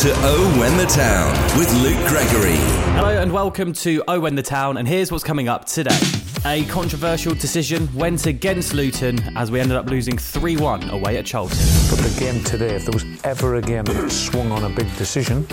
To 0.00 0.10
Oh 0.22 0.58
When 0.58 0.78
the 0.78 0.86
Town 0.86 1.30
with 1.58 1.70
Luke 1.82 2.08
Gregory. 2.08 2.56
Hello 2.94 3.20
and 3.20 3.30
welcome 3.30 3.74
to 3.74 4.02
Oh 4.08 4.18
When 4.18 4.34
the 4.34 4.42
Town, 4.42 4.78
and 4.78 4.88
here's 4.88 5.12
what's 5.12 5.22
coming 5.22 5.46
up 5.46 5.66
today. 5.66 5.98
A 6.46 6.64
controversial 6.70 7.34
decision 7.34 7.86
went 7.94 8.24
against 8.24 8.72
Luton 8.72 9.20
as 9.36 9.50
we 9.50 9.60
ended 9.60 9.76
up 9.76 9.90
losing 9.90 10.16
3 10.16 10.56
1 10.56 10.88
away 10.88 11.18
at 11.18 11.26
Charlton. 11.26 11.58
But 11.90 11.98
the 11.98 12.16
game 12.18 12.42
today, 12.44 12.74
if 12.76 12.86
there 12.86 12.94
was 12.94 13.04
ever 13.24 13.56
a 13.56 13.60
game 13.60 13.84
that 13.84 14.10
swung 14.10 14.50
on 14.52 14.64
a 14.64 14.74
big 14.74 14.86
decision, 14.96 15.46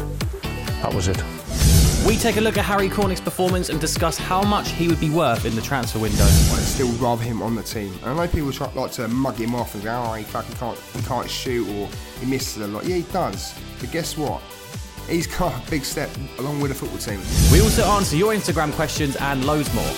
that 0.82 0.94
was 0.94 1.10
it. 1.10 1.22
We 2.08 2.16
take 2.16 2.38
a 2.38 2.42
look 2.42 2.58
at 2.58 2.64
Harry 2.64 2.88
Cornick's 2.88 3.20
performance 3.20 3.68
and 3.68 3.82
discuss 3.82 4.18
how 4.18 4.42
much 4.42 4.70
he 4.72 4.88
would 4.88 5.00
be 5.02 5.10
worth 5.10 5.44
in 5.44 5.58
the 5.58 5.62
transfer 5.62 6.00
window. 6.00 6.24
I'd 6.24 6.64
still 6.64 6.88
rather 6.94 7.22
him 7.22 7.42
on 7.42 7.54
the 7.54 7.64
team. 7.64 7.92
And 8.02 8.12
I 8.12 8.16
know 8.26 8.32
people 8.32 8.50
try, 8.54 8.72
like 8.76 8.94
to 8.94 9.10
mug 9.10 9.36
him 9.36 9.54
off 9.54 9.76
and 9.76 9.84
go, 9.84 10.06
oh, 10.08 10.14
he 10.14 10.24
fucking 10.24 10.56
can't, 10.56 10.80
he 10.96 11.02
can't 11.02 11.30
shoot 11.30 11.68
or 11.68 11.90
he 12.22 12.26
misses 12.26 12.64
a 12.64 12.68
lot. 12.70 12.86
Yeah, 12.86 12.96
he 12.96 13.02
does. 13.12 13.54
But 13.82 13.92
guess 13.92 14.16
what? 14.18 14.42
He's 15.10 15.28
got 15.28 15.54
a 15.54 15.70
big 15.70 15.84
step 15.84 16.10
along 16.40 16.62
with 16.62 16.72
the 16.72 16.76
football 16.76 16.98
team. 16.98 17.20
We 17.52 17.60
also 17.60 17.84
answer 17.84 18.16
your 18.16 18.34
Instagram 18.34 18.72
questions 18.72 19.18
and 19.18 19.44
loads 19.46 19.74
more. 19.74 19.92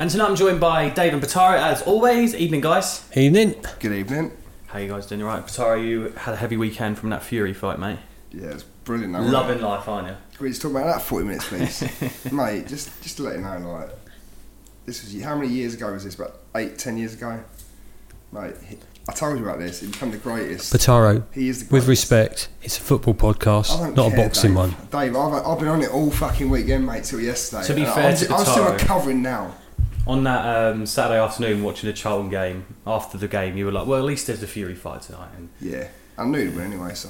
And 0.00 0.10
tonight 0.10 0.30
I'm 0.30 0.34
joined 0.34 0.58
by 0.58 0.88
Dave 0.88 1.12
and 1.12 1.22
Pataro 1.22 1.60
as 1.60 1.80
always. 1.82 2.34
Evening, 2.34 2.60
guys. 2.60 3.08
Evening. 3.16 3.54
Good 3.78 3.92
evening. 3.92 4.36
How 4.66 4.80
you 4.80 4.88
guys 4.88 5.06
doing? 5.06 5.20
You 5.20 5.28
right? 5.28 5.46
Pataro, 5.46 5.80
you 5.80 6.08
had 6.16 6.34
a 6.34 6.38
heavy 6.38 6.56
weekend 6.56 6.98
from 6.98 7.10
that 7.10 7.22
Fury 7.22 7.54
fight, 7.54 7.78
mate. 7.78 8.00
Yeah, 8.32 8.48
it's 8.48 8.64
brilliant. 8.64 9.12
Though, 9.12 9.20
Loving 9.20 9.60
life, 9.60 9.88
aren't 9.88 10.08
you? 10.08 10.16
Can 10.36 10.44
we 10.44 10.50
just 10.50 10.60
talk 10.60 10.72
about 10.72 10.86
that 10.86 11.02
40 11.02 11.26
minutes, 11.26 11.48
please? 11.48 11.82
Mate, 12.32 12.66
just, 12.66 13.02
just 13.02 13.16
to 13.16 13.22
let 13.22 13.36
you 13.36 13.40
know, 13.42 13.58
like, 13.72 13.90
this 14.84 15.02
was, 15.02 15.22
how 15.22 15.34
many 15.34 15.48
years 15.48 15.72
ago 15.74 15.92
was 15.92 16.04
this? 16.04 16.14
About 16.14 16.34
eight, 16.56 16.78
ten 16.78 16.98
years 16.98 17.14
ago? 17.14 17.42
Mate, 18.32 18.54
I 19.08 19.12
told 19.12 19.38
you 19.38 19.44
about 19.44 19.58
this. 19.60 19.80
He 19.80 19.86
became 19.86 20.10
the 20.10 20.18
greatest. 20.18 20.72
Pataro, 20.74 21.24
He 21.32 21.48
is 21.48 21.60
the 21.60 21.64
greatest. 21.64 21.72
with 21.72 21.88
respect, 21.88 22.48
it's 22.62 22.76
a 22.76 22.82
football 22.82 23.14
podcast, 23.14 23.78
don't 23.78 23.96
not 23.96 24.12
a 24.12 24.16
boxing 24.16 24.50
Dave. 24.50 24.56
one. 24.58 24.70
Dave, 24.90 25.16
I've, 25.16 25.46
I've 25.46 25.58
been 25.58 25.68
on 25.68 25.82
it 25.82 25.90
all 25.90 26.10
fucking 26.10 26.50
weekend, 26.50 26.84
mate, 26.84 27.04
till 27.04 27.20
yesterday. 27.20 27.66
To 27.66 27.74
be 27.74 27.84
And 27.84 27.94
fair 27.94 28.10
I'm, 28.10 28.16
to 28.16 28.34
I'm 28.34 28.44
still 28.44 28.72
recovering 28.72 29.22
now. 29.22 29.54
On 30.06 30.22
that 30.24 30.44
um, 30.74 30.84
Saturday 30.86 31.18
afternoon, 31.18 31.62
watching 31.64 31.88
the 31.88 31.94
Charlton 31.94 32.28
game, 32.28 32.66
after 32.86 33.16
the 33.16 33.26
game, 33.26 33.56
you 33.56 33.64
were 33.64 33.72
like, 33.72 33.86
well, 33.86 33.98
at 33.98 34.04
least 34.04 34.26
there's 34.26 34.42
a 34.42 34.46
Fury 34.46 34.74
fight 34.74 35.00
tonight. 35.02 35.30
And, 35.36 35.48
Yeah, 35.60 35.88
I 36.18 36.26
knew 36.26 36.38
it 36.40 36.54
would 36.54 36.62
anyway, 36.64 36.94
so 36.94 37.08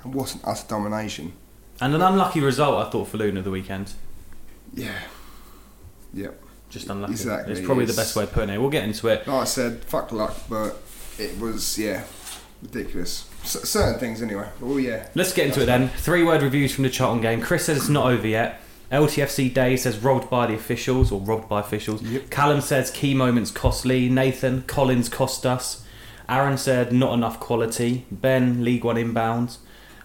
it 0.00 0.06
wasn't 0.06 0.42
utter 0.46 0.66
domination. 0.68 1.32
And 1.80 1.94
an 1.94 2.02
unlucky 2.02 2.40
result, 2.40 2.86
I 2.86 2.90
thought, 2.90 3.08
for 3.08 3.16
Luna 3.16 3.42
the 3.42 3.50
weekend. 3.50 3.92
Yeah, 4.74 4.98
yep. 6.14 6.40
Just 6.68 6.88
unlucky. 6.88 7.12
Exactly, 7.12 7.52
It's 7.52 7.66
probably 7.66 7.84
the 7.84 7.94
best 7.94 8.14
way 8.14 8.24
of 8.24 8.32
putting 8.32 8.50
it. 8.54 8.58
We'll 8.58 8.70
get 8.70 8.84
into 8.84 9.08
it. 9.08 9.26
Like 9.26 9.42
I 9.42 9.44
said, 9.44 9.84
fuck 9.84 10.12
luck, 10.12 10.36
but 10.48 10.80
it 11.18 11.38
was 11.40 11.76
yeah, 11.78 12.04
ridiculous. 12.62 13.28
C- 13.42 13.58
certain 13.60 13.98
things 13.98 14.22
anyway. 14.22 14.48
Oh 14.62 14.76
yeah. 14.76 15.08
Let's 15.14 15.32
get 15.32 15.46
into 15.46 15.62
it 15.62 15.66
then. 15.66 15.88
Three 15.88 16.22
word 16.22 16.42
reviews 16.42 16.72
from 16.72 16.84
the 16.84 16.90
Charlton 16.90 17.20
game. 17.22 17.40
Chris 17.40 17.64
says 17.64 17.78
it's 17.78 17.88
not 17.88 18.06
over 18.06 18.26
yet. 18.26 18.60
LTFC 18.92 19.52
Day 19.54 19.76
says 19.76 19.98
robbed 19.98 20.28
by 20.30 20.46
the 20.46 20.54
officials 20.54 21.10
or 21.12 21.20
robbed 21.20 21.48
by 21.48 21.60
officials. 21.60 22.02
Yep. 22.02 22.30
Callum 22.30 22.60
says 22.60 22.90
key 22.90 23.14
moments 23.14 23.50
costly. 23.50 24.08
Nathan 24.08 24.62
Collins 24.62 25.08
cost 25.08 25.46
us. 25.46 25.84
Aaron 26.28 26.58
said 26.58 26.92
not 26.92 27.14
enough 27.14 27.40
quality. 27.40 28.04
Ben 28.10 28.62
League 28.64 28.84
One 28.84 28.96
inbound. 28.96 29.56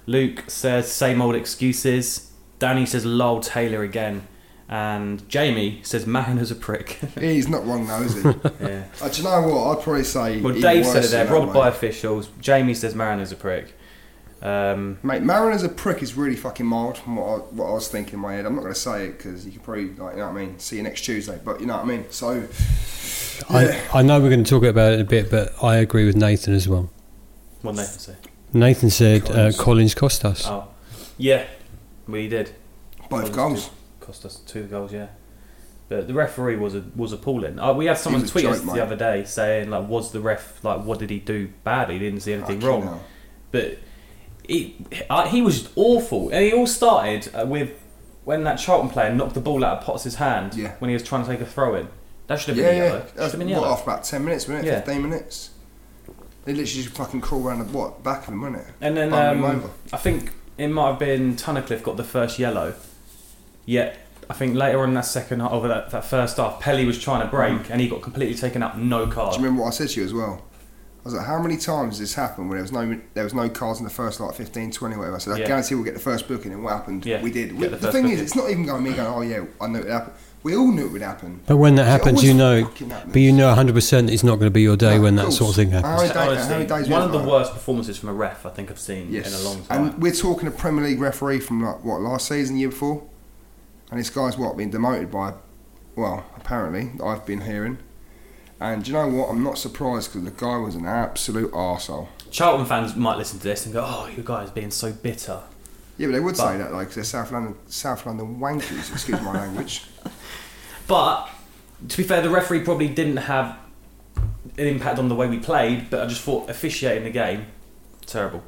Luke 0.07 0.43
says 0.47 0.91
same 0.91 1.21
old 1.21 1.35
excuses. 1.35 2.31
Danny 2.59 2.85
says 2.85 3.05
lol 3.05 3.39
Taylor 3.41 3.83
again. 3.83 4.27
And 4.67 5.27
Jamie 5.29 5.81
says 5.83 6.07
Marina's 6.07 6.49
a 6.49 6.55
prick. 6.55 6.89
He's 7.19 7.47
not 7.47 7.65
wrong 7.67 7.85
though, 7.85 8.01
is 8.01 8.15
he? 8.15 8.21
yeah. 8.61 8.85
uh, 8.99 9.09
do 9.09 9.17
you 9.17 9.23
know 9.23 9.41
what? 9.47 9.77
I'd 9.77 9.83
probably 9.83 10.03
say. 10.03 10.41
Well, 10.41 10.57
even 10.57 10.61
Dave 10.61 10.85
said 10.87 11.05
it 11.05 11.11
there. 11.11 11.27
Robbed 11.27 11.53
by 11.53 11.67
officials. 11.67 12.29
Jamie 12.39 12.73
says 12.73 12.95
Marina's 12.95 13.31
a 13.31 13.35
prick. 13.35 13.75
Um, 14.41 14.99
Mate, 15.01 15.23
Marin 15.23 15.53
as 15.53 15.63
a 15.63 15.69
prick 15.69 16.03
is 16.03 16.15
really 16.15 16.35
fucking 16.35 16.65
mild 16.65 16.97
from 16.97 17.15
what 17.15 17.25
I, 17.25 17.35
what 17.45 17.65
I 17.65 17.73
was 17.73 17.87
thinking 17.87 18.15
in 18.15 18.19
my 18.19 18.33
head. 18.33 18.45
I'm 18.45 18.55
not 18.55 18.61
going 18.61 18.73
to 18.73 18.79
say 18.79 19.07
it 19.07 19.17
because 19.17 19.45
you 19.45 19.51
can 19.51 19.61
probably, 19.61 19.89
like, 19.89 20.13
you 20.13 20.19
know 20.19 20.27
what 20.27 20.39
I 20.39 20.45
mean, 20.45 20.59
see 20.59 20.77
you 20.77 20.83
next 20.83 21.01
Tuesday. 21.01 21.39
But 21.43 21.61
you 21.61 21.65
know 21.65 21.77
what 21.77 21.85
I 21.85 21.87
mean? 21.87 22.05
So, 22.11 22.47
yeah. 23.49 23.81
I, 23.91 23.99
I 23.99 24.01
know 24.01 24.19
we're 24.19 24.29
going 24.29 24.43
to 24.43 24.49
talk 24.49 24.63
about 24.63 24.93
it 24.93 24.99
in 24.99 25.01
a 25.01 25.09
bit, 25.09 25.31
but 25.31 25.51
I 25.63 25.77
agree 25.77 26.05
with 26.05 26.15
Nathan 26.15 26.53
as 26.53 26.67
well. 26.67 26.91
what 27.61 27.75
Nathan 27.75 27.99
say? 27.99 28.15
Nathan 28.55 28.89
said 28.89 29.25
Collins. 29.25 29.59
Uh, 29.59 29.63
Collins 29.63 29.95
cost 29.95 30.25
us. 30.25 30.47
Oh, 30.47 30.67
yeah, 31.17 31.45
we 32.07 32.27
did. 32.27 32.53
both 33.09 33.31
Collins 33.33 33.35
goals. 33.35 33.63
did 33.65 33.71
Cost 33.99 34.25
us 34.25 34.35
two 34.37 34.63
goals, 34.63 34.93
yeah. 34.93 35.07
But 35.89 36.07
the 36.07 36.13
referee 36.13 36.55
was 36.55 36.73
a, 36.75 36.83
was 36.95 37.11
appalling. 37.13 37.59
Uh, 37.59 37.73
we 37.73 37.85
had 37.85 37.97
someone 37.97 38.25
tweet 38.25 38.43
joke, 38.45 38.53
us 38.55 38.63
mate. 38.63 38.73
the 38.75 38.83
other 38.83 38.95
day 38.95 39.23
saying 39.23 39.69
like, 39.69 39.87
"Was 39.87 40.11
the 40.11 40.19
ref 40.19 40.63
like? 40.63 40.83
What 40.83 40.97
did 40.99 41.09
he 41.11 41.19
do 41.19 41.49
badly? 41.63 41.95
He 41.95 41.99
didn't 41.99 42.21
see 42.21 42.33
anything 42.33 42.59
Fucking 42.61 42.67
wrong." 42.67 42.83
hell. 42.83 43.03
But 43.51 43.77
he, 44.47 44.75
uh, 45.09 45.27
he 45.27 45.41
was 45.41 45.69
awful, 45.75 46.29
and 46.29 46.43
he 46.43 46.53
all 46.53 46.67
started 46.67 47.29
uh, 47.35 47.45
with 47.47 47.71
when 48.23 48.43
that 48.45 48.55
Charlton 48.57 48.89
player 48.89 49.13
knocked 49.13 49.35
the 49.35 49.39
ball 49.41 49.63
out 49.63 49.79
of 49.79 49.83
Potts' 49.83 50.15
hand 50.15 50.55
Yeah. 50.55 50.73
when 50.79 50.89
he 50.89 50.93
was 50.93 51.03
trying 51.03 51.23
to 51.25 51.29
take 51.31 51.41
a 51.41 51.45
throw 51.45 51.75
in. 51.75 51.87
That 52.27 52.39
should 52.39 52.49
have 52.49 52.57
been 52.57 52.65
Yeah, 52.77 52.83
yellow. 52.85 52.97
yeah. 52.97 53.05
Should 53.05 53.19
have 53.19 53.31
been 53.33 53.41
what, 53.41 53.49
yellow. 53.49 53.67
after 53.71 53.83
about 53.91 54.03
10 54.03 54.25
minutes, 54.25 54.47
wasn't 54.47 54.65
it? 54.65 54.69
Yeah. 54.71 54.81
15 54.81 55.01
minutes. 55.03 55.49
They 56.45 56.53
literally 56.53 56.83
just 56.83 56.95
fucking 56.95 57.21
crawl 57.21 57.45
around 57.47 57.59
the 57.59 57.65
what, 57.65 58.03
back 58.03 58.27
of 58.27 58.33
him, 58.33 58.41
wasn't 58.41 58.61
it? 58.67 58.73
And 58.81 58.95
then 58.95 59.09
Bump 59.09 59.43
um, 59.43 59.45
over. 59.45 59.69
I 59.91 59.97
think 59.97 60.31
it 60.57 60.67
might 60.67 60.89
have 60.91 60.99
been 60.99 61.35
Tunnicliffe 61.35 61.83
got 61.83 61.97
the 61.97 62.03
first 62.03 62.37
yellow. 62.39 62.75
Yet 63.65 63.97
I 64.29 64.33
think 64.33 64.55
later 64.55 64.79
on 64.81 64.89
in 64.89 64.95
that 64.95 65.05
second 65.05 65.39
half, 65.39 65.51
over 65.51 65.67
that, 65.67 65.89
that 65.91 66.05
first 66.05 66.37
half, 66.37 66.59
Pelly 66.59 66.85
was 66.85 67.01
trying 67.01 67.21
to 67.21 67.27
break 67.27 67.69
and 67.69 67.81
he 67.81 67.87
got 67.89 68.01
completely 68.01 68.35
taken 68.35 68.61
up, 68.63 68.77
no 68.77 69.07
card. 69.07 69.33
Do 69.33 69.39
you 69.39 69.43
remember 69.45 69.63
what 69.63 69.69
I 69.69 69.71
said 69.77 69.89
to 69.89 69.99
you 69.99 70.05
as 70.05 70.13
well? 70.13 70.43
I 71.01 71.09
was 71.09 71.13
like, 71.13 71.27
how 71.27 71.39
many 71.39 71.57
times 71.57 71.93
has 71.93 71.99
this 71.99 72.15
happened 72.15 72.49
where 72.49 72.57
there 72.57 72.63
was 72.63 72.71
no 72.71 72.99
there 73.13 73.23
was 73.23 73.33
no 73.35 73.47
cards 73.47 73.77
in 73.79 73.85
the 73.85 73.91
first 73.91 74.19
like 74.19 74.33
15, 74.33 74.71
20, 74.71 74.95
whatever? 74.97 75.15
I 75.15 75.19
said, 75.19 75.33
I 75.33 75.37
Yeah. 75.37 75.47
guarantee 75.47 75.75
we'll 75.75 75.83
get 75.83 75.93
the 75.93 75.99
first 75.99 76.27
booking, 76.27 76.51
and 76.51 76.63
what 76.63 76.73
happened? 76.73 77.05
Yeah, 77.05 77.21
we 77.21 77.31
did. 77.31 77.49
get 77.49 77.57
We, 77.59 77.63
the 77.67 77.69
the 77.69 77.77
first 77.77 77.91
thing 77.93 78.03
booking. 78.03 78.17
is, 78.17 78.21
it's 78.23 78.35
not 78.35 78.49
even 78.49 78.65
going 78.65 78.83
to 78.83 78.89
me 78.89 78.95
going, 78.95 79.07
oh 79.07 79.21
yeah, 79.21 79.45
I 79.61 79.67
know 79.67 79.79
it 79.79 79.87
happened. 79.87 80.15
We 80.45 80.55
all 80.55 80.71
knew 80.71 80.85
it 80.85 80.91
would 80.91 81.01
happen. 81.01 81.41
But 81.47 81.57
when 81.57 81.73
that 81.77 81.85
happens, 81.85 82.23
you 82.23 82.35
know, 82.35 82.65
happens. 82.65 82.93
but 83.11 83.19
you 83.19 83.31
know 83.31 83.51
100% 83.55 84.11
it's 84.11 84.23
not 84.23 84.35
going 84.35 84.45
to 84.45 84.51
be 84.51 84.61
your 84.61 84.77
day 84.77 84.97
No, 84.97 85.01
when 85.01 85.17
of 85.17 85.25
that 85.25 85.31
sort 85.31 85.49
of 85.49 85.55
thing 85.55 85.71
happens. 85.71 85.91
How 85.91 85.97
many 85.97 86.07
days- 86.09 86.17
Honestly, 86.17 86.43
how 86.53 86.59
many 86.59 86.69
days 86.83 86.87
one 86.87 87.01
of 87.01 87.11
the 87.11 87.17
had, 87.17 87.27
worst 87.27 87.53
performances 87.53 87.97
from 87.97 88.09
a 88.09 88.13
ref 88.13 88.45
I 88.45 88.51
think 88.51 88.69
I've 88.69 88.77
seen 88.79 89.11
Yes, 89.11 89.27
in 89.27 89.43
a 89.43 89.49
long 89.49 89.63
time. 89.65 89.85
and 89.87 89.99
we're 89.99 90.11
talking 90.13 90.47
a 90.47 90.51
Premier 90.51 90.85
League 90.85 91.01
referee 91.01 91.39
from 91.39 91.63
like 91.65 91.83
what 91.83 91.99
last 92.01 92.27
season, 92.27 92.57
year 92.57 92.69
before, 92.69 93.01
and 93.89 93.99
this 93.99 94.11
guy's 94.11 94.37
what 94.37 94.55
been 94.55 94.69
demoted 94.69 95.09
by, 95.09 95.33
well, 95.95 96.23
apparently 96.37 96.91
I've 97.03 97.25
been 97.25 97.41
hearing. 97.41 97.79
And 98.59 98.83
do 98.83 98.91
you 98.91 98.97
know 98.97 99.07
what? 99.07 99.29
I'm 99.31 99.43
not 99.43 99.57
surprised 99.57 100.13
because 100.13 100.25
the 100.25 100.39
guy 100.45 100.57
was 100.57 100.75
an 100.75 100.85
absolute 100.85 101.51
arsehole. 101.53 102.07
Charlton 102.29 102.67
fans 102.67 102.95
might 102.95 103.17
listen 103.17 103.39
to 103.39 103.43
this 103.45 103.65
and 103.65 103.73
go, 103.73 103.83
"Oh, 103.83 104.07
you 104.15 104.21
guys 104.21 104.51
being 104.51 104.69
so 104.69 104.91
bitter." 104.93 105.39
Yeah, 105.97 106.07
but 106.07 106.13
they 106.13 106.19
would 106.19 106.37
But- 106.37 106.51
say 106.51 106.57
that 106.59 106.71
like 106.71 106.91
they're 106.91 107.03
South 107.03 107.31
London, 107.31 107.55
South 107.67 108.05
London 108.05 108.37
wankers. 108.39 108.91
Excuse 108.93 109.19
my 109.21 109.33
language. 109.33 109.85
But 110.87 111.29
to 111.89 111.97
be 111.97 112.03
fair, 112.03 112.21
the 112.21 112.29
referee 112.29 112.61
probably 112.63 112.87
didn't 112.87 113.17
have 113.17 113.57
an 114.57 114.67
impact 114.67 114.99
on 114.99 115.09
the 115.09 115.15
way 115.15 115.27
we 115.27 115.39
played. 115.39 115.89
But 115.89 116.01
I 116.03 116.05
just 116.07 116.21
thought 116.21 116.49
officiating 116.49 117.03
the 117.03 117.09
game 117.11 117.45
terrible. 118.05 118.43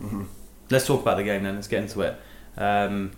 Mm-hmm. 0.00 0.24
Let's 0.70 0.86
talk 0.86 1.02
about 1.02 1.18
the 1.18 1.24
game 1.24 1.42
then. 1.44 1.56
Let's 1.56 1.68
get 1.68 1.82
into 1.82 2.00
it. 2.00 2.16
Um, 2.56 3.12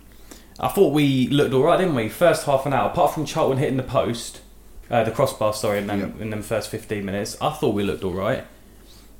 I 0.59 0.67
thought 0.69 0.93
we 0.93 1.27
looked 1.27 1.53
all 1.53 1.63
right, 1.63 1.77
didn't 1.77 1.95
we? 1.95 2.09
First 2.09 2.45
half 2.45 2.65
an 2.65 2.73
hour, 2.73 2.89
apart 2.89 3.13
from 3.13 3.25
Charlton 3.25 3.57
hitting 3.57 3.77
the 3.77 3.83
post, 3.83 4.41
uh, 4.89 5.03
the 5.03 5.11
crossbar. 5.11 5.53
Sorry, 5.53 5.79
in 5.79 5.87
them, 5.87 5.99
Yeah. 6.17 6.21
in 6.23 6.29
them 6.29 6.41
first 6.41 6.69
fifteen 6.69 7.05
minutes, 7.05 7.37
I 7.41 7.51
thought 7.51 7.73
we 7.73 7.83
looked 7.83 8.03
all 8.03 8.13
right. 8.13 8.45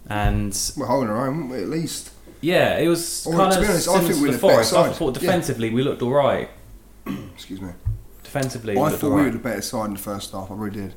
And 0.07 0.55
We're 0.77 0.85
holding 0.85 1.09
our 1.09 1.27
own, 1.27 1.51
at 1.53 1.67
least. 1.67 2.11
yeah, 2.41 2.77
it 2.77 2.87
was 2.87 3.25
Well, 3.27 3.37
kind 3.37 3.51
to 3.53 3.57
of 3.59 3.63
be 3.65 3.69
honest, 3.69 3.87
I 3.89 3.99
think 4.01 4.09
we're 4.21 4.27
the 4.27 4.31
better 4.33 4.37
Forest. 4.39 4.73
I 4.73 4.87
side. 4.87 4.95
thought 4.95 5.15
Yeah. 5.15 5.19
defensively 5.21 5.69
we 5.71 5.81
looked 5.83 6.01
all 6.01 6.11
right. 6.11 6.49
Excuse 7.33 7.59
me. 7.61 7.69
Defensively, 8.35 8.75
we 8.75 8.81
I 8.81 8.89
thought 8.89 9.11
all 9.11 9.15
we 9.15 9.23
were 9.23 9.31
the 9.31 9.37
better 9.37 9.61
side 9.61 9.85
in 9.85 9.93
the 9.93 9.99
first 9.99 10.33
half. 10.33 10.51
I 10.51 10.55
really 10.55 10.81
did. 10.81 10.93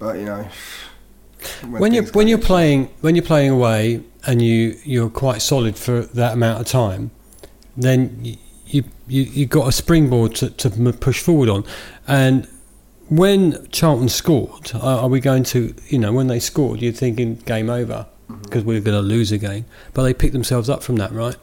But 0.00 0.16
you 0.16 0.24
know, 0.24 0.48
when 1.68 1.94
you're 1.94 2.06
when 2.06 2.26
you're 2.26 2.38
playing 2.38 2.86
when 3.02 3.14
you're 3.14 3.24
playing 3.24 3.52
away 3.52 4.02
and 4.26 4.42
you 4.42 4.76
you're 4.84 5.10
quite 5.10 5.42
solid 5.42 5.76
for 5.76 6.00
that 6.00 6.32
amount 6.32 6.60
of 6.60 6.66
time, 6.66 7.12
then 7.76 8.18
you 8.24 8.36
you 8.66 8.84
you, 9.06 9.22
you 9.22 9.46
got 9.46 9.68
a 9.68 9.72
springboard 9.72 10.34
to, 10.36 10.50
to 10.50 10.92
push 10.92 11.22
forward 11.22 11.48
on, 11.48 11.64
and 12.08 12.48
when 13.08 13.68
Charlton 13.68 14.08
scored, 14.08 14.72
are, 14.74 15.02
are 15.02 15.08
we 15.08 15.20
going 15.20 15.44
to 15.44 15.72
you 15.86 16.00
know 16.00 16.12
when 16.12 16.26
they 16.26 16.40
scored, 16.40 16.82
you're 16.82 16.92
thinking 16.92 17.36
game 17.36 17.70
over. 17.70 18.06
Mm-hmm. 18.28 18.42
because 18.42 18.62
we're 18.62 18.80
going 18.80 18.94
to 18.94 19.00
lose 19.00 19.32
again. 19.32 19.64
But 19.94 20.02
they 20.02 20.12
picked 20.12 20.34
themselves 20.34 20.68
up 20.68 20.82
from 20.82 20.96
that, 20.96 21.12
right? 21.12 21.36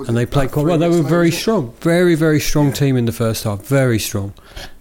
Was 0.00 0.08
and 0.08 0.16
they 0.16 0.26
played 0.26 0.50
quite 0.50 0.66
well. 0.66 0.78
They 0.78 0.88
were 0.88 0.96
later, 0.96 1.08
very 1.08 1.30
strong, 1.30 1.72
very 1.80 2.14
very 2.14 2.40
strong 2.40 2.66
Yeah. 2.68 2.72
team 2.74 2.96
in 2.96 3.04
the 3.04 3.12
first 3.12 3.44
half, 3.44 3.64
very 3.66 3.98
strong. 3.98 4.34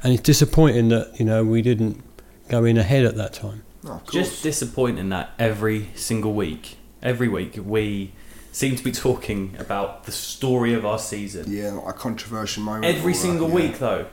And 0.03 0.13
it's 0.13 0.23
disappointing 0.23 0.89
that 0.89 1.19
you 1.19 1.25
know 1.25 1.43
we 1.43 1.61
didn't 1.61 2.01
go 2.49 2.63
in 2.65 2.77
ahead 2.77 3.05
at 3.05 3.15
that 3.17 3.33
time. 3.33 3.63
No, 3.83 3.91
of 3.91 4.05
course. 4.05 4.13
Just 4.13 4.43
disappointing 4.43 5.09
that 5.09 5.29
every 5.39 5.89
single 5.95 6.33
week, 6.33 6.77
every 7.03 7.27
week 7.27 7.57
we 7.63 8.11
seem 8.51 8.75
to 8.75 8.83
be 8.83 8.91
talking 8.91 9.55
about 9.59 10.03
the 10.05 10.11
story 10.11 10.73
of 10.73 10.85
our 10.85 10.99
season. 10.99 11.45
yeah, 11.47 11.71
like 11.71 11.95
a 11.95 11.97
controversial 11.97 12.63
moment. 12.63 12.85
Every 12.85 13.11
or, 13.11 13.15
single 13.15 13.47
yeah. 13.49 13.55
week, 13.55 13.79
though, 13.79 14.07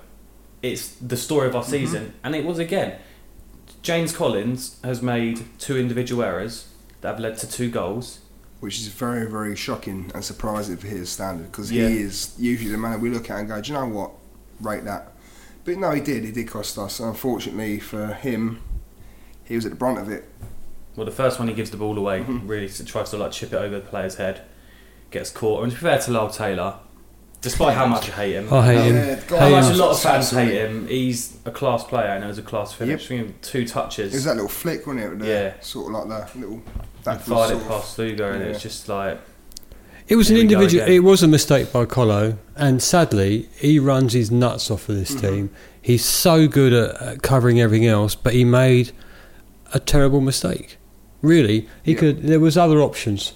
it's 0.63 0.89
the 0.97 1.17
story 1.17 1.47
of 1.49 1.53
Mm-hmm. 1.55 1.59
our 1.59 1.65
season, 1.65 2.13
and 2.23 2.35
it 2.37 2.45
was 2.45 2.59
again. 2.59 2.99
James 3.83 4.13
Collins 4.13 4.79
has 4.85 5.01
made 5.03 5.45
two 5.59 5.77
individual 5.79 6.23
errors 6.23 6.69
that 7.01 7.09
have 7.13 7.21
led 7.21 7.39
to 7.39 7.51
two 7.51 7.71
goals. 7.71 8.19
Which 8.67 8.81
is 8.81 8.89
very, 8.89 9.31
very 9.31 9.55
shocking 9.55 10.11
and 10.13 10.25
surprising 10.25 10.77
for 10.77 10.89
his 10.89 11.09
standard 11.09 11.47
because 11.53 11.71
Yeah. 11.71 11.87
he 11.89 11.99
is 11.99 12.35
usually 12.37 12.73
the 12.73 12.77
man 12.77 13.01
we 13.01 13.11
look 13.11 13.31
at 13.31 13.39
and 13.39 13.47
go, 13.47 13.61
do 13.61 13.73
you 13.73 13.79
know 13.79 13.87
what, 13.87 14.11
rate 14.61 14.83
that. 14.83 15.13
But 15.65 15.79
no, 15.79 15.93
he 15.93 16.01
did. 16.01 16.25
He 16.25 16.33
did 16.33 16.49
cost 16.49 16.77
us. 16.77 16.99
Unfortunately 16.99 17.79
for 17.79 18.09
him, 18.09 18.61
he 19.45 19.55
was 19.55 19.65
at 19.67 19.71
the 19.71 19.77
brunt 19.77 20.01
of 20.01 20.09
it. 20.11 20.25
Well, 20.97 21.07
the 21.07 21.13
first 21.13 21.39
one 21.39 21.47
he 21.47 21.55
gives 21.55 21.71
the 21.71 21.77
ball 21.77 21.97
away, 21.97 22.23
Mm-hmm. 22.23 22.49
really 22.49 22.69
tries 22.69 23.11
to 23.11 23.17
like 23.19 23.31
chip 23.31 23.53
it 23.53 23.57
over 23.57 23.77
the 23.77 23.87
player's 23.87 24.17
head, 24.17 24.43
gets 25.13 25.31
caught. 25.31 25.63
And 25.63 25.71
to 25.71 25.79
be 25.79 25.83
fair 25.83 26.01
to 26.01 26.11
Lyle 26.11 26.29
Taylor, 26.29 26.75
despite 27.47 27.77
how 27.77 27.87
much 27.87 28.09
I 28.11 28.13
hate 28.13 28.33
him, 28.35 28.53
I 28.53 28.67
hate 28.67 28.75
Yeah, 28.75 28.83
him. 28.83 28.95
the 29.29 29.39
how 29.39 29.45
guy 29.45 29.51
much 29.51 29.69
was 29.69 29.79
a 29.79 29.83
lot 29.85 29.91
of 29.93 30.01
fans 30.01 30.31
hate 30.31 30.53
him, 30.53 30.87
he's 30.89 31.37
a 31.45 31.51
class 31.53 31.85
player 31.85 32.09
and 32.09 32.25
it 32.25 32.27
was 32.27 32.39
a 32.39 32.43
class 32.43 32.73
finish. 32.73 33.09
We 33.09 33.19
give 33.19 33.41
Two 33.41 33.65
touches. 33.67 34.13
It 34.13 34.17
was 34.17 34.25
that 34.25 34.35
little 34.35 34.49
flick, 34.49 34.87
wasn't 34.87 35.05
it? 35.05 35.19
the- 35.21 35.27
Yeah. 35.27 35.53
Sort 35.61 35.87
of 35.95 36.09
like 36.09 36.33
the 36.33 36.39
little. 36.41 36.55
and 36.57 37.05
backwards 37.05 37.29
fired 37.29 37.51
it 37.53 37.57
of- 37.63 37.69
past 37.69 37.97
Sluga, 37.97 38.35
and 38.35 38.43
it 38.43 38.49
was 38.49 38.63
just 38.63 38.89
like 38.89 39.21
It 40.09 40.17
was 40.17 40.29
an 40.31 40.37
Here 40.37 40.45
we 40.45 40.49
go 40.49 40.55
individual. 40.61 40.89
It 40.89 40.99
was 41.01 41.23
a 41.23 41.29
mistake 41.29 41.73
by 41.73 41.85
Colo, 41.85 42.39
and 42.57 42.81
sadly, 42.83 43.49
he 43.57 43.79
runs 43.81 44.13
his 44.13 44.31
nuts 44.31 44.71
off 44.71 44.89
of 44.89 44.95
this 44.97 45.11
Mm-hmm. 45.13 45.27
team. 45.35 45.51
He's 45.83 46.05
so 46.05 46.47
good 46.49 46.73
at, 46.73 47.01
at 47.03 47.23
covering 47.23 47.61
everything 47.61 47.87
else, 47.89 48.15
but 48.15 48.33
he 48.33 48.45
made 48.45 48.93
a 49.75 49.79
terrible 49.81 50.21
mistake. 50.21 50.79
Really, 51.23 51.69
he 51.83 51.93
Yeah. 51.93 51.99
could. 51.99 52.23
There 52.23 52.39
was 52.41 52.57
other 52.57 52.81
options, 52.81 53.33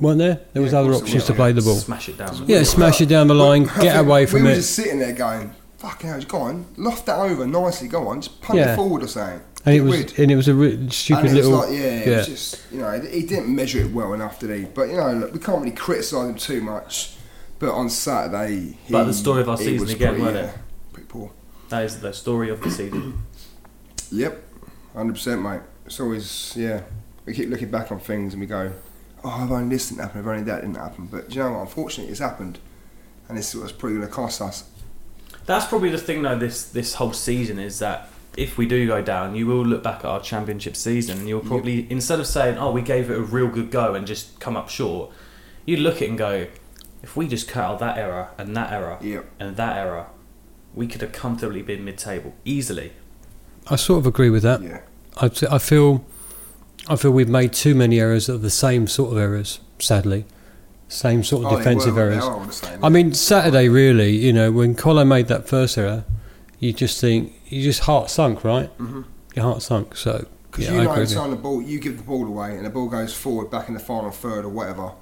weren't 0.00 0.18
there? 0.18 0.40
There 0.52 0.62
was 0.62 0.72
Yeah, 0.72 0.80
other 0.80 0.92
options 0.94 1.24
to 1.26 1.34
play 1.34 1.52
the 1.52 1.62
ball. 1.62 1.76
smash 1.76 2.08
it 2.08 2.18
down. 2.18 2.44
Yeah, 2.46 2.62
smash 2.62 3.00
it 3.00 3.06
down 3.06 3.26
the 3.28 3.34
line, 3.34 3.68
I 3.68 3.82
get 3.82 3.96
away 3.98 4.26
from 4.26 4.42
we 4.42 4.48
it. 4.48 4.50
We 4.50 4.50
were 4.50 4.56
just 4.56 4.74
sitting 4.74 4.98
there 4.98 5.12
going, 5.12 5.52
fucking 5.78 6.08
hell, 6.10 6.20
go 6.22 6.38
on, 6.38 6.66
loft 6.76 7.06
that 7.06 7.18
over 7.18 7.46
nicely, 7.46 7.88
go 7.88 8.08
on, 8.08 8.20
just 8.20 8.40
punt 8.40 8.58
Yeah. 8.58 8.72
it 8.72 8.76
forward 8.76 9.02
or 9.02 9.08
something. 9.08 9.40
and 9.66 9.74
it 9.74 9.80
was, 9.80 9.96
rid. 9.98 10.18
and 10.18 10.30
it 10.30 10.36
was 10.36 10.48
a 10.48 10.54
re- 10.54 10.88
stupid 10.90 11.20
and 11.26 11.30
it 11.30 11.34
little. 11.34 11.50
was 11.58 11.68
like, 11.68 11.78
yeah, 11.78 11.84
it 11.84 12.16
was 12.18 12.26
just, 12.28 12.62
you 12.72 12.78
know, 12.78 13.00
he 13.00 13.22
didn't 13.22 13.54
measure 13.54 13.80
it 13.80 13.92
well 13.92 14.12
enough, 14.14 14.38
did 14.38 14.50
he? 14.58 14.64
But, 14.66 14.88
you 14.88 14.96
know, 14.96 15.12
look, 15.12 15.32
we 15.32 15.40
can't 15.40 15.58
really 15.58 15.74
criticise 15.76 16.28
him 16.28 16.34
too 16.36 16.60
much. 16.60 17.14
But 17.58 17.70
on 17.74 17.90
Saturday, 17.90 18.78
he, 18.84 18.92
But 18.92 19.04
the 19.04 19.12
story 19.14 19.42
of 19.42 19.48
our 19.48 19.56
season 19.56 19.80
was 19.80 19.92
again, 19.92 20.10
pretty, 20.10 20.22
wasn't 20.24 20.44
yeah, 20.44 20.50
it? 20.52 20.58
Pretty 20.92 21.08
poor. 21.08 21.32
That 21.70 21.84
is 21.84 22.00
the 22.00 22.12
story 22.12 22.50
of 22.50 22.62
the 22.62 22.70
season. 22.70 23.24
Yep, 24.12 24.42
100%, 24.94 25.42
mate. 25.42 25.60
It's 25.86 25.98
always, 26.00 26.52
yeah, 26.56 26.82
we 27.26 27.34
keep 27.34 27.50
looking 27.50 27.70
back 27.70 27.90
on 27.92 27.98
things 27.98 28.32
and 28.34 28.40
we 28.40 28.46
go, 28.46 28.72
oh, 29.24 29.28
I've 29.28 29.50
only 29.52 29.74
this 29.76 29.88
didn't 29.88 30.02
happen, 30.02 30.20
I've 30.20 30.26
only 30.26 30.42
that 30.44 30.60
didn't 30.62 30.76
happen. 30.76 31.06
But, 31.10 31.28
do 31.28 31.36
you 31.36 31.42
know 31.42 31.52
what, 31.52 31.60
unfortunately, 31.60 32.10
it's 32.10 32.20
happened. 32.20 32.58
And 33.28 33.36
this 33.36 33.54
is 33.54 33.60
what's 33.60 33.72
probably 33.72 33.98
going 33.98 34.08
to 34.08 34.14
cost 34.14 34.40
us. 34.40 34.64
That's 35.44 35.66
probably 35.66 35.90
the 35.90 35.98
thing, 35.98 36.22
though. 36.22 36.38
This 36.38 36.64
this 36.70 36.94
whole 36.94 37.12
season 37.12 37.58
is 37.58 37.78
that 37.78 38.08
if 38.36 38.56
we 38.56 38.66
do 38.66 38.86
go 38.86 39.02
down, 39.02 39.34
you 39.34 39.46
will 39.46 39.64
look 39.64 39.82
back 39.82 39.98
at 40.00 40.04
our 40.06 40.20
championship 40.20 40.76
season, 40.76 41.18
and 41.18 41.28
you'll 41.28 41.40
probably 41.40 41.86
instead 41.90 42.20
of 42.20 42.26
saying, 42.26 42.58
"Oh, 42.58 42.70
we 42.70 42.82
gave 42.82 43.10
it 43.10 43.16
a 43.18 43.22
real 43.22 43.48
good 43.48 43.70
go 43.70 43.94
and 43.94 44.06
just 44.06 44.40
come 44.40 44.56
up 44.56 44.68
short," 44.68 45.10
you 45.66 45.76
look 45.78 45.96
at 45.96 46.02
it 46.02 46.08
and 46.10 46.18
go, 46.18 46.46
"If 47.02 47.16
we 47.16 47.28
just 47.28 47.48
cut 47.48 47.64
out 47.64 47.78
that 47.80 47.98
error 47.98 48.28
and 48.38 48.54
that 48.56 48.72
error 48.72 48.98
Yep. 49.00 49.26
and 49.40 49.56
that 49.56 49.76
error, 49.76 50.06
we 50.74 50.86
could 50.86 51.00
have 51.00 51.12
comfortably 51.12 51.62
been 51.62 51.84
mid-table 51.84 52.34
easily." 52.44 52.92
I 53.68 53.76
sort 53.76 53.98
of 54.00 54.06
agree 54.06 54.30
with 54.30 54.42
that. 54.44 54.62
Yeah. 54.62 54.80
I, 55.18 55.28
t- 55.28 55.46
I 55.50 55.58
feel, 55.58 56.04
I 56.88 56.96
feel 56.96 57.10
we've 57.10 57.28
made 57.28 57.52
too 57.52 57.74
many 57.74 58.00
errors 58.00 58.28
of 58.28 58.42
the 58.42 58.50
same 58.50 58.86
sort 58.86 59.12
of 59.12 59.18
errors. 59.18 59.60
Sadly, 59.78 60.24
same 60.88 61.22
sort 61.22 61.44
of 61.46 61.52
Oh, 61.52 61.56
defensive 61.58 61.94
were, 61.96 62.02
errors. 62.02 62.24
are 62.24 62.34
all 62.34 62.44
the 62.44 62.52
same. 62.52 62.84
I 62.84 62.88
mean, 62.88 63.12
Saturday 63.14 63.68
really, 63.68 64.16
you 64.16 64.32
know, 64.32 64.50
when 64.50 64.74
Colo 64.74 65.04
made 65.04 65.28
that 65.28 65.46
first 65.48 65.76
error, 65.78 66.04
you 66.58 66.72
just 66.72 67.00
think 67.00 67.32
you 67.48 67.62
just 67.62 67.80
heart 67.80 68.10
sunk, 68.10 68.42
right? 68.44 68.76
Mhm. 68.78 69.04
Your 69.34 69.44
heart 69.44 69.62
sunk. 69.62 69.96
So 69.96 70.26
Because 70.50 70.64
yeah, 70.66 70.72
you 70.78 70.84
know, 70.84 71.04
time 71.04 71.30
the 71.30 71.36
ball, 71.36 71.60
you 71.62 71.78
give 71.78 71.98
the 71.98 72.02
ball 72.02 72.26
away, 72.26 72.56
and 72.56 72.64
the 72.66 72.70
ball 72.70 72.88
goes 72.88 73.12
forward 73.14 73.50
back 73.50 73.68
in 73.68 73.74
the 73.74 73.80
final 73.80 74.10
third 74.10 74.44
or 74.44 74.48
whatever. 74.48 74.92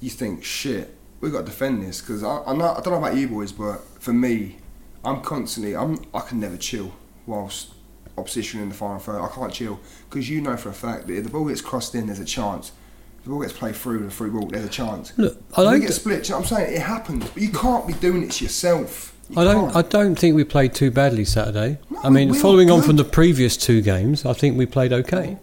You 0.00 0.10
think, 0.10 0.44
shit, 0.44 0.94
we've 1.20 1.32
got 1.32 1.40
to 1.40 1.44
defend 1.46 1.82
this. 1.82 2.00
Because 2.00 2.22
I, 2.22 2.36
I, 2.36 2.52
I 2.52 2.80
don't 2.80 2.86
know 2.92 2.94
about 2.98 3.16
you 3.16 3.26
boys, 3.28 3.50
but 3.50 3.80
for 3.98 4.12
me, 4.12 4.58
I'm 5.04 5.22
constantly, 5.22 5.74
I'm, 5.74 5.98
I 6.14 6.20
can 6.20 6.38
never 6.38 6.56
chill 6.56 6.92
whilst 7.26 7.72
opposition 8.18 8.60
in 8.60 8.68
the 8.68 8.74
final 8.74 8.98
third. 8.98 9.20
I 9.20 9.28
can't 9.28 9.52
chill 9.52 9.78
because 10.10 10.28
you 10.28 10.40
know 10.40 10.56
for 10.56 10.68
a 10.68 10.74
fact 10.74 11.06
that 11.06 11.14
if 11.16 11.24
the 11.24 11.30
ball 11.30 11.46
gets 11.46 11.60
crossed 11.60 11.94
in, 11.94 12.06
there's 12.06 12.18
a 12.20 12.24
chance. 12.24 12.72
If 13.18 13.24
the 13.24 13.30
ball 13.30 13.40
gets 13.40 13.52
played 13.52 13.76
through 13.76 14.00
the 14.04 14.10
free 14.10 14.30
ball, 14.30 14.46
there's 14.46 14.64
a 14.64 14.68
chance. 14.68 15.12
Look, 15.16 15.36
I 15.36 15.36
If 15.50 15.56
we 15.58 15.64
don't. 15.64 15.80
get 15.80 15.92
split. 15.92 16.28
you 16.28 16.32
know 16.34 16.38
I'm 16.40 16.44
saying 16.46 16.74
it 16.74 16.82
happens, 16.82 17.28
but 17.30 17.42
you 17.42 17.50
can't 17.50 17.86
be 17.86 17.92
doing 17.94 18.22
it 18.22 18.30
to 18.32 18.44
yourself. 18.44 19.14
You 19.30 19.40
I 19.40 19.44
don't. 19.44 19.72
can't. 19.72 19.76
I 19.76 19.82
don't 19.88 20.14
think 20.18 20.36
we 20.36 20.44
played 20.44 20.74
too 20.74 20.90
badly 20.90 21.24
Saturday. 21.24 21.78
No, 21.90 22.00
I 22.02 22.10
mean, 22.10 22.30
we 22.30 22.38
following 22.38 22.70
on 22.70 22.82
from 22.82 22.96
the 22.96 23.04
previous 23.04 23.56
two 23.56 23.82
games, 23.82 24.24
I 24.24 24.32
think 24.32 24.56
we 24.56 24.64
played 24.66 24.92
okay. 24.92 25.36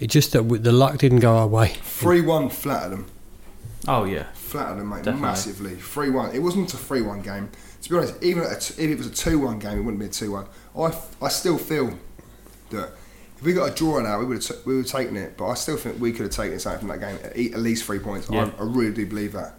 It 0.00 0.08
just 0.08 0.32
that 0.32 0.42
the 0.42 0.72
luck 0.72 0.98
didn't 0.98 1.20
go 1.20 1.36
our 1.36 1.46
way. 1.46 1.68
Three 1.82 2.20
one 2.20 2.50
flattered 2.50 2.90
them. 2.90 3.06
Oh 3.88 4.04
yeah, 4.04 4.24
flattered 4.34 4.80
them, 4.80 4.88
mate, 4.88 4.96
Definitely. 5.04 5.20
massively. 5.22 5.74
Three 5.76 6.10
one. 6.10 6.34
It 6.34 6.40
wasn't 6.40 6.74
a 6.74 6.76
three 6.76 7.00
one 7.02 7.22
game. 7.22 7.48
To 7.82 7.90
be 7.90 7.96
honest, 7.96 8.14
even 8.22 8.42
at 8.42 8.52
a 8.52 8.74
t- 8.74 8.82
if 8.82 8.90
it 8.90 8.98
was 8.98 9.06
a 9.06 9.10
two 9.10 9.38
one 9.38 9.60
game, 9.60 9.78
it 9.78 9.82
wouldn't 9.82 10.00
be 10.00 10.06
a 10.06 10.08
two 10.08 10.32
one. 10.32 10.46
I, 10.78 10.92
I 11.22 11.28
still 11.28 11.58
feel 11.58 11.98
that 12.70 12.90
if 13.38 13.42
we 13.42 13.52
got 13.52 13.70
a 13.70 13.74
draw 13.74 14.00
now, 14.00 14.18
we 14.18 14.26
would 14.26 14.36
have 14.42 14.44
t- 14.46 14.62
we 14.64 14.76
would 14.76 14.86
have 14.86 14.92
taken 14.92 15.16
it. 15.16 15.36
But 15.36 15.48
I 15.48 15.54
still 15.54 15.76
think 15.76 16.00
we 16.00 16.12
could 16.12 16.22
have 16.22 16.30
taken 16.32 16.58
something 16.58 16.80
from 16.88 16.88
that 16.88 17.00
game 17.00 17.52
at, 17.54 17.60
least 17.60 17.84
three 17.84 17.98
points. 17.98 18.28
Yeah. 18.30 18.50
I, 18.58 18.62
I 18.62 18.64
really 18.66 18.92
do 18.92 19.06
believe 19.06 19.32
that. 19.32 19.54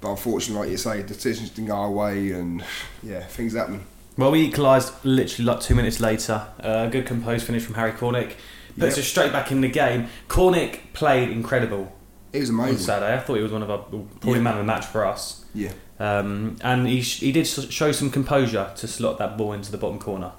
But 0.00 0.10
unfortunately, 0.10 0.66
like 0.66 0.70
you 0.72 0.76
say, 0.76 1.02
decisions 1.02 1.50
didn't 1.50 1.68
go 1.68 1.74
our 1.76 1.90
way, 1.90 2.32
and 2.32 2.62
yeah, 3.02 3.20
things 3.24 3.54
happen. 3.54 3.84
Well, 4.18 4.30
we 4.30 4.42
equalised 4.42 4.92
literally 5.04 5.44
like 5.46 5.60
two 5.60 5.74
minutes 5.74 6.00
later. 6.00 6.46
Uh, 6.62 6.84
a 6.86 6.90
good 6.90 7.06
composed 7.06 7.46
finish 7.46 7.64
from 7.64 7.74
Harry 7.74 7.92
Cornick. 7.92 8.34
Puts 8.78 8.96
Yep. 8.96 9.04
us 9.04 9.08
straight 9.08 9.32
back 9.32 9.50
in 9.52 9.62
the 9.62 9.68
game. 9.68 10.08
Cornick 10.28 10.92
played 10.92 11.30
incredible 11.30 11.92
It 12.32 12.40
was 12.40 12.50
on 12.50 12.60
amazing. 12.60 12.78
Saturday. 12.78 13.14
I 13.14 13.20
thought 13.20 13.36
he 13.36 13.42
was 13.42 13.52
one 13.52 13.62
of 13.62 13.70
our 13.70 13.78
probably 13.78 14.34
Yeah. 14.34 14.40
man 14.40 14.52
of 14.54 14.58
the 14.58 14.64
match 14.64 14.84
for 14.86 15.06
us. 15.06 15.44
Yeah, 15.54 15.72
Um, 15.98 16.56
and 16.60 16.86
he, 16.86 17.00
sh- 17.00 17.20
he 17.20 17.32
did 17.32 17.46
show 17.46 17.92
some 17.92 18.10
composure 18.10 18.70
to 18.76 18.86
slot 18.86 19.18
that 19.18 19.36
ball 19.36 19.52
into 19.52 19.72
the 19.72 19.78
bottom 19.78 19.98
corner. 19.98 20.32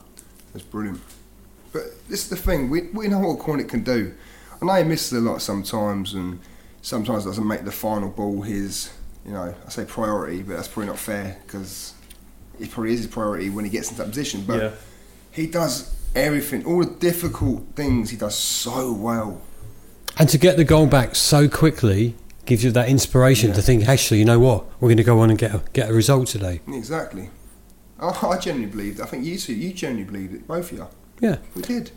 That's 0.53 0.65
brilliant. 0.65 1.01
But 1.73 1.83
this 2.07 2.23
is 2.23 2.29
the 2.29 2.35
thing. 2.35 2.69
We 2.69 2.89
we 2.93 3.07
know 3.07 3.19
what 3.19 3.39
Cornick 3.39 3.69
can 3.69 3.83
do. 3.83 4.13
I 4.61 4.65
know 4.65 4.73
he 4.73 4.83
misses 4.83 5.13
a 5.13 5.21
lot 5.21 5.41
sometimes, 5.41 6.13
and 6.13 6.39
sometimes 6.81 7.25
doesn't 7.25 7.47
make 7.47 7.65
the 7.65 7.71
final 7.71 8.09
ball 8.09 8.41
his, 8.41 8.91
you 9.25 9.31
know, 9.31 9.53
I 9.65 9.69
say 9.69 9.85
priority, 9.85 10.41
but 10.41 10.55
that's 10.55 10.67
probably 10.67 10.87
not 10.87 10.97
fair 10.97 11.37
because 11.45 11.93
it 12.59 12.71
probably 12.71 12.93
is 12.93 13.01
his 13.01 13.07
priority 13.07 13.49
when 13.49 13.65
he 13.65 13.71
gets 13.71 13.89
into 13.89 14.01
that 14.01 14.09
position. 14.09 14.43
But 14.47 14.61
yeah. 14.61 14.71
he 15.31 15.47
does 15.47 15.95
everything, 16.15 16.65
all 16.65 16.83
the 16.83 16.91
difficult 16.91 17.63
things 17.75 18.09
he 18.09 18.17
does 18.17 18.35
so 18.37 18.93
well. 18.93 19.41
And 20.17 20.29
to 20.29 20.37
get 20.37 20.57
the 20.57 20.63
goal 20.63 20.87
back 20.87 21.15
so 21.15 21.47
quickly 21.47 22.15
gives 22.47 22.63
you 22.63 22.71
that 22.71 22.89
inspiration 22.89 23.53
to 23.53 23.61
think, 23.61 23.87
actually, 23.87 24.19
you 24.19 24.25
know 24.25 24.39
what, 24.39 24.65
we're 24.81 24.87
going 24.89 24.97
to 24.97 25.03
go 25.03 25.19
on 25.19 25.29
and 25.29 25.37
get 25.37 25.53
a, 25.53 25.61
get 25.73 25.89
a 25.89 25.93
result 25.93 26.27
today. 26.27 26.61
Exactly. 26.67 27.29
I, 27.99 28.07
I 28.07 28.37
genuinely 28.37 28.75
believed. 28.75 29.01
I 29.01 29.05
think 29.05 29.25
you 29.25 29.37
two, 29.37 29.53
you 29.53 29.73
genuinely 29.73 30.11
believed 30.11 30.33
it, 30.33 30.47
both 30.47 30.71
of 30.71 30.77
you. 30.77 30.87
Yeah. 31.19 31.37
We 31.55 31.61
did, 31.61 31.91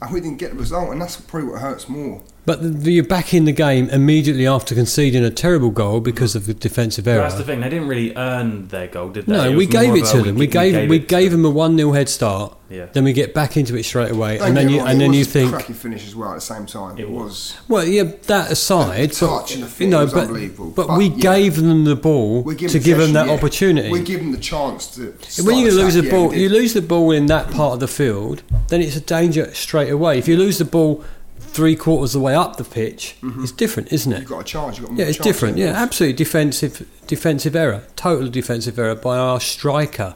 and 0.00 0.12
we 0.12 0.20
didn't 0.20 0.38
get 0.38 0.52
the 0.52 0.58
result, 0.58 0.90
and 0.90 1.00
that's 1.02 1.20
probably 1.20 1.50
what 1.50 1.60
hurts 1.60 1.88
more. 1.88 2.22
But 2.50 2.62
the, 2.62 2.68
the, 2.68 2.92
you're 2.94 3.04
back 3.04 3.32
in 3.32 3.44
the 3.44 3.52
game 3.52 3.88
immediately 3.90 4.44
after 4.44 4.74
conceding 4.74 5.22
a 5.22 5.30
terrible 5.30 5.70
goal 5.70 6.00
because 6.00 6.34
of 6.34 6.46
the 6.46 6.54
defensive 6.54 7.04
But 7.04 7.10
error. 7.12 7.22
That's 7.22 7.36
the 7.36 7.44
thing. 7.44 7.60
They 7.60 7.68
didn't 7.68 7.86
really 7.86 8.12
earn 8.16 8.66
their 8.66 8.88
goal, 8.88 9.10
did 9.10 9.26
they? 9.26 9.32
No, 9.34 9.56
we 9.56 9.66
gave 9.66 9.94
it 9.94 10.04
to 10.06 10.20
them. 10.20 10.34
We 10.34 10.48
gave 10.48 10.90
we 10.90 10.96
it 10.96 11.00
to 11.02 11.06
gave 11.06 11.30
them 11.30 11.44
a 11.44 11.50
one 11.50 11.76
0 11.76 11.92
head 11.92 12.08
start. 12.08 12.56
Yeah. 12.68 12.86
Then 12.86 13.04
we 13.04 13.12
get 13.12 13.34
back 13.34 13.56
into 13.56 13.76
it 13.76 13.84
straight 13.84 14.10
away, 14.12 14.38
Don't 14.38 14.48
and 14.48 14.56
then 14.56 14.68
you 14.68 14.78
wrong, 14.78 14.88
and 14.88 14.96
it 14.96 15.04
then 15.04 15.08
was 15.10 15.18
you 15.18 15.22
a 15.22 15.26
think, 15.26 15.50
cracking 15.52 15.74
finish 15.74 16.06
as 16.06 16.14
well 16.16 16.30
at 16.30 16.34
the 16.36 16.40
same 16.40 16.66
time. 16.66 16.98
It 16.98 17.02
It, 17.02 17.10
was. 17.10 17.22
was. 17.22 17.56
well, 17.68 17.84
yeah, 17.84 18.04
that 18.26 18.50
aside, 18.50 19.10
The 19.10 19.26
but, 19.26 19.38
touch 19.40 19.54
and 19.54 19.62
the 19.64 19.66
fit 19.68 19.84
you 19.84 19.90
know, 19.90 20.04
was 20.04 20.12
but 20.12 20.22
unbelievable. 20.28 20.70
but 20.70 20.86
But, 20.88 20.98
we 20.98 21.06
yeah. 21.06 21.16
gave 21.16 21.56
them 21.56 21.84
the 21.84 21.96
ball 21.96 22.44
to 22.44 22.78
give 22.78 22.98
them 22.98 23.12
that 23.14 23.26
yeah. 23.26 23.32
opportunity. 23.32 23.90
We 23.90 24.02
give 24.02 24.20
them 24.20 24.30
the 24.32 24.38
chance 24.38 24.86
to. 24.96 25.14
start 25.20 25.46
when 25.48 25.58
you 25.58 25.72
lose 25.72 25.94
the 25.94 26.04
yeah, 26.04 26.10
ball, 26.12 26.32
you 26.34 26.48
lose 26.48 26.74
the 26.74 26.82
ball 26.82 27.10
in 27.10 27.26
that 27.26 27.50
part 27.50 27.74
of 27.74 27.80
the 27.80 27.88
field, 27.88 28.42
then 28.68 28.80
it's 28.80 28.94
a 28.96 29.00
danger 29.00 29.52
straight 29.54 29.90
away. 29.90 30.18
If 30.18 30.28
you 30.28 30.36
lose 30.36 30.58
the 30.58 30.64
ball 30.64 31.04
three 31.40 31.76
quarters 31.76 32.14
of 32.14 32.20
the 32.20 32.24
way 32.24 32.34
up 32.34 32.56
the 32.56 32.64
pitch, 32.64 33.16
it's 33.22 33.52
different, 33.52 33.92
isn't 33.92 34.12
it? 34.12 34.20
You've 34.20 34.28
got 34.28 34.40
a 34.40 34.44
chance. 34.44 34.78
You've 34.78 34.88
got 34.88 34.98
Yeah, 34.98 35.04
it's 35.06 35.16
chance, 35.16 35.24
different. 35.24 35.56
Yeah, 35.58 35.66
you? 35.70 35.72
absolutely 35.72 36.16
defensive 36.16 36.88
defensive 37.06 37.56
error, 37.56 37.84
total 37.96 38.28
defensive 38.28 38.78
error 38.78 38.94
by 38.94 39.16
our 39.18 39.40
striker. 39.40 40.14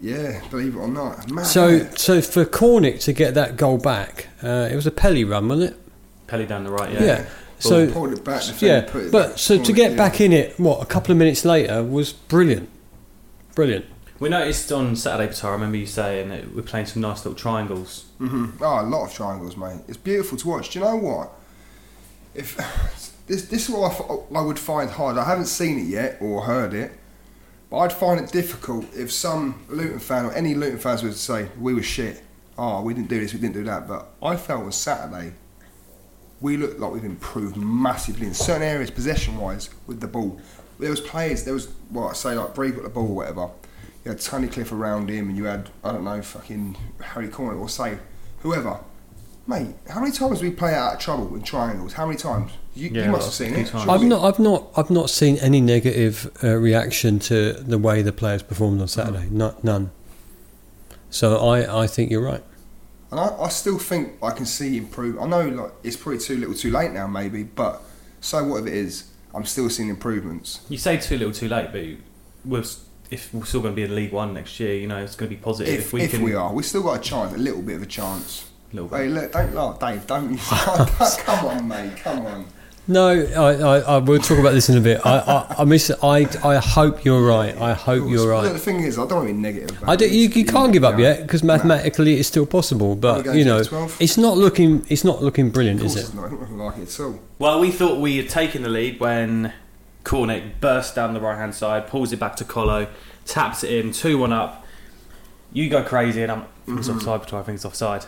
Yeah, 0.00 0.40
believe 0.50 0.74
it 0.74 0.78
or 0.78 0.88
not. 0.88 1.30
Mad, 1.30 1.46
So 1.46 1.68
isn't 1.68 1.98
so 1.98 2.20
for 2.20 2.44
Cornick 2.44 3.00
to 3.04 3.12
get 3.12 3.34
that 3.34 3.56
goal 3.56 3.78
back, 3.78 4.28
uh, 4.42 4.68
it 4.70 4.74
was 4.74 4.86
a 4.86 4.90
Pelly 4.90 5.24
run, 5.24 5.48
wasn't 5.48 5.72
it? 5.74 5.80
Pelly 6.26 6.46
down 6.46 6.64
the 6.64 6.70
right, 6.70 6.92
Yeah. 6.92 7.02
yeah. 7.04 7.24
So 7.60 7.88
Pulled 7.92 8.12
it 8.14 8.24
back, 8.24 8.40
defended, 8.42 8.62
yeah, 8.62 8.90
put 8.90 9.02
it 9.04 9.12
but 9.12 9.38
so 9.38 9.54
pulled 9.54 9.66
to 9.66 9.72
get 9.72 9.90
in. 9.92 9.96
back 9.96 10.20
in 10.20 10.32
it, 10.32 10.58
what 10.58 10.82
a 10.82 10.86
couple 10.86 11.12
of 11.12 11.18
minutes 11.18 11.44
later 11.44 11.84
was 11.84 12.12
brilliant, 12.12 12.68
brilliant. 13.54 13.84
We 14.22 14.28
noticed 14.28 14.70
on 14.70 14.94
Saturday, 14.94 15.32
Patar, 15.32 15.46
I 15.46 15.50
remember 15.50 15.76
you 15.76 15.86
saying 15.86 16.28
that 16.28 16.54
we're 16.54 16.62
playing 16.62 16.86
some 16.86 17.02
nice 17.02 17.24
little 17.24 17.34
triangles. 17.34 18.04
Mhm. 18.20 18.52
Oh, 18.60 18.80
a 18.80 18.86
lot 18.86 19.06
of 19.06 19.12
triangles, 19.12 19.56
mate. 19.56 19.80
It's 19.88 19.96
beautiful 19.96 20.38
to 20.38 20.48
watch. 20.48 20.70
Do 20.70 20.78
you 20.78 20.84
know 20.84 20.94
what? 20.94 21.32
If 22.32 22.56
this, 23.26 23.46
this 23.46 23.68
is 23.68 23.70
what 23.70 24.28
I 24.32 24.40
would 24.40 24.60
find 24.60 24.88
hard. 24.90 25.18
I 25.18 25.24
haven't 25.24 25.46
seen 25.46 25.76
it 25.76 25.88
yet 25.88 26.18
or 26.20 26.42
heard 26.42 26.72
it, 26.72 26.92
but 27.68 27.78
I'd 27.78 27.92
find 27.92 28.20
it 28.20 28.30
difficult 28.30 28.86
if 28.94 29.10
some 29.10 29.64
Luton 29.68 29.98
fan 29.98 30.26
or 30.26 30.32
any 30.34 30.54
Luton 30.54 30.78
fans 30.78 31.02
would 31.02 31.16
say 31.16 31.48
we 31.58 31.74
were 31.74 31.82
shit. 31.82 32.22
Oh, 32.56 32.80
we 32.80 32.94
didn't 32.94 33.08
do 33.08 33.18
this, 33.18 33.34
we 33.34 33.40
didn't 33.40 33.54
do 33.54 33.64
that. 33.64 33.88
But 33.88 34.06
I 34.22 34.36
felt 34.36 34.62
on 34.62 34.70
Saturday 34.70 35.32
we 36.40 36.56
looked 36.56 36.78
like 36.78 36.92
we've 36.92 37.04
improved 37.04 37.56
massively 37.56 38.28
in 38.28 38.34
certain 38.34 38.62
areas, 38.62 38.92
possession-wise, 38.92 39.70
with 39.88 40.00
the 40.00 40.06
ball. 40.06 40.40
There 40.78 40.90
was 40.90 41.00
players. 41.00 41.42
There 41.42 41.54
was 41.54 41.66
what 41.88 42.10
I 42.10 42.12
say, 42.12 42.34
like 42.36 42.54
Bree 42.54 42.70
got 42.70 42.84
the 42.84 42.88
ball, 42.88 43.08
or 43.08 43.16
whatever. 43.16 43.50
You 44.04 44.10
had 44.10 44.18
Tunnicliffe 44.18 44.72
around 44.72 45.08
him, 45.10 45.28
and 45.28 45.36
you 45.36 45.44
had 45.44 45.70
I 45.84 45.92
don't 45.92 46.04
know, 46.04 46.20
fucking 46.22 46.76
Harry 47.00 47.28
Corner 47.28 47.58
or 47.58 47.68
say 47.68 47.98
whoever. 48.40 48.80
Mate, 49.46 49.74
how 49.88 50.00
many 50.00 50.12
times 50.12 50.40
we 50.40 50.50
play 50.50 50.72
out 50.74 50.94
of 50.94 51.00
trouble 51.00 51.34
in 51.34 51.42
triangles? 51.42 51.94
How 51.94 52.06
many 52.06 52.16
times? 52.16 52.52
You, 52.74 52.90
Yeah, 52.90 53.06
you 53.06 53.10
must 53.10 53.24
have 53.26 53.34
seen 53.34 53.54
it. 53.58 53.66
times. 53.66 53.88
I've 53.88 54.04
not, 54.04 54.22
I've 54.24 54.38
not, 54.38 54.68
I've 54.76 54.88
not 54.90 55.10
seen 55.10 55.36
any 55.38 55.60
negative 55.60 56.30
uh, 56.44 56.54
reaction 56.54 57.18
to 57.20 57.52
the 57.54 57.76
way 57.76 58.02
the 58.02 58.12
players 58.12 58.42
performed 58.44 58.80
on 58.80 58.86
Saturday. 58.88 59.28
Not 59.30 59.64
none. 59.64 59.90
So 61.10 61.38
I, 61.38 61.82
I 61.82 61.86
think 61.88 62.10
you're 62.10 62.22
right. 62.22 62.42
And 63.10 63.18
I, 63.20 63.36
I 63.40 63.48
still 63.48 63.78
think 63.78 64.12
I 64.22 64.30
can 64.30 64.46
see 64.46 64.78
improve. 64.78 65.18
I 65.18 65.26
know 65.26 65.46
like 65.48 65.72
it's 65.82 65.96
probably 65.96 66.20
too 66.20 66.36
little, 66.36 66.54
too 66.54 66.70
late 66.70 66.92
now, 66.92 67.06
maybe. 67.08 67.42
But 67.42 67.82
so 68.20 68.42
what 68.44 68.62
if 68.62 68.66
it 68.68 68.74
is? 68.74 69.10
I'm 69.34 69.44
still 69.44 69.68
seeing 69.68 69.88
improvements. 69.88 70.60
You 70.68 70.78
say 70.78 70.98
too 70.98 71.18
little, 71.18 71.32
too 71.34 71.48
late, 71.48 71.72
but 71.72 71.84
we're, 72.48 72.60
s- 72.60 72.84
if 73.12 73.32
we're 73.34 73.44
still 73.44 73.60
going 73.60 73.74
to 73.74 73.76
be 73.76 73.82
in 73.82 73.94
League 73.94 74.12
One 74.12 74.32
next 74.32 74.58
year, 74.58 74.74
you 74.74 74.86
know, 74.86 74.96
it's 74.96 75.14
going 75.14 75.30
to 75.30 75.36
be 75.36 75.42
positive. 75.42 75.74
If, 75.74 75.80
If, 75.86 75.92
we 75.92 76.02
if 76.02 76.10
can, 76.12 76.22
we 76.22 76.34
are, 76.34 76.52
we 76.52 76.62
still 76.62 76.82
got 76.82 76.98
a 76.98 77.02
chance, 77.02 77.34
a 77.34 77.38
little 77.38 77.62
bit 77.62 77.76
of 77.76 77.82
a 77.82 77.86
chance. 77.86 78.48
Little 78.72 78.88
bit. 78.88 78.98
Hey, 79.00 79.08
look, 79.08 79.32
don't 79.32 79.54
laugh, 79.54 79.78
Dave. 79.78 80.06
Don't. 80.06 80.38
come 80.38 81.46
on, 81.46 81.68
mate. 81.68 81.96
Come 81.98 82.24
on. 82.24 82.46
No, 82.88 83.08
I, 83.10 83.52
I, 83.52 83.78
I 83.78 83.98
will 83.98 84.18
talk 84.18 84.38
about 84.38 84.54
this 84.54 84.68
in 84.68 84.76
a 84.76 84.80
bit. 84.80 85.00
I, 85.06 85.18
I, 85.18 85.54
I 85.60 85.64
miss. 85.64 85.90
I, 86.02 86.26
I 86.42 86.56
hope 86.56 87.04
you're 87.04 87.24
right. 87.24 87.56
I 87.56 87.74
hope 87.74 88.08
you're 88.08 88.34
Look, 88.34 88.44
right. 88.44 88.52
the 88.52 88.58
thing 88.58 88.80
is, 88.80 88.98
I 88.98 89.06
don't 89.06 89.18
want 89.18 89.28
to 89.28 89.34
be 89.34 89.38
negative. 89.40 89.78
About 89.78 89.90
I 89.90 89.96
don't, 89.96 90.10
you, 90.10 90.28
you 90.28 90.44
can't 90.44 90.72
give 90.72 90.82
up 90.82 90.98
yet 90.98 91.22
because 91.22 91.44
mathematically 91.44 92.18
it's 92.18 92.26
still 92.26 92.46
possible. 92.46 92.96
But 92.96 93.26
Only 93.28 93.38
you 93.38 93.44
know, 93.44 93.58
it's 94.00 94.16
not 94.16 94.36
looking. 94.36 94.84
It's 94.88 95.04
not 95.04 95.22
looking 95.22 95.50
brilliant, 95.50 95.80
Of 95.80 95.86
is 95.86 95.96
it? 95.96 96.00
it's 96.00 96.14
not. 96.14 96.32
It's 96.32 96.50
not 96.50 96.64
like 96.64 96.78
it 96.78 96.88
at 96.98 97.00
all. 97.00 97.20
Well, 97.38 97.60
we 97.60 97.70
thought 97.70 98.00
we 98.00 98.16
had 98.16 98.28
taken 98.28 98.62
the 98.62 98.68
lead 98.68 98.98
when 98.98 99.52
Cornick 100.04 100.60
bursts 100.60 100.94
down 100.94 101.14
the 101.14 101.20
right 101.20 101.36
hand 101.36 101.54
side, 101.54 101.86
pulls 101.86 102.12
it 102.12 102.18
back 102.20 102.36
to 102.36 102.44
Colo, 102.44 102.88
taps 103.24 103.62
it 103.64 103.70
in, 103.84 103.92
2 103.92 104.18
1 104.18 104.32
up. 104.32 104.64
You 105.52 105.68
go 105.68 105.82
crazy, 105.82 106.22
and 106.22 106.32
I'm 106.32 106.44
Mm-hmm. 106.66 106.78
offside, 106.96 107.20
but 107.22 107.32
I 107.34 107.42
think 107.42 107.56
it's 107.56 107.64
offside. 107.64 108.06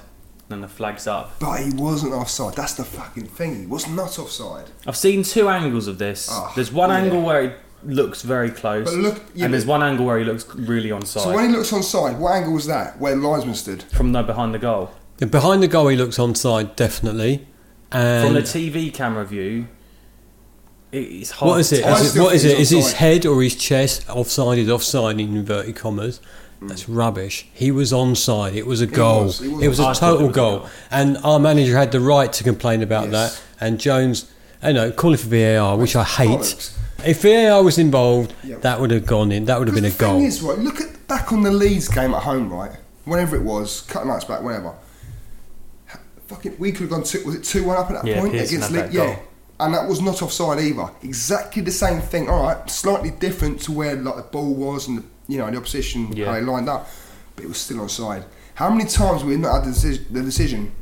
Then 0.49 0.61
the 0.61 0.69
flag's 0.69 1.09
up. 1.09 1.41
But 1.41 1.61
he 1.61 1.71
wasn't 1.75 2.13
offside. 2.13 2.55
That's 2.55 2.75
the 2.75 2.85
fucking 2.85 3.27
thing. 3.27 3.61
He 3.63 3.67
was 3.67 3.89
not 3.89 4.17
offside. 4.19 4.67
I've 4.87 4.97
seen 4.97 5.25
two 5.25 5.49
angles 5.49 5.89
of 5.89 5.99
this. 5.99 6.29
Oh, 6.31 6.53
there's 6.55 6.71
one 6.71 6.91
yeah. 6.91 6.99
angle 6.99 7.23
where 7.23 7.43
it 7.43 7.59
looks 7.83 8.23
very 8.23 8.51
close, 8.51 8.85
But 8.89 8.95
look- 9.01 9.23
yeah, 9.35 9.47
and 9.47 9.53
there's 9.55 9.65
but- 9.65 9.71
one 9.73 9.83
angle 9.83 10.07
where 10.07 10.19
he 10.21 10.25
looks 10.25 10.47
really 10.55 10.91
onside 10.91 11.21
So 11.25 11.35
when 11.35 11.51
he 11.51 11.57
looks 11.57 11.73
onside, 11.73 12.17
what 12.19 12.35
angle 12.37 12.53
was 12.53 12.67
that? 12.67 13.01
Where 13.01 13.17
the 13.17 13.27
linesman 13.27 13.55
stood? 13.57 13.83
from 13.93 14.13
the 14.13 14.23
behind 14.23 14.55
the 14.55 14.59
goal. 14.61 14.93
Yeah, 15.19 15.27
Behind 15.27 15.61
the 15.63 15.69
goal, 15.69 15.89
he 15.89 15.97
looks 15.97 16.17
onside 16.19 16.77
definitely. 16.77 17.47
And 17.91 18.25
From 18.27 18.35
the 18.35 18.43
TV 18.43 18.93
camera 18.95 19.25
view, 19.25 19.63
it- 19.63 19.67
it's 20.95 21.31
hard. 21.33 21.51
what 21.51 21.61
is 21.61 21.73
it? 21.73 21.83
to 21.83 21.89
I 21.89 22.01
Is 22.01 22.13
tell. 22.13 22.23
it 22.23 22.25
what 22.25 22.35
is 22.35 22.43
think 22.43 22.53
it? 22.55 22.59
he's 22.59 22.73
Is 22.73 22.85
his 22.85 22.93
head 22.95 23.27
or 23.27 23.43
his 23.43 23.57
chest 23.57 24.09
offside? 24.09 24.59
Is 24.59 24.71
offside 24.71 25.21
in 25.21 25.37
inverted 25.37 25.77
commas? 25.77 26.21
That's 26.63 26.85
hmm. 26.85 26.95
rubbish. 26.97 27.47
He 27.53 27.71
was 27.71 27.93
onside. 27.93 28.55
It 28.55 28.67
was 28.67 28.81
a 28.81 28.87
goal. 28.87 29.25
was, 29.25 29.39
he 29.41 29.49
was 29.49 29.63
it 29.65 29.69
was 29.69 29.79
a 29.81 29.95
total 29.95 30.29
was 30.29 30.37
a 30.37 30.41
goal. 30.41 30.59
goal. 30.61 30.69
And 30.91 31.19
our 31.19 31.39
manager 31.39 31.77
had 31.77 31.93
the 31.93 32.01
right 32.01 32.33
to 32.33 32.45
complain 32.45 32.83
about 32.83 33.11
Yes. 33.11 33.13
that. 33.59 33.65
And 33.67 33.79
Jones, 33.81 34.31
you 34.65 34.73
know, 34.73 34.91
calling 34.91 35.19
for 35.19 35.29
VAR, 35.29 35.77
which 35.77 35.95
I 35.97 36.05
hate. 36.05 36.29
Bollocks. 36.29 36.79
If 37.05 37.23
VAR 37.23 37.63
was 37.63 37.77
involved, 37.77 38.33
Yeah. 38.43 38.57
that 38.61 38.81
would 38.81 38.91
have 38.93 39.05
gone 39.05 39.31
in. 39.33 39.45
That 39.45 39.59
would 39.59 39.69
have 39.69 39.75
been 39.75 39.85
a 39.85 39.91
the 39.91 39.99
goal. 39.99 40.15
thing 40.19 40.25
is, 40.25 40.41
right, 40.43 40.59
look 40.59 40.81
at 40.81 41.07
back 41.07 41.33
on 41.33 41.43
the 41.43 41.51
Leeds 41.51 41.89
game 41.89 42.15
at 42.15 42.23
home, 42.23 42.51
right? 42.51 42.73
Whenever 43.05 43.37
it 43.37 43.43
was, 43.43 43.83
cut 43.83 44.07
nights 44.07 44.25
back, 44.25 44.43
whenever. 44.43 44.73
Fucking, 46.29 46.57
we 46.59 46.73
could 46.73 46.83
have 46.83 46.91
gone 46.91 47.03
two, 47.03 47.23
was 47.27 47.35
it 47.35 47.45
two 47.45 47.65
one 47.65 47.77
up 47.77 47.91
at 47.91 48.03
that 48.03 48.07
Yeah, 48.07 48.21
point 48.21 48.33
Pearson 48.33 48.57
against 48.57 48.75
had 48.75 48.85
Leeds? 48.85 48.95
Yeah, 48.95 49.07
goal. 49.07 49.23
And 49.65 49.75
that 49.75 49.89
was 49.89 50.01
not 50.01 50.23
offside 50.23 50.61
either. 50.61 50.89
Exactly 51.03 51.63
the 51.63 51.71
same 51.71 52.01
thing. 52.01 52.29
All 52.29 52.43
right, 52.43 52.69
slightly 52.71 53.11
different 53.11 53.61
to 53.63 53.73
where 53.73 53.95
like 53.97 54.17
the 54.17 54.23
ball 54.23 54.55
was 54.55 54.89
and 54.89 54.99
the, 54.99 55.05
you 55.29 55.39
know 55.39 55.51
the 55.51 55.57
opposition 55.57 56.13
Yeah. 56.13 56.27
how 56.27 56.33
they 56.35 56.41
lined 56.43 56.69
up, 56.69 56.89
but 57.37 57.45
it 57.45 57.49
was 57.49 57.59
still 57.59 57.79
onside. 57.79 58.25
How 58.55 58.71
many 58.71 58.89
times 58.89 59.25
we 59.25 59.37
not 59.37 59.55
had 59.57 59.65
the 59.65 59.73
decision, 59.75 60.07
the 60.11 60.23
decision? 60.23 60.73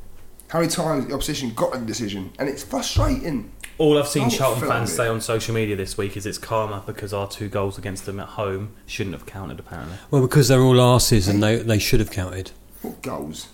How 0.49 0.59
many 0.59 0.71
times 0.71 1.07
the 1.07 1.15
opposition 1.15 1.55
got 1.55 1.73
the 1.73 1.79
decision? 1.79 2.31
And 2.39 2.49
it's 2.49 2.63
frustrating. 2.63 3.51
All 3.79 3.97
I've 3.99 4.07
seen 4.07 4.29
Charlton 4.29 4.69
fans 4.69 4.91
it. 4.91 4.97
say 4.97 5.09
on 5.09 5.23
social 5.23 5.55
media 5.55 5.75
this 5.77 5.97
week 5.97 6.15
is 6.17 6.27
it's 6.27 6.37
karma 6.37 6.83
because 6.87 7.15
our 7.15 7.27
two 7.27 7.49
goals 7.49 7.79
against 7.79 8.05
them 8.05 8.21
at 8.21 8.29
home 8.29 8.75
shouldn't 8.87 9.15
have 9.15 9.25
counted. 9.25 9.59
Apparently, 9.59 9.97
Well, 10.11 10.21
because 10.21 10.49
they're 10.49 10.61
all 10.61 10.75
arses 10.77 11.27
and 11.29 11.43
they, 11.43 11.57
they 11.57 11.79
should 11.79 12.01
have 12.01 12.11
counted. 12.11 12.51
What 12.83 13.01
goals? 13.03 13.49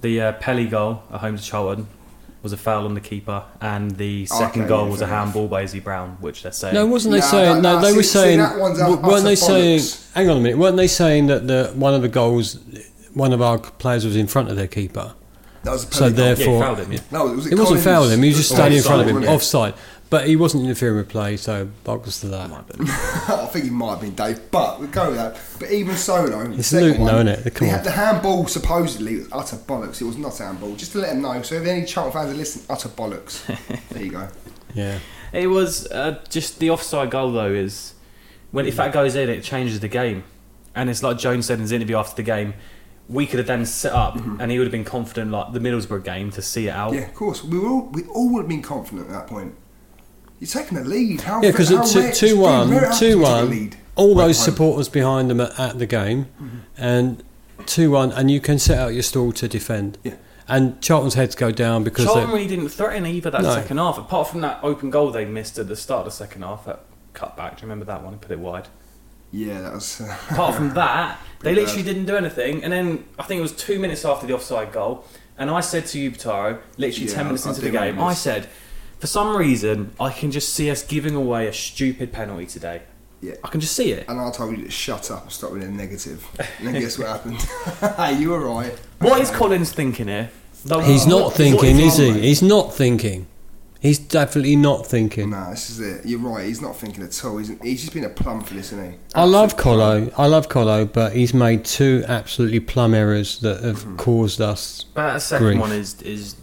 the 0.00 0.20
uh, 0.20 0.32
Pelly 0.32 0.66
goal 0.66 1.02
at 1.12 1.20
home 1.20 1.36
to 1.36 1.42
Charlton 1.42 1.86
was 2.42 2.52
a 2.52 2.56
foul 2.56 2.84
on 2.86 2.94
the 2.94 3.00
keeper, 3.00 3.44
and 3.60 3.92
the 3.92 4.26
oh, 4.30 4.38
second 4.38 4.62
Okay, 4.62 4.68
goal 4.68 4.84
yeah, 4.86 4.90
was 4.90 5.00
a 5.00 5.06
handball 5.06 5.46
by 5.48 5.62
Izzy 5.62 5.80
Brown, 5.80 6.16
which 6.20 6.42
they're 6.42 6.50
saying. 6.52 6.74
No, 6.74 6.86
wasn't 6.86 7.12
they 7.12 7.20
No, 7.20 7.26
saying? 7.26 7.62
no, 7.62 7.74
No, 7.74 7.80
no, 7.80 7.86
they 7.86 7.96
were 7.96 8.02
see- 8.02 8.08
see, 8.08 8.18
saying. 8.18 8.38
that 8.38 8.58
one's 8.58 8.78
w- 8.78 9.00
weren't 9.00 9.24
they 9.24 9.32
utter 9.34 9.36
saying? 9.36 9.80
Hang 10.14 10.28
on 10.30 10.36
a 10.38 10.40
minute. 10.40 10.58
Weren't 10.58 10.76
they 10.76 10.88
saying 10.88 11.26
that 11.28 11.46
the 11.46 11.72
one 11.74 11.94
of 11.94 12.02
the 12.02 12.08
goals, 12.08 12.58
one 13.14 13.32
of 13.32 13.40
our 13.40 13.58
players 13.58 14.04
was 14.04 14.16
in 14.16 14.26
front 14.26 14.50
of 14.50 14.56
their 14.56 14.66
keeper? 14.66 15.14
That 15.62 15.70
was 15.70 15.84
a 15.84 15.92
So 15.92 16.10
penalty 16.12 16.16
goal. 16.16 16.26
yeah, 16.26 16.34
therefore, 16.34 16.54
he 16.54 16.60
fouled 16.62 16.78
him. 16.80 16.92
Yeah. 16.92 16.98
No, 17.12 17.24
was 17.26 17.46
it 17.46 17.52
It 17.52 17.58
wasn't 17.58 17.68
Collins? 17.68 17.84
fouling 17.84 18.10
him. 18.10 18.22
He 18.24 18.28
was 18.30 18.36
just 18.38 18.52
Oh, 18.52 18.54
standing 18.56 18.78
in 18.78 18.84
front 18.84 19.02
of 19.02 19.08
him, 19.16 19.28
offside. 19.28 19.74
But 20.12 20.26
he 20.28 20.36
wasn't 20.36 20.64
interfering 20.64 20.98
with 20.98 21.08
play, 21.08 21.38
so 21.38 21.70
box 21.84 22.20
to 22.20 22.28
that. 22.28 22.50
Might 22.50 22.56
have 22.56 22.68
been. 22.68 22.86
I 22.90 23.46
think 23.46 23.64
he 23.64 23.70
might 23.70 23.92
have 23.92 24.00
been 24.02 24.14
Dave, 24.14 24.50
but 24.50 24.78
we'll 24.78 24.90
go 24.90 25.06
with 25.06 25.16
that. 25.16 25.40
But 25.58 25.70
even 25.70 25.96
so, 25.96 26.26
though, 26.26 26.44
the 26.44 26.58
It's 26.58 26.68
second 26.68 26.88
Luton, 26.88 27.00
one, 27.00 27.24
though, 27.24 27.32
innit? 27.32 27.54
Come 27.54 27.68
the, 27.68 27.78
on. 27.78 27.82
the 27.84 27.90
handball 27.92 28.46
supposedly 28.46 29.16
was 29.16 29.28
utter 29.32 29.56
bollocks. 29.56 30.02
It 30.02 30.04
was 30.04 30.18
not 30.18 30.36
handball. 30.36 30.76
Just 30.76 30.92
to 30.92 30.98
let 30.98 31.14
them 31.14 31.22
know. 31.22 31.40
So 31.40 31.54
if 31.54 31.66
any 31.66 31.86
Charlton 31.86 32.12
fans 32.12 32.30
are 32.30 32.36
listening, 32.36 32.66
utter 32.68 32.90
bollocks. 32.90 33.88
there 33.88 34.02
you 34.02 34.10
go. 34.10 34.28
Yeah. 34.74 34.98
It 35.32 35.46
was 35.46 35.90
uh, 35.90 36.22
just 36.28 36.58
the 36.58 36.68
offside 36.68 37.10
goal 37.10 37.32
though 37.32 37.54
is 37.54 37.94
when 38.50 38.66
if 38.66 38.76
that 38.76 38.92
goes 38.92 39.16
in, 39.16 39.30
it 39.30 39.42
changes 39.42 39.80
the 39.80 39.88
game, 39.88 40.24
and 40.74 40.90
it's 40.90 41.02
like 41.02 41.16
Jones 41.16 41.46
said 41.46 41.54
in 41.54 41.62
his 41.62 41.72
interview 41.72 41.96
after 41.96 42.16
the 42.16 42.22
game. 42.22 42.52
We 43.08 43.26
could 43.26 43.38
have 43.38 43.48
then 43.48 43.64
set 43.64 43.94
up, 43.94 44.16
and 44.16 44.50
he 44.50 44.58
would 44.58 44.66
have 44.66 44.72
been 44.72 44.84
confident 44.84 45.30
like 45.30 45.54
the 45.54 45.58
Middlesbrough 45.58 46.04
game 46.04 46.30
to 46.32 46.42
see 46.42 46.68
it 46.68 46.72
out. 46.72 46.92
Yeah, 46.92 47.00
of 47.00 47.14
course. 47.14 47.42
We 47.42 47.58
were 47.58 47.68
all, 47.68 47.86
we 47.86 48.04
all 48.04 48.30
would 48.34 48.40
have 48.42 48.48
been 48.48 48.60
confident 48.60 49.08
at 49.08 49.12
that 49.12 49.26
point. 49.26 49.54
You're 50.42 50.48
taking 50.62 50.76
the 50.78 50.84
lead. 50.84 51.20
How 51.20 51.40
Yeah, 51.40 51.52
because 51.52 51.68
how 51.68 51.76
at 51.76 51.84
rare- 51.84 51.92
two, 51.92 52.00
it's 52.08 52.18
two 52.18 52.26
been 52.34 52.40
one, 52.40 52.68
two 52.68 52.74
you 52.74 52.80
take 52.90 53.12
a 53.14 53.18
one, 53.18 53.50
lead. 53.50 53.76
all 53.94 54.16
Right 54.16 54.26
those 54.26 54.38
home. 54.38 54.44
supporters 54.44 54.88
behind 54.88 55.30
them 55.30 55.40
at, 55.40 55.56
at 55.58 55.78
the 55.78 55.86
game, 55.86 56.26
and 56.76 57.22
two 57.66 57.92
one, 57.92 58.10
and 58.10 58.28
you 58.28 58.40
can 58.40 58.58
set 58.58 58.76
out 58.76 58.92
your 58.92 59.04
stall 59.04 59.30
to 59.34 59.46
defend. 59.46 59.98
Yeah. 60.02 60.14
And 60.48 60.82
Charlton's 60.82 61.14
heads 61.14 61.36
go 61.36 61.52
down 61.52 61.84
because 61.84 62.06
Charlton 62.06 62.30
really 62.32 62.48
didn't 62.48 62.70
threaten 62.70 63.06
either 63.06 63.30
that 63.30 63.42
No. 63.42 63.54
second 63.54 63.78
half, 63.78 63.98
apart 63.98 64.26
from 64.28 64.40
that 64.40 64.58
open 64.64 64.90
goal 64.90 65.12
they 65.12 65.24
missed 65.24 65.58
at 65.58 65.68
the 65.68 65.76
start 65.76 66.00
of 66.00 66.04
the 66.06 66.10
second 66.10 66.42
half. 66.42 66.64
That 66.64 66.80
cut 67.12 67.36
back. 67.36 67.56
Do 67.56 67.60
you 67.62 67.68
remember 67.70 67.84
that 67.84 68.02
one? 68.02 68.18
Put 68.18 68.32
it 68.32 68.40
wide. 68.40 68.66
Yeah, 69.30 69.60
that 69.60 69.72
was. 69.74 70.00
Uh, 70.00 70.14
Apart 70.30 70.56
from 70.56 70.74
that, 70.74 71.18
they 71.40 71.54
literally 71.54 71.82
bad. 71.84 71.86
didn't 71.86 72.06
do 72.06 72.16
anything. 72.16 72.64
And 72.64 72.72
then 72.72 73.04
I 73.18 73.22
think 73.22 73.38
it 73.38 73.42
was 73.42 73.52
two 73.52 73.78
minutes 73.78 74.04
after 74.04 74.26
the 74.26 74.34
offside 74.34 74.72
goal, 74.72 75.04
and 75.38 75.48
I 75.48 75.60
said 75.60 75.86
to 75.86 75.98
you, 76.00 76.10
Pataro, 76.10 76.58
literally 76.76 77.06
Yeah, 77.08 77.14
ten 77.14 77.26
minutes 77.26 77.46
into 77.46 77.60
the 77.60 77.68
do 77.70 77.72
remember 77.74 77.92
game, 78.00 78.04
I 78.04 78.12
said, 78.12 78.48
for 79.02 79.08
some 79.08 79.36
reason, 79.36 79.90
I 79.98 80.10
can 80.10 80.30
just 80.30 80.54
see 80.54 80.70
us 80.70 80.84
giving 80.84 81.16
away 81.16 81.48
a 81.48 81.52
stupid 81.52 82.12
penalty 82.12 82.46
today. 82.46 82.82
yeah. 83.20 83.34
I 83.42 83.48
can 83.48 83.60
just 83.60 83.74
see 83.74 83.90
it. 83.90 84.06
And 84.08 84.20
I 84.20 84.30
told 84.30 84.56
you 84.56 84.62
to 84.64 84.70
shut 84.70 85.10
up 85.10 85.24
and 85.24 85.32
stop 85.32 85.54
being 85.54 85.76
negative. 85.76 86.24
And 86.60 86.68
then 86.68 86.80
guess 86.80 86.96
what 86.98 87.08
happened? 87.08 87.40
hey, 87.96 88.20
you 88.20 88.30
were 88.30 88.38
right. 88.38 88.78
What 89.00 89.20
is 89.20 89.28
Collins 89.32 89.72
thinking 89.72 90.06
here? 90.06 90.30
The- 90.64 90.78
he's 90.82 91.04
not 91.04 91.22
what 91.24 91.34
thinking, 91.34 91.80
is 91.80 91.98
is 91.98 91.98
he? 91.98 92.12
he? 92.12 92.20
He's 92.28 92.42
not 92.42 92.72
thinking. 92.72 93.26
He's 93.80 93.98
definitely 93.98 94.54
not 94.54 94.86
thinking. 94.86 95.30
Nah, 95.30 95.50
this 95.50 95.68
is 95.68 95.80
it. 95.80 96.06
You're 96.06 96.20
right. 96.20 96.46
He's 96.46 96.62
not 96.62 96.76
thinking 96.76 97.02
at 97.02 97.24
all. 97.24 97.38
He's, 97.38 97.48
he's 97.60 97.80
just 97.80 97.92
been 97.92 98.04
a 98.04 98.08
plum 98.08 98.44
for 98.44 98.54
this, 98.54 98.72
isn't 98.72 98.92
he? 98.92 98.98
I 99.16 99.24
love 99.24 99.56
Colo. 99.56 100.08
I 100.16 100.26
love 100.28 100.48
Colo, 100.48 100.84
but 100.84 101.14
he's 101.14 101.34
made 101.34 101.64
two 101.64 102.04
absolutely 102.06 102.60
plum 102.60 102.94
errors 102.94 103.40
that 103.40 103.64
have 103.64 103.78
Mm-hmm. 103.80 103.96
caused 103.96 104.40
us. 104.40 104.84
But 104.94 105.14
that 105.14 105.22
second 105.22 105.46
Grief. 105.48 105.60
one 105.60 105.72
is 105.72 106.00
is 106.02 106.34
just 106.34 106.36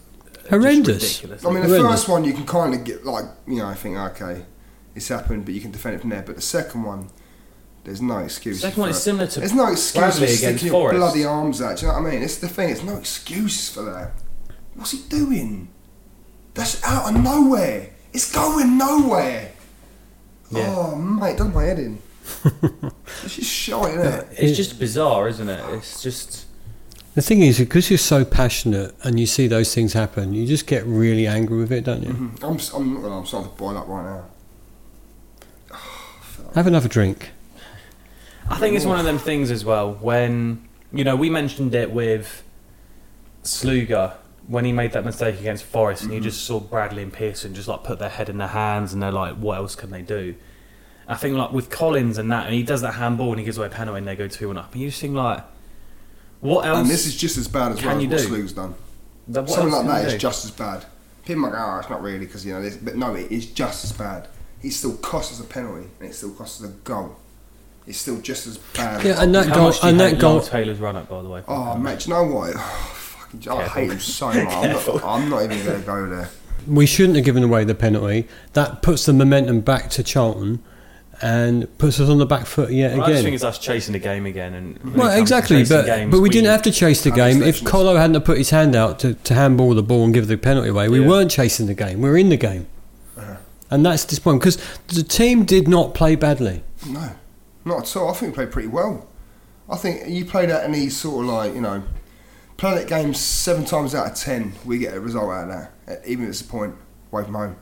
Horrendous. 0.50 1.22
ridiculous. 1.22 1.44
I 1.44 1.50
mean, 1.50 1.62
the 1.62 1.68
Horrendous. 1.68 1.90
first 1.92 2.08
one 2.08 2.24
you 2.24 2.32
can 2.32 2.46
kind 2.46 2.74
of 2.74 2.84
get 2.84 3.04
like, 3.04 3.24
you 3.46 3.56
know, 3.58 3.66
I 3.66 3.74
think 3.74 3.96
okay, 3.96 4.44
it's 4.94 5.08
happened, 5.08 5.44
but 5.44 5.54
you 5.54 5.60
can 5.60 5.70
defend 5.70 5.96
it 5.96 6.00
from 6.00 6.10
there. 6.10 6.22
But 6.22 6.36
the 6.36 6.42
second 6.42 6.82
one, 6.82 7.10
there's 7.84 8.02
no 8.02 8.18
excuse. 8.18 8.60
second 8.60 8.80
one 8.80 8.90
is 8.90 8.96
it. 8.96 9.00
similar 9.00 9.26
to 9.26 9.40
There's 9.40 9.54
no 9.54 9.70
excuse 9.70 10.18
for 10.18 10.24
against 10.24 10.38
sticking 10.38 10.66
your 10.66 10.72
Forest. 10.72 10.98
bloody 10.98 11.24
arms 11.24 11.62
out. 11.62 11.78
Do 11.78 11.86
you 11.86 11.92
know 11.92 11.98
what 12.00 12.08
I 12.08 12.10
mean? 12.12 12.22
It's 12.22 12.36
the 12.38 12.48
thing. 12.48 12.70
It's 12.70 12.82
no 12.82 12.96
excuse 12.96 13.68
for 13.70 13.82
that. 13.82 14.12
What's 14.74 14.90
he 14.92 14.98
doing? 15.08 15.68
That's 16.54 16.82
out 16.84 17.14
of 17.14 17.22
nowhere. 17.22 17.90
It's 18.12 18.32
going 18.32 18.76
nowhere. 18.76 19.52
Yeah. 20.50 20.74
Oh, 20.76 20.96
mate, 20.96 21.38
does 21.38 21.54
my 21.54 21.64
head 21.64 21.78
in. 21.78 22.02
it's 23.24 23.36
just 23.36 23.50
shite, 23.50 23.94
isn't 23.94 24.06
it? 24.14 24.28
It's 24.32 24.56
just 24.56 24.78
bizarre, 24.78 25.28
isn't 25.28 25.48
it? 25.48 25.74
It's 25.74 26.02
just. 26.02 26.46
The 27.20 27.26
thing 27.26 27.42
is, 27.42 27.58
because 27.58 27.90
you're 27.90 27.98
so 27.98 28.24
passionate 28.24 28.94
and 29.02 29.20
you 29.20 29.26
see 29.26 29.46
those 29.46 29.74
things 29.74 29.92
happen, 29.92 30.32
you 30.32 30.46
just 30.46 30.66
get 30.66 30.86
really 30.86 31.26
angry 31.26 31.58
with 31.58 31.70
it, 31.70 31.84
don't 31.84 32.02
you? 32.02 32.14
Mm-hmm. 32.14 32.42
I'm, 32.42 32.54
s- 32.54 32.72
I'm, 32.72 33.02
well, 33.02 33.12
I'm 33.12 33.26
starting 33.26 33.50
to 33.50 33.56
boil 33.58 33.76
up 33.76 33.86
right 33.88 34.24
now. 35.70 35.76
Have 36.54 36.66
another 36.66 36.88
drink. 36.88 37.28
I 38.48 38.56
think 38.56 38.74
it's 38.74 38.86
one 38.86 38.98
of 38.98 39.04
them 39.04 39.18
things 39.18 39.50
as 39.50 39.66
well 39.66 39.92
when 39.92 40.66
you 40.94 41.04
know 41.04 41.14
we 41.14 41.28
mentioned 41.28 41.74
it 41.74 41.90
with 41.90 42.42
Sluga 43.44 44.14
when 44.48 44.64
he 44.64 44.72
made 44.72 44.92
that 44.92 45.04
mistake 45.04 45.38
against 45.38 45.64
Forest, 45.64 46.04
and 46.04 46.14
you 46.14 46.20
just 46.20 46.42
saw 46.46 46.58
Bradley 46.58 47.02
and 47.02 47.12
Pearson 47.12 47.54
just 47.54 47.68
like 47.68 47.84
put 47.84 47.98
their 47.98 48.08
head 48.08 48.30
in 48.30 48.38
their 48.38 48.48
hands, 48.48 48.94
and 48.94 49.02
they're 49.02 49.12
like, 49.12 49.34
"What 49.34 49.58
else 49.58 49.74
can 49.74 49.90
they 49.90 50.00
do?" 50.00 50.36
I 51.06 51.16
think 51.16 51.36
like 51.36 51.52
with 51.52 51.68
Collins 51.68 52.16
and 52.16 52.32
that, 52.32 52.46
and 52.46 52.54
he 52.54 52.62
does 52.62 52.80
that 52.80 52.94
handball 52.94 53.28
and 53.28 53.38
he 53.38 53.44
gives 53.44 53.58
away 53.58 53.66
a 53.66 53.70
penalty, 53.70 53.98
and 53.98 54.08
they 54.08 54.16
go 54.16 54.26
two 54.26 54.48
one 54.48 54.56
up, 54.56 54.72
and 54.72 54.80
you 54.80 54.88
just 54.88 55.02
think 55.02 55.14
like, 55.14 55.44
"What 56.40 56.66
else?" 56.66 56.78
And 56.80 56.88
this 56.90 57.06
is 57.06 57.16
just 57.16 57.36
as 57.38 57.48
bad 57.48 57.72
as 57.72 57.78
can 57.78 57.88
well 57.88 57.96
as 57.98 58.02
you 58.02 58.08
what 58.08 58.18
do? 58.18 58.24
Slug's 58.24 58.52
done. 58.52 58.74
That- 59.28 59.42
what 59.42 59.50
Something 59.50 59.72
like 59.72 59.80
can 59.82 59.88
that 59.88 60.00
you 60.02 60.06
is 60.08 60.12
do? 60.14 60.18
just 60.18 60.44
as 60.44 60.50
bad. 60.50 60.84
People 61.24 61.46
are 61.46 61.50
like, 61.50 61.60
oh, 61.60 61.78
it's 61.80 61.90
not 61.90 62.02
really 62.02 62.18
because 62.26 62.44
you 62.44 62.52
know, 62.54 62.62
this, 62.62 62.76
but 62.76 62.96
no, 62.96 63.14
it 63.14 63.30
is 63.30 63.46
just 63.46 63.84
as 63.84 63.92
bad. 63.92 64.26
It 64.62 64.70
still 64.72 64.96
costs 64.96 65.32
us 65.38 65.44
a 65.44 65.48
penalty, 65.48 65.86
and 66.00 66.08
it 66.08 66.14
still 66.14 66.30
costs 66.32 66.62
us 66.62 66.68
a 66.68 66.72
goal. 66.72 67.16
It's 67.86 67.98
still 67.98 68.20
just 68.20 68.46
as 68.46 68.58
bad. 68.58 69.04
Yeah, 69.04 69.22
and 69.22 69.34
that 69.34 69.46
How 69.48 69.54
goal, 69.54 69.64
much 69.68 69.80
do 69.80 69.86
you 69.86 69.92
and 69.92 70.00
hate 70.00 70.10
that 70.12 70.20
goal, 70.20 70.40
Taylor's 70.40 70.78
run 70.78 70.96
up, 70.96 71.08
by 71.08 71.22
the 71.22 71.28
way? 71.28 71.42
Oh, 71.48 71.76
mate, 71.76 72.00
do 72.00 72.08
you 72.10 72.14
know 72.14 72.24
what? 72.24 72.52
Oh, 72.56 72.58
fucking, 72.58 73.40
I 73.40 73.56
Careful. 73.56 73.80
hate 73.82 73.90
him 73.92 74.00
so 74.00 74.26
much. 74.26 74.36
I'm 74.38 74.72
not, 74.72 75.04
I'm 75.04 75.28
not 75.30 75.42
even 75.44 75.64
going 75.64 75.80
to 75.80 75.86
go 75.86 76.06
there. 76.08 76.30
we 76.66 76.84
shouldn't 76.86 77.16
have 77.16 77.24
given 77.24 77.42
away 77.42 77.64
the 77.64 77.74
penalty. 77.74 78.28
That 78.54 78.82
puts 78.82 79.06
the 79.06 79.12
momentum 79.12 79.60
back 79.60 79.88
to 79.90 80.02
Charlton 80.02 80.62
and 81.22 81.66
puts 81.78 82.00
us 82.00 82.08
on 82.08 82.18
the 82.18 82.26
back 82.26 82.46
foot 82.46 82.70
yet 82.72 82.92
Well, 82.96 83.02
I 83.04 83.08
just 83.10 83.16
think 83.18 83.26
again. 83.28 83.34
it's 83.34 83.44
us 83.44 83.58
chasing 83.58 83.92
the 83.92 83.98
game 83.98 84.24
again, 84.26 84.54
and 84.54 84.94
Well, 84.94 85.18
exactly, 85.18 85.64
but 85.64 85.84
games, 85.86 86.10
but 86.10 86.20
we, 86.20 86.30
didn't 86.30 86.48
have 86.50 86.62
to 86.62 86.70
chase 86.72 87.02
the 87.04 87.10
game. 87.10 87.42
If 87.42 87.48
exceptionist. 87.60 87.66
Colo 87.72 87.96
hadn't 87.96 88.14
have 88.14 88.24
put 88.24 88.38
his 88.38 88.50
hand 88.50 88.74
out 88.74 88.98
to, 89.00 89.14
to 89.14 89.34
handball 89.34 89.74
the 89.74 89.82
ball 89.82 90.04
and 90.04 90.14
give 90.14 90.28
the 90.28 90.36
penalty 90.38 90.70
away, 90.70 90.88
we 90.88 91.00
Yeah. 91.00 91.08
weren't 91.08 91.30
chasing 91.30 91.66
the 91.66 91.74
game. 91.74 92.00
We 92.00 92.08
were 92.08 92.16
in 92.16 92.28
the 92.30 92.36
game, 92.36 92.66
Uh-huh. 93.18 93.36
and 93.70 93.84
that's 93.84 94.04
disappointing 94.04 94.38
because 94.38 94.58
the 94.88 95.02
team 95.02 95.44
did 95.44 95.68
not 95.68 95.94
play 95.94 96.14
badly. 96.16 96.62
No, 96.88 97.10
not 97.64 97.80
at 97.82 97.96
all. 97.96 98.08
I 98.10 98.14
think 98.14 98.32
we 98.32 98.34
played 98.36 98.50
pretty 98.52 98.68
well. 98.68 99.06
I 99.68 99.76
think 99.76 100.08
you 100.08 100.24
play 100.24 100.46
that 100.46 100.64
in 100.64 100.72
these 100.72 100.96
sort 100.96 101.24
of 101.26 101.30
like, 101.30 101.54
you 101.54 101.60
know, 101.60 101.82
planet 102.56 102.88
games 102.88 103.20
seven 103.20 103.64
times 103.64 103.94
out 103.94 104.10
of 104.10 104.14
ten, 104.16 104.52
we 104.64 104.78
get 104.78 104.94
a 104.94 105.00
result 105.00 105.30
out 105.30 105.50
of 105.50 105.68
that, 105.86 106.00
even 106.06 106.24
if 106.24 106.30
it's 106.30 106.40
a 106.40 106.44
point 106.44 106.74
away 107.12 107.24
from 107.24 107.34
home. 107.34 107.56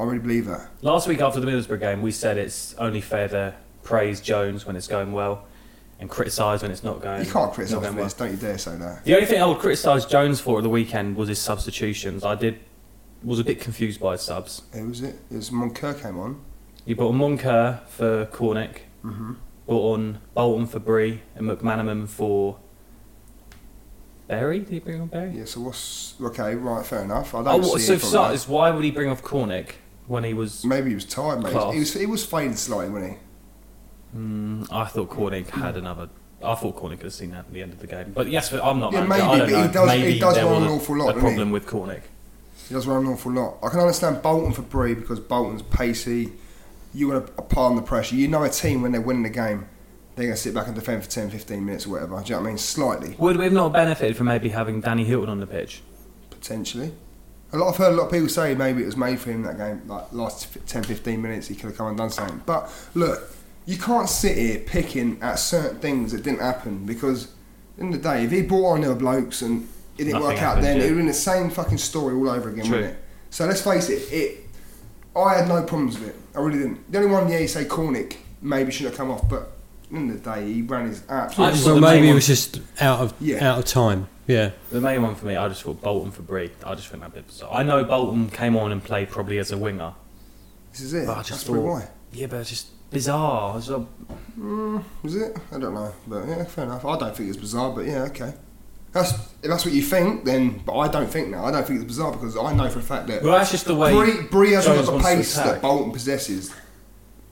I 0.00 0.04
really 0.04 0.18
believe 0.18 0.46
that. 0.46 0.68
Last 0.80 1.06
week 1.06 1.20
after 1.20 1.40
the 1.40 1.46
Middlesbrough 1.46 1.78
game, 1.80 2.00
we 2.00 2.10
said 2.10 2.38
it's 2.38 2.74
only 2.78 3.02
fair 3.02 3.28
to 3.28 3.54
praise 3.82 4.20
Jones 4.22 4.64
when 4.64 4.74
it's 4.74 4.86
going 4.86 5.12
well, 5.12 5.44
and 5.98 6.08
criticise 6.08 6.62
when 6.62 6.70
it's 6.70 6.82
not 6.82 7.02
going. 7.02 7.24
You 7.24 7.30
can't 7.30 7.52
criticise 7.52 7.80
going 7.82 7.96
this, 7.96 8.14
don't 8.14 8.30
you 8.30 8.36
dare 8.38 8.56
say 8.56 8.76
that. 8.76 9.04
The 9.04 9.14
only 9.14 9.26
thing 9.26 9.42
I 9.42 9.44
would 9.46 9.58
criticise 9.58 10.06
Jones 10.06 10.40
for 10.40 10.58
at 10.58 10.62
the 10.62 10.70
weekend 10.70 11.16
was 11.16 11.28
his 11.28 11.38
substitutions. 11.38 12.24
I 12.24 12.34
did 12.34 12.60
was 13.22 13.38
a 13.38 13.44
bit 13.44 13.60
confused 13.60 14.00
by 14.00 14.12
his 14.12 14.22
subs. 14.22 14.62
Who 14.72 14.88
was 14.88 15.02
it? 15.02 15.16
It 15.30 15.36
was 15.36 15.50
Moncur 15.50 16.00
came 16.00 16.18
on. 16.18 16.40
He 16.86 16.94
brought 16.94 17.10
on 17.10 17.18
Moncur 17.18 17.86
for 17.88 18.24
Cornick, 18.26 18.78
Mm-hmm. 19.04 19.34
brought 19.66 19.94
on 19.94 20.20
Bolton 20.34 20.66
for 20.66 20.78
Bree, 20.78 21.20
and 21.34 21.46
McManaman 21.46 22.08
for 22.08 22.56
Berry. 24.28 24.60
Did 24.60 24.68
he 24.70 24.78
bring 24.78 25.00
on 25.02 25.08
Berry? 25.08 25.32
Yeah, 25.36 25.44
so 25.44 25.60
what's 25.60 26.14
okay? 26.20 26.54
Right, 26.54 26.86
fair 26.86 27.02
enough. 27.02 27.34
I 27.34 27.40
Oh, 27.40 27.44
don't 27.44 27.60
what, 27.62 27.80
see 27.80 27.98
so 27.98 28.24
it 28.32 28.40
for 28.40 28.50
why 28.52 28.70
would 28.70 28.84
he 28.84 28.90
bring 28.90 29.10
off 29.10 29.22
Cornick 29.22 29.72
when 30.10 30.24
he 30.24 30.34
was? 30.34 30.64
Maybe 30.64 30.88
he 30.90 30.94
was 30.94 31.04
tired, 31.04 31.42
mate. 31.42 31.52
Class. 31.52 31.72
He 31.72 31.78
was 31.80 31.94
he 31.94 32.06
was 32.06 32.24
fading 32.26 32.56
slightly, 32.56 32.90
wasn't 32.90 33.12
he? 33.12 34.18
Mm, 34.18 34.66
I 34.72 34.84
thought 34.86 35.08
Cornick 35.10 35.48
had 35.50 35.76
another. 35.76 36.08
I 36.42 36.54
thought 36.54 36.76
Cornick 36.76 36.96
could 36.96 37.04
have 37.04 37.12
seen 37.12 37.30
that 37.30 37.40
at 37.40 37.52
the 37.52 37.62
end 37.62 37.72
of 37.72 37.78
the 37.80 37.86
game. 37.86 38.12
But 38.12 38.28
yes, 38.28 38.50
but 38.50 38.64
I'm 38.64 38.80
not. 38.80 38.92
Yeah, 38.92 39.04
manager. 39.04 39.46
maybe, 39.46 39.54
I 39.54 39.66
don't 39.68 39.86
but 39.86 39.96
he 39.96 40.02
know. 40.02 40.04
does- 40.04 40.14
he 40.14 40.18
does 40.18 40.34
there 40.34 40.46
run 40.46 40.62
an 40.64 40.68
awful 40.68 40.96
lot, 40.96 41.04
A 41.10 41.12
doesn't 41.12 41.20
he? 41.20 41.26
problem 41.34 41.50
with 41.52 41.66
Cornick. 41.66 42.02
He 42.68 42.74
does 42.74 42.86
run 42.86 43.04
an 43.06 43.12
awful 43.12 43.32
lot. 43.32 43.58
I 43.62 43.68
can 43.68 43.80
understand 43.80 44.22
Bolton 44.22 44.52
for 44.52 44.62
Bree 44.62 44.94
because 44.94 45.20
Bolton's 45.20 45.62
pacey. 45.62 46.32
You 46.92 47.08
want 47.08 47.26
to 47.26 47.32
apply 47.38 47.64
on 47.66 47.76
the 47.76 47.82
pressure. 47.82 48.16
You 48.16 48.26
know 48.26 48.42
a 48.42 48.48
team 48.48 48.82
when 48.82 48.90
they're 48.92 49.00
winning 49.00 49.22
the 49.22 49.28
game, 49.30 49.68
they're 50.16 50.24
going 50.26 50.34
to 50.34 50.40
sit 50.40 50.54
back 50.54 50.66
and 50.66 50.74
defend 50.74 51.04
for 51.04 51.08
10, 51.10 51.30
15 51.30 51.64
minutes 51.64 51.86
or 51.86 51.90
whatever. 51.90 52.16
Do 52.20 52.24
you 52.24 52.30
know 52.34 52.40
what 52.40 52.46
I 52.46 52.50
mean? 52.50 52.58
Slightly, 52.58 53.14
Would 53.18 53.36
we 53.36 53.44
have 53.44 53.52
not 53.52 53.72
benefited 53.72 54.16
from 54.16 54.26
maybe 54.26 54.48
having 54.48 54.80
Danny 54.80 55.04
Hylton 55.04 55.28
on 55.28 55.38
the 55.38 55.46
pitch? 55.46 55.82
potentially. 56.30 56.92
A 57.52 57.58
lot, 57.58 57.70
I've 57.70 57.76
heard 57.76 57.92
a 57.92 57.96
lot 57.96 58.06
of 58.06 58.12
people 58.12 58.28
say 58.28 58.54
maybe 58.54 58.82
it 58.82 58.86
was 58.86 58.96
made 58.96 59.18
for 59.18 59.30
him 59.30 59.42
that 59.42 59.56
game, 59.56 59.82
like 59.86 60.12
last 60.12 60.56
10, 60.66 60.84
15 60.84 61.20
minutes, 61.20 61.48
he 61.48 61.54
could 61.54 61.66
have 61.66 61.76
come 61.76 61.88
and 61.88 61.98
done 61.98 62.10
something. 62.10 62.42
But 62.46 62.70
look, 62.94 63.34
you 63.66 63.76
can't 63.76 64.08
sit 64.08 64.36
here 64.36 64.60
picking 64.60 65.20
at 65.22 65.38
certain 65.38 65.78
things 65.78 66.12
that 66.12 66.22
didn't 66.22 66.40
happen 66.40 66.86
because, 66.86 67.32
in 67.78 67.90
the 67.90 67.98
day, 67.98 68.24
if 68.24 68.30
he 68.30 68.42
brought 68.42 68.74
on 68.74 68.84
other 68.84 68.94
blokes 68.94 69.42
and 69.42 69.68
it 69.98 70.04
didn't 70.04 70.12
Nothing 70.14 70.28
work 70.28 70.36
out, 70.36 70.40
happened, 70.40 70.64
then 70.64 70.76
yeah. 70.76 70.82
it 70.82 70.84
would 70.84 70.90
have 70.90 70.98
been 70.98 71.06
the 71.06 71.12
same 71.12 71.50
fucking 71.50 71.78
story 71.78 72.14
all 72.14 72.30
over 72.30 72.50
again, 72.50 72.66
True. 72.66 72.76
wouldn't 72.76 72.94
it? 72.94 73.04
So 73.30 73.46
let's 73.46 73.62
face 73.62 73.88
it, 73.88 74.12
it. 74.12 74.46
I 75.16 75.34
had 75.34 75.48
no 75.48 75.62
problems 75.64 75.98
with 75.98 76.10
it. 76.10 76.16
I 76.34 76.40
really 76.40 76.58
didn't. 76.58 76.90
The 76.90 76.98
only 76.98 77.10
one, 77.10 77.28
yeah, 77.28 77.38
you 77.38 77.48
say 77.48 77.64
Cornick 77.64 78.16
maybe 78.40 78.70
shouldn't 78.70 78.96
have 78.96 78.98
come 78.98 79.10
off, 79.10 79.28
but 79.28 79.52
at 79.90 79.94
the 79.94 79.98
end 79.98 80.10
of 80.12 80.22
the 80.22 80.30
day, 80.34 80.52
he 80.52 80.62
ran 80.62 80.86
his 80.88 81.02
absolute. 81.08 81.46
I 81.46 81.50
just 81.50 81.62
So 81.64 81.68
thought 81.70 81.74
the 81.76 81.80
main 81.80 81.94
maybe 81.96 82.10
it 82.10 82.14
was 82.14 82.26
just 82.26 82.60
out 82.80 83.00
of 83.00 83.14
Yeah. 83.20 83.48
out 83.50 83.58
of 83.58 83.64
time. 83.64 84.08
Yeah. 84.26 84.50
The 84.70 84.80
main 84.80 85.02
one 85.02 85.16
for 85.16 85.26
me, 85.26 85.36
I 85.36 85.48
just 85.48 85.62
thought 85.62 85.80
Bolton 85.82 86.12
for 86.12 86.22
Bree. 86.22 86.50
I 86.64 86.74
just 86.76 86.88
think 86.88 87.02
that 87.02 87.12
bit 87.12 87.26
bizarre. 87.26 87.50
I 87.52 87.62
know 87.64 87.82
Bolton 87.84 88.30
came 88.30 88.56
on 88.56 88.70
and 88.70 88.82
played 88.82 89.10
probably 89.10 89.38
as 89.38 89.50
a 89.50 89.58
winger. 89.58 89.94
This 90.70 90.82
is 90.82 90.94
it. 90.94 91.06
But 91.06 91.12
I 91.14 91.22
just 91.22 91.30
That's 91.30 91.44
probably 91.44 91.62
thought- 91.62 91.70
why. 91.72 91.88
Yeah, 92.12 92.26
but 92.28 92.36
it's 92.40 92.50
just 92.50 92.90
bizarre. 92.90 93.58
It's 93.58 93.68
a- 93.68 93.78
Was 93.78 93.86
mm, 94.38 94.82
it? 95.04 95.36
I 95.52 95.58
don't 95.58 95.74
know, 95.74 95.92
but 96.06 96.28
yeah, 96.28 96.44
fair 96.44 96.64
enough. 96.64 96.84
I 96.84 96.96
don't 96.96 97.16
think 97.16 97.28
it's 97.28 97.38
bizarre, 97.38 97.72
but 97.72 97.86
yeah, 97.86 98.02
okay. 98.04 98.34
That's 98.92 99.12
if 99.12 99.48
that's 99.48 99.64
what 99.64 99.74
you 99.74 99.82
think, 99.82 100.24
then. 100.24 100.62
But 100.64 100.76
I 100.76 100.88
don't 100.88 101.08
think 101.08 101.28
now. 101.28 101.44
I 101.44 101.50
don't 101.52 101.64
think 101.66 101.78
it's 101.80 101.86
bizarre 101.88 102.10
because 102.12 102.36
I 102.36 102.52
know 102.52 102.68
for 102.68 102.80
a 102.80 102.82
fact 102.82 103.06
that 103.08 103.22
Well, 103.22 103.32
that's 103.38 103.50
just 103.52 103.66
the 103.66 103.74
way. 103.76 103.92
Bree, 103.92 104.22
Bree 104.30 104.52
hasn't 104.52 104.74
Jones 104.76 104.86
got 104.88 104.92
the 104.98 105.02
wants 105.04 105.08
to 105.10 105.16
pace 105.16 105.34
attack. 105.36 105.46
that 105.54 105.62
Bolton 105.62 105.92
possesses. 105.92 106.52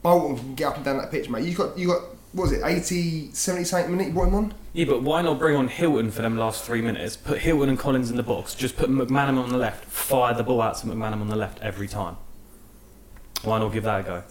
Bolton 0.01 0.37
can 0.37 0.55
get 0.55 0.67
up 0.69 0.75
and 0.77 0.85
down 0.85 0.97
that 0.97 1.11
pitch, 1.11 1.29
mate. 1.29 1.43
You 1.45 1.53
got 1.55 1.77
you 1.77 1.87
got 1.87 2.01
what 2.01 2.18
was 2.33 2.51
it 2.51 2.61
80, 2.63 3.31
70 3.33 3.63
something 3.65 3.91
minute 3.91 4.07
you 4.07 4.13
brought 4.13 4.27
him 4.27 4.35
on? 4.35 4.53
Yeah, 4.73 4.85
but 4.85 5.01
why 5.01 5.21
not 5.21 5.39
bring 5.39 5.55
on 5.55 5.67
Hylton 5.67 6.11
for 6.11 6.21
them 6.21 6.37
last 6.37 6.63
three 6.63 6.81
minutes? 6.81 7.17
Put 7.17 7.39
Hylton 7.39 7.69
and 7.69 7.79
Collins 7.79 8.09
in 8.11 8.17
the 8.17 8.23
box. 8.23 8.53
Just 8.55 8.77
put 8.77 8.89
McManaman 8.89 9.43
on 9.43 9.49
the 9.49 9.57
left. 9.57 9.85
Fire 9.85 10.33
the 10.33 10.43
ball 10.43 10.61
out 10.61 10.77
to 10.77 10.87
McManaman 10.87 11.21
on 11.21 11.27
the 11.29 11.35
left 11.35 11.59
every 11.61 11.87
time. 11.87 12.17
Why 13.43 13.57
not 13.59 13.69
give 13.73 13.83
that 13.83 14.01
a 14.01 14.03
go? 14.03 14.23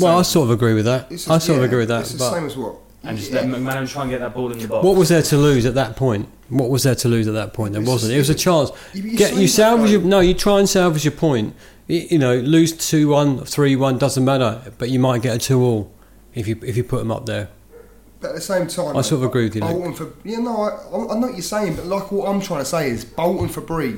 Well, 0.00 0.18
I 0.18 0.22
sort 0.22 0.44
of 0.46 0.50
agree 0.50 0.74
with 0.74 0.84
that. 0.86 1.10
it's 1.10 1.28
I 1.28 1.36
just- 1.36 1.46
sort 1.46 1.58
of 1.58 1.64
agree 1.64 1.78
with 1.78 1.88
that. 1.88 2.00
It's 2.02 2.12
the 2.14 2.30
same 2.30 2.46
as 2.46 2.56
what. 2.56 2.76
And 3.04 3.18
just 3.18 3.32
Yeah. 3.32 3.40
let 3.40 3.46
McManaman 3.50 3.88
try 3.88 4.02
and 4.02 4.10
get 4.12 4.20
that 4.20 4.32
ball 4.32 4.52
in 4.52 4.58
the 4.58 4.68
box. 4.68 4.84
what 4.84 4.96
was 4.96 5.08
there 5.08 5.22
to 5.22 5.36
lose 5.36 5.66
at 5.66 5.74
that 5.74 5.96
point? 5.96 6.28
What 6.48 6.70
was 6.70 6.84
there 6.84 6.94
to 6.94 7.08
lose 7.08 7.26
at 7.26 7.34
that 7.34 7.52
point? 7.52 7.72
There 7.72 7.82
It's 7.82 7.90
wasn't. 7.90 8.12
just- 8.12 8.16
It 8.16 8.18
was 8.18 8.30
a 8.30 8.34
chance. 8.34 8.70
You- 8.94 9.02
you 9.02 9.16
Get 9.16 9.34
say 9.34 9.40
you 9.40 9.48
salvage 9.48 9.90
your 9.90 10.02
no. 10.02 10.20
You 10.20 10.34
try 10.34 10.60
and 10.60 10.68
salvage 10.68 11.04
your 11.04 11.12
point. 11.12 11.54
You, 11.88 12.06
you 12.12 12.18
know, 12.18 12.36
lose 12.38 12.72
two 12.72 13.08
one, 13.08 13.44
three 13.44 13.74
one 13.74 13.98
doesn't 13.98 14.24
matter. 14.24 14.60
But 14.78 14.90
you 14.90 15.00
might 15.00 15.20
get 15.22 15.34
a 15.34 15.38
two 15.38 15.60
all 15.62 15.90
if 16.34 16.46
you 16.48 16.58
if 16.64 16.76
you 16.76 16.84
put 16.84 16.98
them 16.98 17.10
up 17.10 17.26
there. 17.26 17.48
But 18.20 18.30
at 18.30 18.34
the 18.36 18.40
same 18.40 18.68
time, 18.68 18.96
I 18.96 19.00
sort 19.02 19.22
of 19.22 19.24
agree 19.24 19.44
with 19.44 19.56
you, 19.56 19.62
Luke. 19.62 19.70
Bolton 19.72 19.94
for 19.94 20.12
yeah, 20.24 20.38
no, 20.38 20.62
I, 20.62 21.12
I 21.14 21.18
know 21.18 21.26
what 21.26 21.32
you're 21.32 21.42
saying, 21.42 21.76
but 21.76 21.86
like 21.86 22.12
what 22.12 22.28
I'm 22.28 22.40
trying 22.40 22.60
to 22.60 22.64
say 22.64 22.88
is 22.90 23.04
Bolton 23.04 23.48
for 23.48 23.60
Bree 23.60 23.96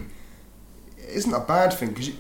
isn't 1.09 1.33
a 1.33 1.41
bad 1.41 1.73
thing 1.73 1.91
because 1.91 2.11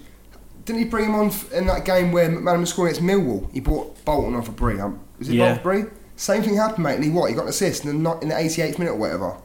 didn't 0.64 0.80
he 0.80 0.84
bring 0.84 1.06
him 1.06 1.14
on 1.14 1.32
in 1.52 1.66
that 1.66 1.84
game 1.84 2.12
where 2.12 2.28
McManaman 2.28 2.66
scoring 2.66 2.94
against 2.94 3.06
Millwall? 3.06 3.50
He 3.52 3.60
brought 3.60 4.04
Bolton 4.04 4.34
on 4.34 4.42
for 4.42 4.52
Bree. 4.52 4.78
Um, 4.80 5.00
was 5.18 5.28
it 5.28 5.34
Yeah. 5.34 5.54
Bolton 5.54 5.56
for 5.58 5.62
Bree? 5.62 5.98
Same 6.16 6.42
thing 6.42 6.56
happened, 6.56 6.84
mate. 6.84 6.94
And 6.96 7.04
he 7.04 7.10
what? 7.10 7.28
He 7.28 7.34
got 7.34 7.42
an 7.42 7.48
assist 7.48 7.84
in 7.84 7.88
the, 7.88 7.94
not 7.94 8.22
in 8.22 8.28
the 8.28 8.34
88th 8.34 8.78
minute 8.78 8.92
or 8.92 8.96
whatever. 8.96 9.36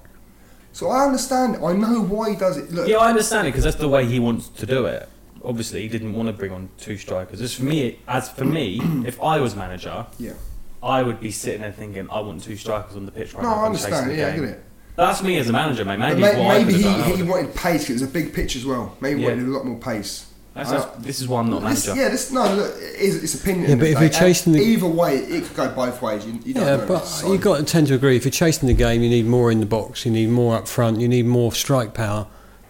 So 0.72 0.90
I 0.90 1.04
understand. 1.06 1.58
I 1.66 1.74
know 1.74 2.02
why 2.04 2.32
he 2.32 2.36
does 2.36 2.58
it. 2.58 2.72
Look, 2.72 2.88
Yeah, 2.88 2.98
I 2.98 3.10
understand 3.10 3.48
it 3.48 3.52
because 3.52 3.64
that's 3.64 3.78
the 3.78 3.88
way 3.90 4.06
he 4.06 4.20
wants 4.20 4.50
to 4.50 4.66
do 4.66 4.86
it. 4.86 5.10
Obviously, 5.44 5.82
he 5.82 5.88
didn't 5.88 6.14
want 6.14 6.28
to 6.28 6.34
bring 6.34 6.52
on 6.52 6.70
two 6.78 6.98
strikers. 6.98 7.42
As 7.42 7.56
for 7.56 7.64
me, 7.64 8.00
as 8.08 8.30
for 8.30 8.46
me, 8.46 8.80
if 9.06 9.22
I 9.22 9.40
was 9.40 9.56
manager, 9.56 10.06
yeah. 10.20 10.34
I 10.82 11.04
would 11.04 11.20
be 11.20 11.32
sitting 11.32 11.62
there 11.62 11.72
thinking, 11.72 12.08
I 12.10 12.22
want 12.22 12.44
two 12.44 12.56
strikers 12.56 12.96
on 12.96 13.06
the 13.06 13.12
pitch 13.12 13.34
right 13.34 13.44
No, 13.44 13.50
now. 13.50 13.56
I 13.56 13.60
I'm 13.60 13.66
understand. 13.68 14.10
the 14.12 14.16
Yeah, 14.16 14.28
I 14.28 14.32
get 14.36 14.44
it. 14.46 14.64
That's 14.96 15.22
me 15.24 15.38
as 15.38 15.48
a 15.50 15.54
manager, 15.54 15.86
mate. 15.86 15.98
But 16.00 16.10
Maybe, 16.18 16.22
may- 16.22 16.28
it's 16.30 16.38
what 16.40 16.48
I 16.56 16.58
maybe 16.64 16.74
he, 16.74 16.84
done. 16.84 17.04
He 17.04 17.12
would've- 17.12 17.28
wanted 17.30 17.56
pace 17.56 17.82
'cause 17.82 17.90
it 17.90 17.94
was 17.94 18.02
a 18.04 18.08
big 18.08 18.34
pitch 18.34 18.56
as 18.56 18.66
well. 18.66 18.96
Maybe 19.02 19.20
he 19.20 19.26
Yeah. 19.26 19.32
wanted 19.32 19.48
a 19.48 19.52
lot 19.52 19.66
more 19.66 19.78
pace. 19.78 20.26
That's, 20.56 20.72
I- 20.72 20.88
this 21.00 21.22
is 21.22 21.28
why 21.28 21.40
I'm 21.40 21.50
not 21.50 21.62
This, 21.64 21.88
manager. 21.88 22.02
yeah, 22.04 22.10
this 22.10 22.32
no, 22.32 22.54
look, 22.54 22.76
it 22.78 23.00
is, 23.00 23.24
it's 23.24 23.36
opinion. 23.36 23.70
Yeah, 23.70 23.76
but 23.76 23.84
if 23.86 23.92
you're 23.92 23.98
of 23.98 24.04
the 24.04 24.10
day. 24.10 24.20
chasing 24.20 24.54
the- 24.54 24.60
either 24.62 24.88
way, 24.88 25.18
it 25.18 25.46
could 25.46 25.56
go 25.56 25.68
both 25.70 26.02
ways. 26.02 26.26
You, 26.26 26.34
you 26.44 26.54
Yeah, 26.62 26.78
but 26.86 27.06
So- 27.06 27.32
you 27.32 27.38
got 27.38 27.58
to 27.60 27.64
tend 27.64 27.88
to 27.88 27.94
agree. 27.94 28.18
If 28.18 28.26
you're 28.26 28.32
chasing 28.32 28.68
the 28.68 28.74
game, 28.74 29.02
you 29.02 29.10
need 29.10 29.26
more 29.26 29.52
in 29.52 29.62
the 29.62 29.66
box. 29.66 30.06
You 30.06 30.12
need 30.12 30.30
more 30.30 30.58
up 30.58 30.68
front. 30.68 31.00
You 31.00 31.08
need 31.08 31.26
more 31.28 31.54
strike 31.54 31.94
power. 31.94 32.28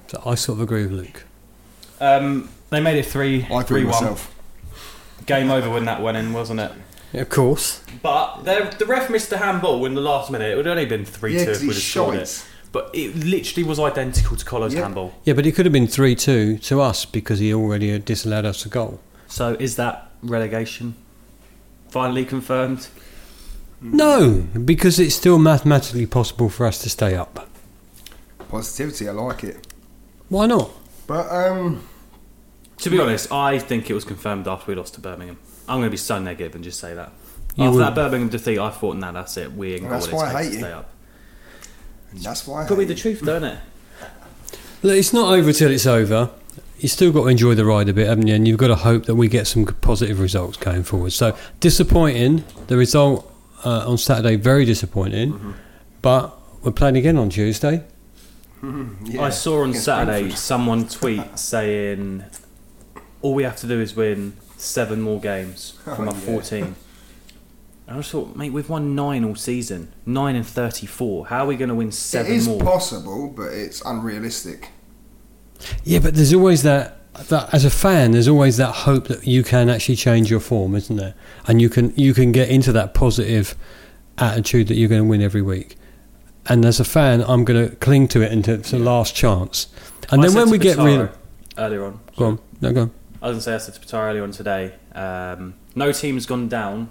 So 0.07 0.21
I 0.25 0.35
sort 0.35 0.57
of 0.57 0.61
agree 0.61 0.83
with 0.83 0.91
Luke. 0.91 1.23
Um, 2.01 2.49
they 2.69 2.79
made 2.79 2.97
it 2.97 3.05
three, 3.07 3.45
I 3.51 3.63
three 3.63 3.81
agree 3.81 3.83
one. 3.85 4.01
myself. 4.03 4.31
Game 5.25 5.49
over 5.49 5.69
when 5.69 5.85
that 5.85 6.01
went 6.03 6.17
in, 6.17 6.31
wasn't 6.33 6.59
it? 6.59 6.71
Yeah, 7.13 7.21
of 7.21 7.29
course. 7.29 7.83
But 8.03 8.43
the, 8.43 8.75
the 8.77 8.85
ref 8.85 9.09
missed 9.09 9.29
the 9.29 9.37
handball 9.39 9.85
in 9.85 9.95
the 9.95 10.01
last 10.01 10.29
minute. 10.31 10.51
It 10.51 10.55
would 10.55 10.65
have 10.65 10.73
only 10.77 10.85
been 10.85 11.05
three 11.05 11.33
Yeah, 11.33 11.39
two 11.39 11.45
because 11.45 11.61
if 11.61 11.67
we'd 11.67 11.73
he's 11.73 11.83
have 11.83 11.91
scored 11.91 12.13
shite. 12.15 12.21
it. 12.23 12.45
But 12.71 12.89
it 12.93 13.15
literally 13.15 13.67
was 13.67 13.79
identical 13.79 14.37
to 14.37 14.45
Colo's 14.45 14.73
Yeah. 14.75 14.81
handball. 14.83 15.13
Yeah, 15.23 15.33
but 15.33 15.45
it 15.47 15.53
could 15.53 15.65
have 15.65 15.73
been 15.73 15.87
3 15.87 16.13
2 16.15 16.59
to 16.59 16.81
us 16.81 17.03
because 17.05 17.39
he 17.39 17.51
already 17.51 17.89
had 17.91 18.05
disallowed 18.05 18.45
us 18.45 18.63
a 18.65 18.69
goal. 18.69 18.99
So 19.27 19.55
is 19.59 19.75
that 19.77 20.11
relegation 20.21 20.93
finally 21.89 22.25
confirmed? 22.25 22.87
No, 23.81 24.43
because 24.65 24.99
it's 24.99 25.15
still 25.15 25.39
mathematically 25.39 26.05
possible 26.05 26.47
for 26.49 26.67
us 26.67 26.77
to 26.83 26.89
stay 26.91 27.15
up. 27.15 27.47
Positivity, 28.49 29.07
I 29.09 29.13
like 29.13 29.43
it. 29.43 29.65
Why 30.27 30.45
not? 30.45 30.69
But 31.07 31.27
um, 31.31 31.81
To 32.79 32.89
be 32.91 32.99
honest, 32.99 33.31
I 33.31 33.57
think 33.57 33.89
it 33.89 33.93
was 33.93 34.03
confirmed 34.03 34.47
after 34.47 34.71
we 34.71 34.75
lost 34.75 34.93
to 34.95 35.01
Birmingham. 35.01 35.37
I'm 35.69 35.77
going 35.77 35.83
to 35.87 35.91
be 35.91 35.97
so 35.97 36.19
negative 36.19 36.55
and 36.55 36.63
just 36.63 36.79
say 36.79 36.93
that. 36.95 37.11
You 37.55 37.65
after 37.65 37.77
would- 37.77 37.81
that 37.85 37.95
Birmingham 37.95 38.29
defeat, 38.29 38.59
I 38.59 38.69
thought, 38.69 38.97
nah, 38.97 39.11
that's 39.11 39.37
it. 39.37 39.53
We 39.53 39.73
ain't 39.73 39.81
And 39.81 39.89
got 39.89 40.01
that's 40.01 40.11
what 40.11 40.13
it 40.13 40.15
why 40.15 40.29
I 40.29 40.33
takes 40.33 40.43
hate 40.43 40.49
to 40.49 40.53
you. 40.57 40.59
stay 40.63 40.71
up. 40.73 40.89
that's 42.13 42.47
why. 42.47 42.63
I 42.63 42.67
Could 42.67 42.77
be 42.77 42.83
hate 42.83 42.87
the 42.87 42.93
it. 42.93 42.97
truth, 42.97 43.21
don't 43.25 43.43
it? 43.43 43.59
Look, 44.81 44.95
it's 44.95 45.13
not 45.13 45.33
over 45.33 45.51
till 45.53 45.71
it's 45.71 45.85
over. 45.85 46.31
You've 46.79 46.91
still 46.91 47.11
got 47.11 47.23
to 47.23 47.27
enjoy 47.27 47.55
the 47.55 47.65
ride 47.65 47.89
a 47.89 47.93
bit, 47.93 48.07
haven't 48.07 48.27
you? 48.27 48.35
And 48.35 48.47
you've 48.47 48.57
got 48.57 48.67
to 48.67 48.75
hope 48.75 49.05
that 49.05 49.15
we 49.15 49.27
get 49.27 49.45
some 49.47 49.65
positive 49.65 50.19
results 50.19 50.55
going 50.57 50.83
forward. 50.83 51.11
So 51.11 51.35
disappointing. 51.59 52.45
The 52.67 52.77
result 52.77 53.29
uh, 53.65 53.83
on 53.89 53.97
Saturday 53.97 54.37
very 54.37 54.63
disappointing, 54.65 55.33
Mm-hmm. 55.33 55.51
but 56.01 56.37
we're 56.63 56.71
playing 56.71 56.95
again 56.97 57.17
on 57.17 57.29
Tuesday. 57.29 57.83
Yeah, 58.61 59.21
I 59.23 59.29
saw 59.29 59.61
on 59.63 59.69
against 59.69 59.85
Saturday 59.85 60.19
Brentford. 60.19 60.37
someone 60.39 60.87
tweet 60.87 61.39
saying, 61.39 62.23
all 63.21 63.33
we 63.33 63.43
have 63.43 63.55
to 63.57 63.67
do 63.67 63.79
is 63.79 63.95
win 63.95 64.33
seven 64.59 65.01
more 65.01 65.19
games 65.19 65.77
oh, 65.87 65.95
from 65.95 66.07
Oh, 66.07 66.11
our 66.11 66.17
yeah. 66.17 66.25
14. 66.25 66.63
And 66.63 66.75
I 67.87 67.99
just 68.01 68.11
thought, 68.11 68.35
mate, 68.35 68.51
we've 68.53 68.69
won 68.69 68.93
nine 68.93 69.23
all 69.23 69.35
season. 69.35 69.91
Nine 70.05 70.35
and 70.35 70.45
34. 70.45 71.27
How 71.27 71.43
are 71.43 71.47
we 71.47 71.55
going 71.55 71.69
to 71.69 71.75
win 71.75 71.87
It 71.89 71.93
seven 71.93 72.31
is 72.31 72.47
more? 72.47 72.59
possible, 72.61 73.27
but 73.35 73.51
it's 73.51 73.81
unrealistic. 73.83 74.69
Yeah, 75.83 75.99
but 75.99 76.13
there's 76.15 76.33
always 76.33 76.63
that. 76.63 76.95
That 77.29 77.53
as 77.53 77.65
a 77.65 77.69
fan, 77.69 78.11
there's 78.11 78.29
always 78.29 78.55
that 78.57 78.71
hope 78.73 79.07
that 79.09 79.27
you 79.27 79.43
can 79.43 79.67
actually 79.67 79.97
change 79.97 80.31
your 80.31 80.39
form, 80.39 80.73
isn't 80.75 80.95
there? 80.95 81.15
And 81.47 81.59
you 81.61 81.67
can 81.67 81.91
you 81.97 82.13
can 82.13 82.31
get 82.31 82.47
into 82.49 82.71
that 82.73 82.93
positive 82.93 83.55
attitude 84.19 84.67
that 84.69 84.75
you're 84.75 84.87
going 84.87 85.01
to 85.01 85.07
win 85.09 85.21
every 85.21 85.41
week. 85.41 85.75
And 86.45 86.63
as 86.63 86.79
a 86.79 86.85
fan, 86.85 87.21
I'm 87.27 87.43
going 87.43 87.69
to 87.71 87.75
cling 87.77 88.07
to 88.09 88.21
it 88.21 88.31
until 88.31 88.55
it's 88.59 88.71
the 88.71 88.79
last 88.79 89.15
chance. 89.15 89.67
And 90.11 90.21
I 90.21 90.27
then 90.27 90.35
when 90.35 90.45
to 90.45 90.51
we 90.51 90.57
get 90.59 90.77
Pitaro 90.77 91.01
rid, 91.09 91.09
Earlier 91.57 91.85
on. 91.85 91.99
go 92.15 92.25
on, 92.25 92.39
no, 92.61 92.71
go 92.71 92.81
on. 92.83 92.91
I 93.21 93.27
was 93.27 93.33
going 93.33 93.37
to 93.37 93.41
say, 93.41 93.55
I 93.55 93.57
said 93.57 93.73
to 93.75 93.79
Pitaro 93.81 94.09
earlier 94.09 94.23
on 94.23 94.31
today, 94.31 94.73
um, 94.93 95.55
no 95.75 95.91
team's 95.91 96.25
gone 96.25 96.47
down. 96.47 96.89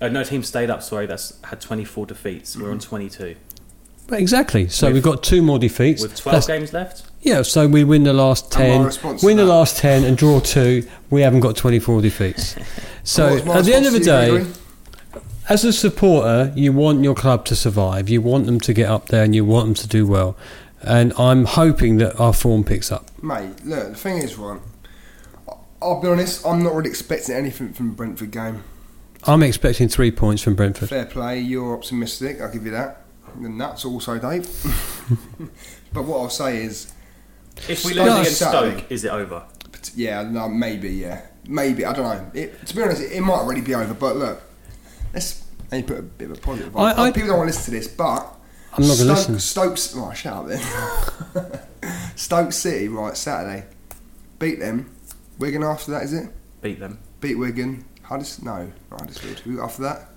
Uh, 0.00 0.08
no 0.08 0.22
team 0.24 0.42
stayed 0.42 0.70
up, 0.70 0.82
sorry, 0.82 1.06
that's 1.06 1.40
had 1.44 1.60
24 1.60 2.06
defeats. 2.06 2.56
We're 2.56 2.70
on 2.70 2.78
22. 2.78 3.36
But 4.06 4.20
exactly. 4.20 4.68
So 4.68 4.86
With- 4.88 4.94
we've 4.94 5.02
got 5.02 5.22
two 5.22 5.40
more 5.42 5.58
defeats. 5.58 6.02
With 6.02 6.16
12 6.16 6.34
That's- 6.34 6.46
games 6.46 6.72
left? 6.72 7.04
Yeah, 7.22 7.40
so 7.42 7.66
we 7.66 7.84
win 7.84 8.04
the 8.04 8.12
last 8.12 8.52
10, 8.52 8.90
win 9.22 9.38
the 9.38 9.46
last 9.46 9.78
10 9.78 10.04
and 10.04 10.14
draw 10.16 10.40
two. 10.40 10.86
We 11.08 11.22
haven't 11.22 11.40
got 11.40 11.56
24 11.56 12.02
defeats. 12.02 12.54
So 13.06 13.24
What 13.26 13.32
was 13.34 13.44
my 13.44 13.58
at 13.58 13.64
the 13.66 13.74
end 13.74 13.84
of 13.86 13.92
the 13.92 13.98
response 13.98 14.28
to 14.28 14.32
you, 14.32 14.44
day, 14.44 15.20
as 15.50 15.62
a 15.62 15.74
supporter, 15.74 16.52
you 16.56 16.72
want 16.72 17.04
your 17.04 17.14
club 17.14 17.44
to 17.46 17.54
survive. 17.54 18.08
You 18.08 18.22
want 18.22 18.46
them 18.46 18.60
to 18.60 18.72
get 18.72 18.88
up 18.88 19.08
there 19.08 19.22
and 19.24 19.34
you 19.34 19.44
want 19.44 19.66
them 19.66 19.74
to 19.74 19.86
do 19.86 20.06
well. 20.06 20.36
And 20.80 21.12
I'm 21.18 21.44
hoping 21.44 21.98
that 21.98 22.18
our 22.18 22.32
form 22.32 22.64
picks 22.64 22.90
up. 22.90 23.10
mate, 23.22 23.62
look, 23.62 23.90
the 23.90 23.94
thing 23.94 24.18
is, 24.18 24.36
right. 24.36 24.58
I- 25.84 25.88
I'll 25.88 26.00
be 26.00 26.08
honest. 26.08 26.46
I'm 26.46 26.62
not 26.62 26.74
really 26.74 26.90
expecting 26.90 27.34
anything 27.34 27.72
from 27.72 27.90
the 27.90 27.94
Brentford 27.94 28.30
game. 28.30 28.62
I'm 29.26 29.42
expecting 29.42 29.88
three 29.88 30.10
points 30.10 30.42
from 30.42 30.54
Brentford. 30.54 30.88
Fair 30.90 31.06
play, 31.06 31.40
you're 31.40 31.74
optimistic. 31.74 32.40
I'll 32.40 32.52
give 32.52 32.64
you 32.66 32.72
that. 32.72 33.02
And 33.36 33.60
that's 33.60 33.84
also, 33.84 34.18
Dave. 34.18 34.46
but 35.92 36.04
what 36.04 36.18
I'll 36.18 36.30
say 36.30 36.62
is, 36.62 36.92
If 37.68 37.84
we 37.84 37.92
Stoke 37.94 38.06
lose 38.06 38.18
against 38.20 38.38
Saturday. 38.38 38.76
Stoke, 38.78 38.92
is 38.92 39.04
it 39.04 39.10
over? 39.10 39.42
But 39.72 39.90
yeah, 39.96 40.22
no, 40.22 40.48
maybe, 40.48 40.90
yeah, 40.90 41.22
maybe. 41.48 41.84
I 41.84 41.92
don't 41.94 42.04
know. 42.04 42.30
It, 42.40 42.66
to 42.66 42.76
be 42.76 42.82
honest, 42.82 43.00
it, 43.02 43.12
it 43.12 43.20
might 43.22 43.34
already 43.38 43.60
be 43.62 43.74
over. 43.74 43.94
But 43.94 44.16
look, 44.16 44.42
let's 45.14 45.42
maybe 45.72 45.86
put 45.86 45.98
a 45.98 46.02
bit 46.02 46.30
of 46.30 46.38
a 46.38 46.40
positive. 46.40 46.76
I- 46.76 46.92
vibe. 46.92 46.98
I- 46.98 47.10
People 47.12 47.28
don't 47.28 47.38
want 47.38 47.50
to 47.50 47.56
listen 47.56 47.72
to 47.74 47.80
this, 47.80 47.88
but 47.88 48.36
I'm 48.76 48.86
not 48.86 48.96
going 48.96 49.08
to 49.08 49.14
listen. 49.14 49.40
Stokes, 49.40 49.94
oh, 49.96 50.12
shut 50.12 50.32
up 50.34 50.46
then. 50.48 51.60
Stoke 52.16 52.52
City, 52.52 52.88
right? 52.88 53.16
Saturday, 53.16 53.64
beat 54.38 54.58
them. 54.60 54.93
Wigan 55.38 55.62
after 55.62 55.90
that, 55.92 56.02
is 56.04 56.12
it? 56.12 56.28
Beat 56.62 56.80
them. 56.80 56.98
Beat 57.20 57.36
Wigan. 57.36 57.84
Huddersfield, 58.02 58.46
no, 58.46 58.72
not 58.90 59.00
Huddersfield. 59.00 59.38
Who 59.40 59.62
after 59.62 59.82
that? 59.82 60.08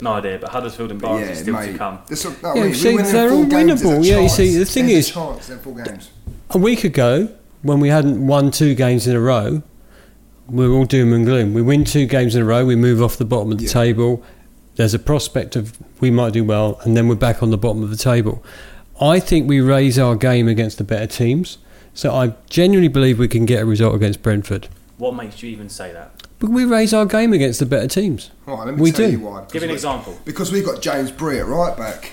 No 0.00 0.14
idea, 0.14 0.38
but 0.40 0.50
Huddersfield 0.50 0.90
and 0.90 1.00
Barnes 1.00 1.28
are 1.30 1.34
still 1.36 1.56
to 1.56 1.78
come. 1.78 1.98
This, 2.08 2.24
no, 2.24 2.32
Yeah, 2.42 2.54
we- 2.54 2.68
we 2.68 2.74
see, 2.74 2.94
win 2.94 3.04
them 3.04 3.12
they're 3.12 3.30
all 3.32 3.44
games, 3.44 3.80
there's 3.80 3.82
a 3.82 3.84
winnable. 3.98 4.04
Yeah, 4.04 4.18
you 4.20 4.28
see, 4.28 4.56
the 4.58 4.64
thing 4.64 4.86
There's 4.86 5.06
is- 5.06 5.10
a 5.10 5.14
chance, 5.14 5.46
they're 5.46 5.58
four 5.58 5.74
games. 5.76 6.10
A 6.50 6.58
week 6.58 6.82
ago, 6.82 7.28
when 7.62 7.78
we 7.78 7.88
hadn't 7.88 8.26
won 8.26 8.50
two 8.50 8.74
games 8.74 9.06
in 9.06 9.14
a 9.14 9.20
row, 9.20 9.62
we 10.48 10.68
were 10.68 10.74
all 10.74 10.84
doom 10.84 11.12
and 11.12 11.24
gloom. 11.24 11.54
We 11.54 11.62
win 11.62 11.84
two 11.84 12.06
games 12.06 12.34
in 12.34 12.42
a 12.42 12.44
row, 12.44 12.64
we 12.66 12.74
move 12.74 13.00
off 13.00 13.16
the 13.16 13.24
bottom 13.24 13.52
of 13.52 13.58
the 13.58 13.64
Yeah. 13.64 13.70
table. 13.72 14.22
There's 14.74 14.94
a 14.94 14.98
prospect 14.98 15.54
of 15.54 15.74
we 16.00 16.10
might 16.10 16.32
do 16.32 16.42
well, 16.42 16.80
and 16.82 16.96
then 16.96 17.06
we're 17.06 17.14
back 17.14 17.40
on 17.42 17.50
the 17.50 17.58
bottom 17.58 17.82
of 17.84 17.90
the 17.90 17.96
table. 17.96 18.42
I 19.00 19.20
think 19.20 19.48
we 19.48 19.60
raise 19.60 19.98
our 19.98 20.16
game 20.16 20.48
against 20.48 20.78
the 20.78 20.84
better 20.84 21.06
teams. 21.06 21.58
So 21.94 22.12
I 22.14 22.34
genuinely 22.48 22.88
believe 22.88 23.18
we 23.18 23.28
can 23.28 23.44
get 23.46 23.62
a 23.62 23.66
result 23.66 23.94
against 23.94 24.22
Brentford. 24.22 24.68
What 24.98 25.14
makes 25.14 25.42
you 25.42 25.50
even 25.50 25.68
say 25.68 25.92
that? 25.92 26.10
But 26.38 26.50
we 26.50 26.64
raise 26.64 26.92
our 26.94 27.06
game 27.06 27.32
against 27.32 27.60
the 27.60 27.66
better 27.66 27.86
teams. 27.86 28.30
All 28.46 28.56
right, 28.56 28.66
let 28.66 28.76
me 28.76 28.80
We 28.82 28.92
tell 28.92 29.06
do. 29.06 29.12
you 29.12 29.20
why. 29.20 29.44
Give 29.52 29.62
an 29.62 29.68
we- 29.68 29.74
example. 29.74 30.18
Because 30.24 30.50
we've 30.50 30.64
got 30.64 30.80
James 30.82 31.10
Bree 31.10 31.38
at 31.38 31.46
right 31.46 31.76
back. 31.76 32.12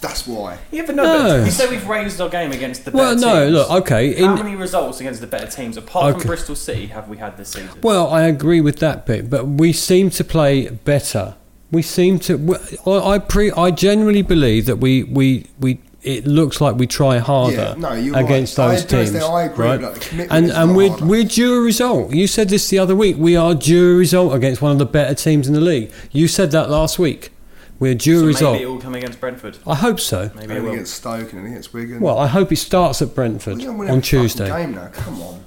That's 0.00 0.26
why. 0.26 0.58
Yeah, 0.72 0.82
but 0.84 0.96
no, 0.96 1.04
No. 1.04 1.38
but 1.38 1.44
you 1.46 1.52
say 1.52 1.70
we've 1.70 1.86
raised 1.86 2.20
our 2.20 2.28
game 2.28 2.50
against 2.50 2.84
the 2.84 2.90
Well, 2.90 3.14
better 3.14 3.24
no, 3.26 3.40
teams. 3.44 3.52
look, 3.52 3.70
okay. 3.82 4.14
How 4.20 4.32
In, 4.32 4.44
many 4.44 4.56
results 4.56 4.98
against 5.00 5.20
the 5.20 5.28
better 5.28 5.46
teams, 5.46 5.76
apart 5.76 6.10
Okay. 6.14 6.18
from 6.20 6.26
Bristol 6.26 6.56
City, 6.56 6.86
have 6.86 7.08
we 7.08 7.18
had 7.18 7.36
this 7.36 7.50
season? 7.50 7.68
Well, 7.82 8.08
I 8.08 8.22
agree 8.22 8.60
with 8.60 8.80
that 8.80 9.06
bit, 9.06 9.30
but 9.30 9.46
we 9.46 9.72
seem 9.72 10.10
to 10.10 10.24
play 10.24 10.68
better. 10.70 11.34
We 11.70 11.82
seem 11.82 12.18
to. 12.20 12.58
I, 12.84 12.90
I 12.90 13.18
pre. 13.20 13.52
I 13.52 13.70
genuinely 13.70 14.22
believe 14.22 14.66
that 14.66 14.76
we 14.78 15.04
we 15.04 15.46
we. 15.60 15.78
It 16.02 16.26
looks 16.26 16.60
like 16.60 16.76
we 16.76 16.88
try 16.88 17.18
harder 17.18 17.54
Yeah, 17.54 17.74
no, 17.74 17.92
you're 17.92 18.16
against 18.18 18.58
right. 18.58 18.72
Those 18.72 18.84
do 18.84 18.96
teams, 18.96 19.08
understand, 19.10 19.34
I 19.34 19.42
agree 19.44 19.66
right? 19.66 19.80
with 19.80 19.94
that. 20.10 20.16
The 20.16 20.34
and 20.34 20.46
is 20.46 20.52
and 20.52 20.76
we're 20.76 20.88
harder. 20.90 21.06
we're 21.06 21.24
due 21.24 21.54
a 21.54 21.60
result. 21.60 22.12
You 22.12 22.26
said 22.26 22.48
this 22.48 22.68
the 22.70 22.78
other 22.80 22.96
week. 22.96 23.16
We 23.18 23.36
are 23.36 23.54
due 23.54 23.94
a 23.94 23.98
result 23.98 24.34
against 24.34 24.60
one 24.60 24.72
of 24.72 24.78
the 24.78 24.86
better 24.86 25.14
teams 25.14 25.46
in 25.46 25.54
the 25.54 25.60
league. 25.60 25.92
You 26.10 26.26
said 26.26 26.50
that 26.50 26.68
last 26.70 26.98
week. 26.98 27.30
We're 27.78 27.94
due 27.94 28.18
so 28.18 28.24
a 28.24 28.26
result. 28.26 28.52
maybe 28.54 28.64
it 28.64 28.66
will 28.66 28.80
come 28.80 28.94
against 28.94 29.20
Brentford. 29.20 29.58
I 29.66 29.74
hope 29.76 29.98
so. 30.00 30.30
Maybe 30.34 30.54
it 30.54 30.62
will. 30.62 30.72
against 30.72 30.94
Stoke 30.94 31.32
and 31.32 31.40
then 31.44 31.46
against 31.50 31.72
Wigan. 31.72 32.00
Well, 32.00 32.18
I 32.18 32.26
hope 32.26 32.52
it 32.52 32.56
starts 32.56 33.02
at 33.02 33.14
Brentford 33.14 33.58
We're 33.58 33.66
gonna 33.66 33.78
win 33.78 33.90
on 33.90 34.00
Tuesday. 34.02 34.48
Game 34.48 34.72
now, 34.74 34.88
come 34.88 35.20
on. 35.22 35.44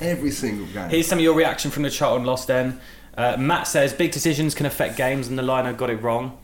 Every 0.00 0.30
single 0.30 0.66
game. 0.66 0.90
Here's 0.90 1.06
some 1.06 1.18
of 1.18 1.24
your 1.24 1.34
reaction 1.34 1.70
from 1.70 1.82
the 1.82 1.90
Charlton 1.90 2.26
loss 2.26 2.44
then. 2.44 2.80
Uh, 3.16 3.36
Matt 3.38 3.66
says 3.66 3.94
big 3.94 4.12
decisions 4.12 4.54
can 4.54 4.66
affect 4.66 4.96
games 4.96 5.28
and 5.28 5.38
the 5.38 5.42
liner 5.42 5.72
got 5.72 5.88
it 5.88 6.02
wrong. 6.02 6.36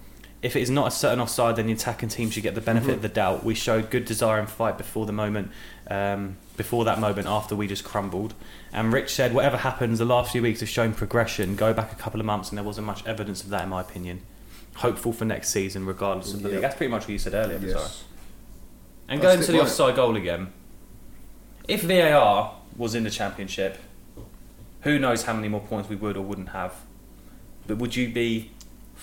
If 0.42 0.56
it 0.56 0.60
is 0.62 0.70
not 0.70 0.88
a 0.88 0.90
certain 0.90 1.20
offside, 1.20 1.54
then 1.56 1.68
the 1.68 1.72
attacking 1.72 2.08
team 2.08 2.28
should 2.30 2.42
get 2.42 2.56
the 2.56 2.60
benefit 2.60 2.94
of 2.94 3.02
the 3.02 3.08
doubt. 3.08 3.44
We 3.44 3.54
showed 3.54 3.90
good 3.90 4.04
desire 4.04 4.40
and 4.40 4.50
fight 4.50 4.76
before 4.76 5.06
the 5.06 5.12
moment, 5.12 5.52
um, 5.88 6.36
before 6.56 6.84
that 6.84 6.98
moment 6.98 7.28
after 7.28 7.54
we 7.54 7.68
just 7.68 7.84
crumbled. 7.84 8.34
And 8.72 8.92
Rich 8.92 9.14
said, 9.14 9.34
whatever 9.34 9.58
happens, 9.58 10.00
the 10.00 10.04
last 10.04 10.32
few 10.32 10.42
weeks 10.42 10.58
have 10.58 10.68
shown 10.68 10.94
progression. 10.94 11.54
Go 11.54 11.72
back 11.72 11.92
a 11.92 11.94
couple 11.94 12.18
of 12.18 12.26
months 12.26 12.48
and 12.48 12.58
there 12.58 12.64
wasn't 12.64 12.88
much 12.88 13.06
evidence 13.06 13.44
of 13.44 13.50
that, 13.50 13.62
in 13.62 13.68
my 13.68 13.80
opinion. 13.82 14.22
Hopeful 14.76 15.12
for 15.12 15.24
next 15.24 15.50
season, 15.50 15.86
regardless 15.86 16.34
of 16.34 16.42
the 16.42 16.48
Yeah. 16.48 16.54
league. 16.56 16.62
That's 16.62 16.74
pretty 16.76 16.90
much 16.90 17.02
what 17.02 17.10
you 17.10 17.18
said 17.18 17.34
earlier, 17.34 17.58
yes. 17.62 18.02
And 19.08 19.20
That's 19.20 19.34
going 19.34 19.46
to 19.46 19.52
the 19.52 19.58
right. 19.58 19.66
offside 19.66 19.94
goal 19.94 20.16
again. 20.16 20.52
If 21.68 21.82
VAR 21.82 22.56
was 22.76 22.96
in 22.96 23.04
the 23.04 23.10
championship, 23.10 23.78
who 24.80 24.98
knows 24.98 25.22
how 25.24 25.34
many 25.34 25.48
more 25.48 25.60
points 25.60 25.88
we 25.88 25.94
would 25.94 26.16
or 26.16 26.22
wouldn't 26.22 26.48
have. 26.48 26.74
But 27.68 27.76
would 27.76 27.94
you 27.94 28.08
be 28.08 28.50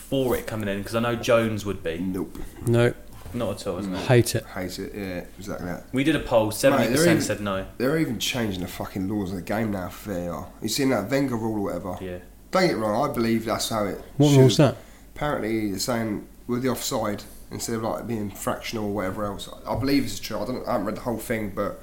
for 0.10 0.36
it 0.36 0.48
coming 0.48 0.68
in? 0.70 0.80
Because 0.80 0.96
I 0.96 1.00
know 1.00 1.16
Jones 1.16 1.66
would 1.66 1.84
be. 1.84 1.98
Nope. 2.00 2.38
Nope. 2.68 2.96
Not 3.34 3.62
at 3.62 3.68
all, 3.68 3.78
isn't 3.78 3.94
it? 3.94 4.00
hate 4.08 4.34
it. 4.34 4.44
Hate 4.48 4.80
it, 4.80 4.92
yeah, 4.96 5.24
exactly 5.38 5.68
that. 5.68 5.84
We 5.94 6.04
did 6.04 6.16
a 6.16 6.20
poll. 6.20 6.50
Seventy 6.52 6.86
they're 6.88 6.94
percent 6.94 7.12
even- 7.12 7.22
said 7.22 7.42
no. 7.42 7.66
They're 7.78 8.00
even 8.00 8.18
changing 8.20 8.62
the 8.62 8.68
fucking 8.68 9.08
laws 9.08 9.30
of 9.30 9.36
the 9.36 9.42
game 9.44 9.72
now 9.72 9.90
for 9.90 10.14
VAR. 10.14 10.48
You 10.64 10.68
seen 10.70 10.90
that 10.90 11.10
Wenger 11.12 11.36
rule 11.36 11.58
or 11.58 11.62
whatever? 11.62 11.98
Yeah. 12.04 12.18
Don't 12.50 12.64
get 12.64 12.72
it 12.72 12.78
wrong, 12.78 13.08
I 13.08 13.14
believe 13.14 13.46
that's 13.46 13.70
how 13.70 13.86
it 13.86 14.02
What 14.18 14.30
should. 14.32 14.40
rule's 14.40 14.58
that? 14.58 14.78
Apparently 15.16 15.70
they're 15.70 15.78
saying 15.80 16.28
with 16.48 16.64
the 16.64 16.70
offside, 16.70 17.22
instead 17.52 17.76
of 17.76 17.84
like 17.84 18.08
being 18.08 18.32
fractional 18.32 18.86
or 18.86 18.94
whatever 18.96 19.26
else. 19.26 19.48
I 19.68 19.76
believe 19.76 20.04
this 20.04 20.14
is 20.14 20.20
true. 20.20 20.40
I 20.40 20.46
don't 20.46 20.68
I 20.68 20.72
haven't 20.72 20.88
read 20.88 20.96
the 20.98 21.02
whole 21.02 21.18
thing, 21.20 21.52
but 21.56 21.80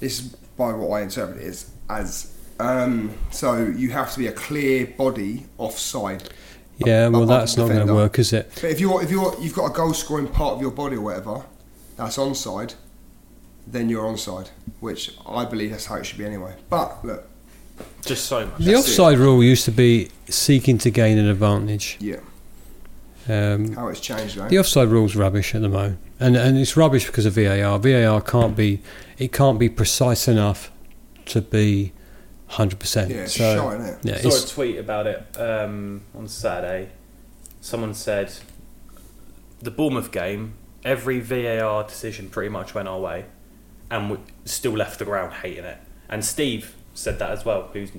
this 0.00 0.18
is 0.18 0.26
by 0.56 0.72
what 0.72 0.88
I 0.98 1.02
interpret 1.02 1.36
it 1.38 1.44
is 1.44 1.70
as 1.88 2.32
um, 2.58 3.12
so 3.30 3.62
you 3.66 3.90
have 3.90 4.12
to 4.14 4.18
be 4.18 4.26
a 4.26 4.32
clear 4.32 4.86
body 4.86 5.46
offside. 5.58 6.28
Yeah, 6.78 7.08
well, 7.08 7.22
Above 7.22 7.28
that's 7.28 7.56
not 7.56 7.68
going 7.68 7.86
to 7.86 7.94
work, 7.94 8.18
is 8.18 8.32
it? 8.32 8.50
But 8.56 8.64
if 8.70 8.80
you're 8.80 9.02
if 9.02 9.10
you're 9.10 9.34
you've 9.40 9.54
got 9.54 9.70
a 9.70 9.74
goal 9.74 9.94
scoring 9.94 10.28
part 10.28 10.54
of 10.54 10.60
your 10.60 10.70
body 10.70 10.96
or 10.96 11.00
whatever, 11.00 11.44
that's 11.96 12.18
onside, 12.18 12.74
then 13.66 13.88
you're 13.88 14.04
onside, 14.04 14.50
which 14.80 15.14
I 15.26 15.44
believe 15.46 15.70
that's 15.70 15.86
how 15.86 15.96
it 15.96 16.04
should 16.04 16.18
be 16.18 16.26
anyway. 16.26 16.54
But 16.68 17.02
look, 17.04 17.28
Just 18.04 18.26
so 18.26 18.46
much. 18.46 18.58
The 18.58 18.64
That's 18.72 18.86
it. 18.88 18.90
offside 18.90 19.18
rule 19.18 19.42
used 19.42 19.64
to 19.64 19.70
be 19.72 20.10
seeking 20.28 20.76
to 20.78 20.90
gain 20.90 21.16
an 21.18 21.26
advantage. 21.28 21.96
yeah, 22.00 22.16
Um, 23.28 23.72
How 23.72 23.88
it's 23.88 24.00
changed, 24.00 24.36
though. 24.36 24.48
the 24.48 24.58
offside 24.58 24.88
rule's 24.88 25.16
rubbish 25.16 25.54
at 25.54 25.62
the 25.62 25.68
moment, 25.68 25.98
and 26.20 26.36
and 26.36 26.58
it's 26.58 26.76
rubbish 26.76 27.06
because 27.06 27.26
of 27.26 27.32
VAR. 27.34 27.78
VAR 27.78 28.20
can't 28.20 28.54
be 28.56 28.80
it 29.18 29.32
can't 29.32 29.58
be 29.58 29.68
precise 29.68 30.28
enough 30.28 30.70
to 31.26 31.40
be 31.40 31.92
hundred 32.48 32.78
percent. 32.78 33.10
Yeah, 33.10 33.18
it's 33.18 33.34
so 33.34 33.56
shite, 33.56 33.80
innit? 33.80 33.98
yeah, 34.02 34.14
I 34.14 34.30
saw 34.30 34.44
a 34.44 34.48
tweet 34.48 34.78
about 34.78 35.06
it 35.06 35.38
um, 35.38 36.02
on 36.14 36.28
Saturday. 36.28 36.90
Someone 37.60 37.94
said 37.94 38.32
the 39.60 39.70
Bournemouth 39.70 40.12
game, 40.12 40.54
every 40.84 41.20
VAR 41.20 41.84
decision 41.84 42.28
pretty 42.28 42.48
much 42.48 42.74
went 42.74 42.88
our 42.88 43.00
way, 43.00 43.24
and 43.90 44.10
we 44.10 44.18
still 44.44 44.72
left 44.72 44.98
the 44.98 45.04
ground 45.04 45.32
hating 45.34 45.64
it. 45.64 45.78
And 46.08 46.24
Steve 46.24 46.74
said 46.94 47.18
that 47.18 47.30
as 47.30 47.44
well, 47.44 47.68
who's 47.72 47.90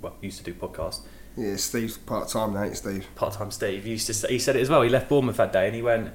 well 0.00 0.16
used 0.20 0.38
to 0.38 0.44
do 0.44 0.54
podcasts. 0.54 1.02
Yeah, 1.36 1.54
Steve's 1.56 1.96
part 1.96 2.28
time, 2.28 2.52
now. 2.52 2.72
Steve? 2.72 3.06
Part-time 3.14 3.52
Steve 3.52 3.86
used 3.86 4.08
to 4.08 4.14
say, 4.14 4.28
he 4.28 4.38
said 4.40 4.56
it 4.56 4.60
as 4.60 4.68
well. 4.68 4.82
He 4.82 4.88
left 4.88 5.08
Bournemouth 5.08 5.36
that 5.36 5.52
day, 5.52 5.66
and 5.66 5.74
he 5.74 5.82
went. 5.82 6.12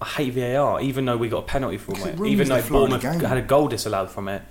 I 0.00 0.04
hate 0.04 0.34
VAR, 0.34 0.80
even 0.82 1.06
though 1.06 1.16
we 1.16 1.28
got 1.28 1.38
a 1.38 1.46
penalty 1.46 1.78
from 1.78 1.96
it 1.96 2.20
it, 2.20 2.26
even 2.26 2.48
though 2.48 2.60
flow 2.60 2.84
of 2.84 2.90
the 2.90 2.98
Bournemouth 2.98 3.22
had 3.22 3.38
a 3.38 3.42
goal 3.42 3.66
disallowed 3.66 4.10
from 4.10 4.28
it. 4.28 4.42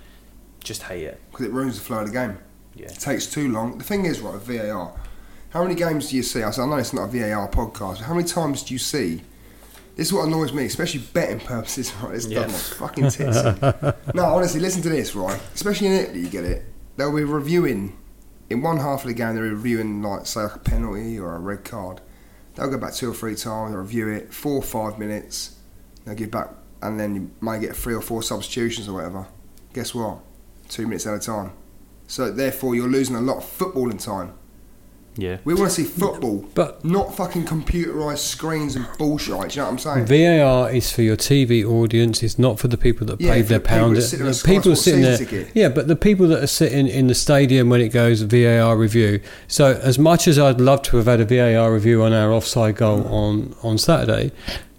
Just 0.66 0.82
hate 0.82 1.04
it. 1.04 1.20
Because 1.30 1.46
it 1.46 1.52
ruins 1.52 1.78
the 1.78 1.84
flow 1.84 1.98
of 2.00 2.08
the 2.08 2.12
game. 2.12 2.38
Yeah. 2.74 2.86
It 2.86 2.98
takes 2.98 3.26
too 3.26 3.50
long. 3.52 3.78
The 3.78 3.84
thing 3.84 4.04
is, 4.04 4.20
right, 4.20 4.34
with 4.34 4.42
VAR, 4.42 4.92
how 5.50 5.62
many 5.62 5.76
games 5.76 6.10
do 6.10 6.16
you 6.16 6.24
see? 6.24 6.42
I 6.42 6.50
said, 6.50 6.62
I 6.62 6.66
know 6.66 6.76
it's 6.76 6.92
not 6.92 7.04
a 7.04 7.06
VAR 7.06 7.48
podcast, 7.48 7.98
but 7.98 8.06
how 8.06 8.14
many 8.14 8.26
times 8.26 8.64
do 8.64 8.74
you 8.74 8.78
see? 8.78 9.22
This 9.94 10.08
is 10.08 10.12
what 10.12 10.26
annoys 10.26 10.52
me, 10.52 10.64
especially 10.66 11.00
betting 11.12 11.38
purposes, 11.46 11.92
right? 12.02 12.16
It's 12.16 12.26
Yeah. 12.26 12.48
fucking 12.48 13.10
tits. 13.10 13.42
No, 14.12 14.24
honestly, 14.24 14.58
listen 14.60 14.82
to 14.82 14.88
this, 14.88 15.14
right? 15.14 15.40
Especially 15.54 15.86
in 15.86 15.92
Italy, 15.92 16.20
you 16.20 16.28
get 16.28 16.44
it. 16.44 16.64
They'll 16.96 17.14
be 17.14 17.22
reviewing, 17.22 17.96
in 18.50 18.60
one 18.60 18.78
half 18.78 19.02
of 19.02 19.06
the 19.08 19.14
game, 19.14 19.36
they're 19.36 19.44
reviewing, 19.44 20.02
like, 20.02 20.26
say, 20.26 20.42
like 20.42 20.56
a 20.56 20.58
penalty 20.58 21.18
or 21.18 21.36
a 21.36 21.38
red 21.38 21.64
card. 21.64 22.00
They'll 22.56 22.68
go 22.70 22.76
back 22.78 22.92
two 22.94 23.10
or 23.12 23.14
three 23.14 23.36
times, 23.36 23.70
they'll 23.70 23.80
review 23.82 24.08
it, 24.08 24.34
four 24.34 24.54
or 24.56 24.62
five 24.62 24.98
minutes, 24.98 25.58
they'll 26.04 26.14
give 26.16 26.32
back, 26.32 26.50
and 26.82 26.98
then 26.98 27.14
you 27.14 27.30
might 27.40 27.60
get 27.60 27.76
three 27.76 27.94
or 27.94 28.00
four 28.02 28.22
substitutions 28.22 28.88
or 28.88 28.94
whatever. 28.94 29.26
Guess 29.72 29.94
what? 29.94 30.18
Two 30.68 30.84
minutes 30.86 31.06
at 31.06 31.14
a 31.14 31.18
time. 31.20 31.52
So 32.08 32.30
therefore, 32.30 32.74
you're 32.74 32.88
losing 32.88 33.16
a 33.16 33.20
lot 33.20 33.38
of 33.38 33.44
footballing 33.44 34.02
time. 34.02 34.32
Yeah. 35.18 35.38
We 35.46 35.54
want 35.54 35.70
to 35.70 35.74
see 35.82 35.84
football, 35.84 36.44
But- 36.54 36.84
not 36.84 37.16
fucking 37.16 37.44
computerized 37.46 38.18
screens 38.18 38.76
and 38.76 38.86
bullshit. 38.98 39.28
Do 39.28 39.32
you 39.32 39.56
know 39.56 39.64
what 39.64 39.70
I'm 39.72 39.78
saying? 39.78 40.06
VAR 40.06 40.70
is 40.70 40.92
for 40.92 41.00
your 41.00 41.16
TV 41.16 41.64
audience. 41.64 42.22
It's 42.22 42.38
not 42.38 42.58
for 42.58 42.68
the 42.68 42.76
people 42.76 43.06
that 43.06 43.18
Yeah, 43.18 43.32
paid 43.32 43.44
for 43.44 43.48
their 43.48 43.58
the 43.60 43.64
people 43.64 43.78
pound. 43.78 43.96
that 43.96 44.02
sit 44.02 44.18
there 44.20 44.28
The 44.30 44.42
people 44.44 44.62
Sports 44.62 44.82
sitting 44.82 45.00
there, 45.00 45.16
ticket. 45.16 45.48
yeah, 45.54 45.70
but 45.70 45.88
the 45.88 45.96
people 45.96 46.28
that 46.28 46.42
are 46.42 46.46
sitting 46.46 46.86
in 46.86 47.06
the 47.06 47.14
stadium 47.14 47.70
when 47.70 47.80
it 47.80 47.88
goes 47.88 48.20
VAR 48.20 48.76
review. 48.76 49.20
So 49.48 49.80
as 49.82 49.98
much 49.98 50.28
as 50.28 50.38
I'd 50.38 50.60
love 50.60 50.82
to 50.82 50.98
have 50.98 51.06
had 51.06 51.20
a 51.20 51.24
VAR 51.24 51.72
review 51.72 52.02
on 52.02 52.12
our 52.12 52.30
offside 52.30 52.76
goal 52.76 53.00
Mm. 53.04 53.10
on 53.10 53.54
on 53.62 53.78
Saturday, 53.78 54.32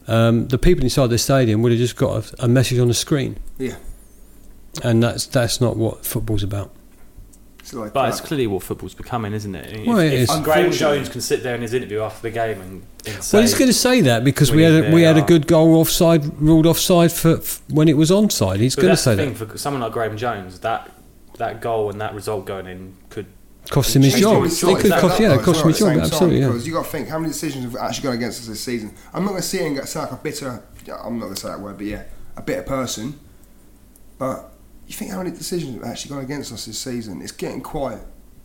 um, 0.07 0.47
the 0.49 0.59
people 0.59 0.83
inside 0.83 1.07
the 1.09 1.17
stadium 1.17 1.63
would 1.63 1.71
have 1.71 1.79
just 1.79 1.95
got 1.95 2.31
a, 2.39 2.45
a 2.45 2.47
message 2.47 2.77
on 2.77 2.89
the 2.89 2.93
screen, 2.93 3.37
yeah, 3.57 3.73
and 4.83 5.01
that's 5.03 5.25
that's 5.27 5.59
not 5.61 5.77
what 5.77 6.05
football's 6.05 6.43
about. 6.43 6.73
it's 7.59 7.73
like 7.73 7.93
But 7.93 8.03
that. 8.03 8.09
it's 8.09 8.21
uh, 8.21 8.25
clearly 8.25 8.47
what 8.47 8.63
football's 8.63 8.93
becoming, 8.93 9.33
isn't 9.33 9.53
it? 9.55 9.85
Well, 9.87 9.99
if, 9.99 10.11
it 10.13 10.29
if. 10.29 10.43
Graham 10.43 10.71
Jones 10.71 11.09
can 11.09 11.21
sit 11.21 11.43
there 11.43 11.55
in 11.55 11.61
his 11.61 11.73
interview 11.73 12.01
after 12.01 12.21
the 12.23 12.31
game 12.31 12.61
and, 12.61 12.83
and 13.05 13.23
say, 13.23 13.37
well, 13.37 13.41
he's 13.43 13.53
going 13.53 13.67
to 13.69 13.73
say 13.73 14.01
that 14.01 14.23
because 14.23 14.51
we 14.51 14.57
we 14.57 14.63
had 14.63 14.85
a, 14.85 14.91
we 14.93 15.01
had 15.03 15.17
a 15.17 15.21
good 15.21 15.47
goal 15.47 15.75
offside 15.75 16.25
ruled 16.41 16.65
offside 16.65 17.11
for, 17.11 17.37
for 17.37 17.61
when 17.73 17.87
it 17.87 17.97
was 17.97 18.09
onside. 18.11 18.59
He's 18.59 18.75
But 18.75 18.81
going 18.83 18.95
to 18.95 19.01
say 19.01 19.15
the 19.15 19.25
that. 19.25 19.37
thing 19.37 19.47
for 19.49 19.57
someone 19.57 19.81
like 19.81 19.91
Graham 19.91 20.17
Jones. 20.17 20.59
That 20.61 20.91
that 21.37 21.61
goal 21.61 21.89
and 21.89 22.01
that 22.01 22.15
result 22.15 22.45
going 22.45 22.67
in 22.67 22.97
could 23.09 23.27
Cost 23.69 23.97
him 23.97 24.01
his 24.01 24.17
job. 24.17 24.45
It 24.45 24.79
could 24.79 24.91
cost, 24.93 25.19
yeah, 25.19 25.35
it 25.35 25.41
cost 25.41 25.61
him 25.61 25.67
his 25.67 25.79
job. 25.79 25.87
same 25.89 25.97
time, 25.97 26.05
Absolutely, 26.05 26.39
yeah. 26.39 26.47
Because 26.47 26.65
you 26.65 26.71
got 26.73 26.85
to 26.85 26.89
think 26.89 27.09
how 27.09 27.19
many 27.19 27.33
decisions 27.33 27.65
have 27.65 27.75
actually 27.75 28.03
gone 28.03 28.13
against 28.15 28.39
us 28.39 28.47
this 28.47 28.61
season. 28.61 28.93
I'm 29.13 29.23
not 29.23 29.31
going 29.31 29.41
to 29.41 29.47
sit 29.47 29.57
here 29.59 29.67
and 29.67 29.75
get- 29.75 29.89
sound 29.89 30.09
like 30.09 30.19
a 30.21 30.23
bitter. 30.23 30.63
I'm 31.03 31.19
not 31.19 31.25
going 31.25 31.35
to 31.35 31.41
say 31.41 31.49
that 31.49 31.59
word, 31.59 31.75
but 31.75 31.85
yeah, 31.85 32.03
a 32.37 32.41
bitter 32.41 32.63
person. 32.63 33.19
But 34.17 34.51
you 34.87 34.93
think 34.93 35.11
how 35.11 35.17
many 35.17 35.31
decisions 35.31 35.75
have 35.75 35.83
actually 35.83 36.15
gone 36.15 36.23
against 36.23 36.51
us 36.51 36.65
this 36.65 36.79
season? 36.79 37.21
It's 37.21 37.31
getting 37.31 37.61
quite 37.61 37.99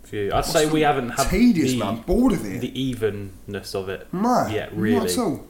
few. 0.05 0.33
I'd 0.33 0.44
say 0.44 0.66
we 0.66 0.81
haven't 0.83 1.11
had 1.11 1.28
tedious, 1.31 1.72
the, 1.72 1.78
man. 1.78 2.00
Bored 2.02 2.33
of 2.33 2.44
it. 2.44 2.61
the 2.61 2.81
evenness 2.81 3.74
of 3.74 3.88
it 3.88 4.12
Man, 4.12 4.50
yet, 4.50 4.76
Not 4.76 5.11
at 5.11 5.18
all. 5.18 5.46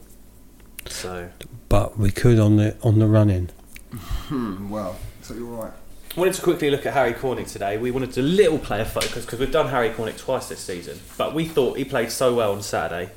So 0.87 1.29
But 1.69 1.97
we 1.97 2.11
could 2.11 2.39
on 2.39 2.57
the 2.57 2.75
on 2.83 2.99
the 2.99 3.07
run 3.07 3.29
in. 3.29 3.49
Hmm, 3.93 4.69
well, 4.69 4.97
so 5.21 5.33
you're 5.33 5.45
right. 5.45 5.71
wanted 6.15 6.33
to 6.35 6.41
quickly 6.41 6.69
look 6.69 6.85
at 6.85 6.93
Harry 6.93 7.13
Cornick 7.13 7.51
today. 7.51 7.77
We 7.77 7.91
wanted 7.91 8.11
to 8.13 8.21
a 8.21 8.23
little 8.23 8.59
player 8.59 8.85
focus 8.85 9.25
because 9.25 9.39
we've 9.39 9.51
done 9.51 9.67
Harry 9.69 9.89
Cornick 9.91 10.17
twice 10.17 10.49
this 10.49 10.59
season, 10.59 10.99
but 11.17 11.33
we 11.33 11.45
thought 11.45 11.77
he 11.77 11.85
played 11.85 12.11
so 12.11 12.35
well 12.35 12.51
on 12.51 12.61
Saturday, 12.61 13.11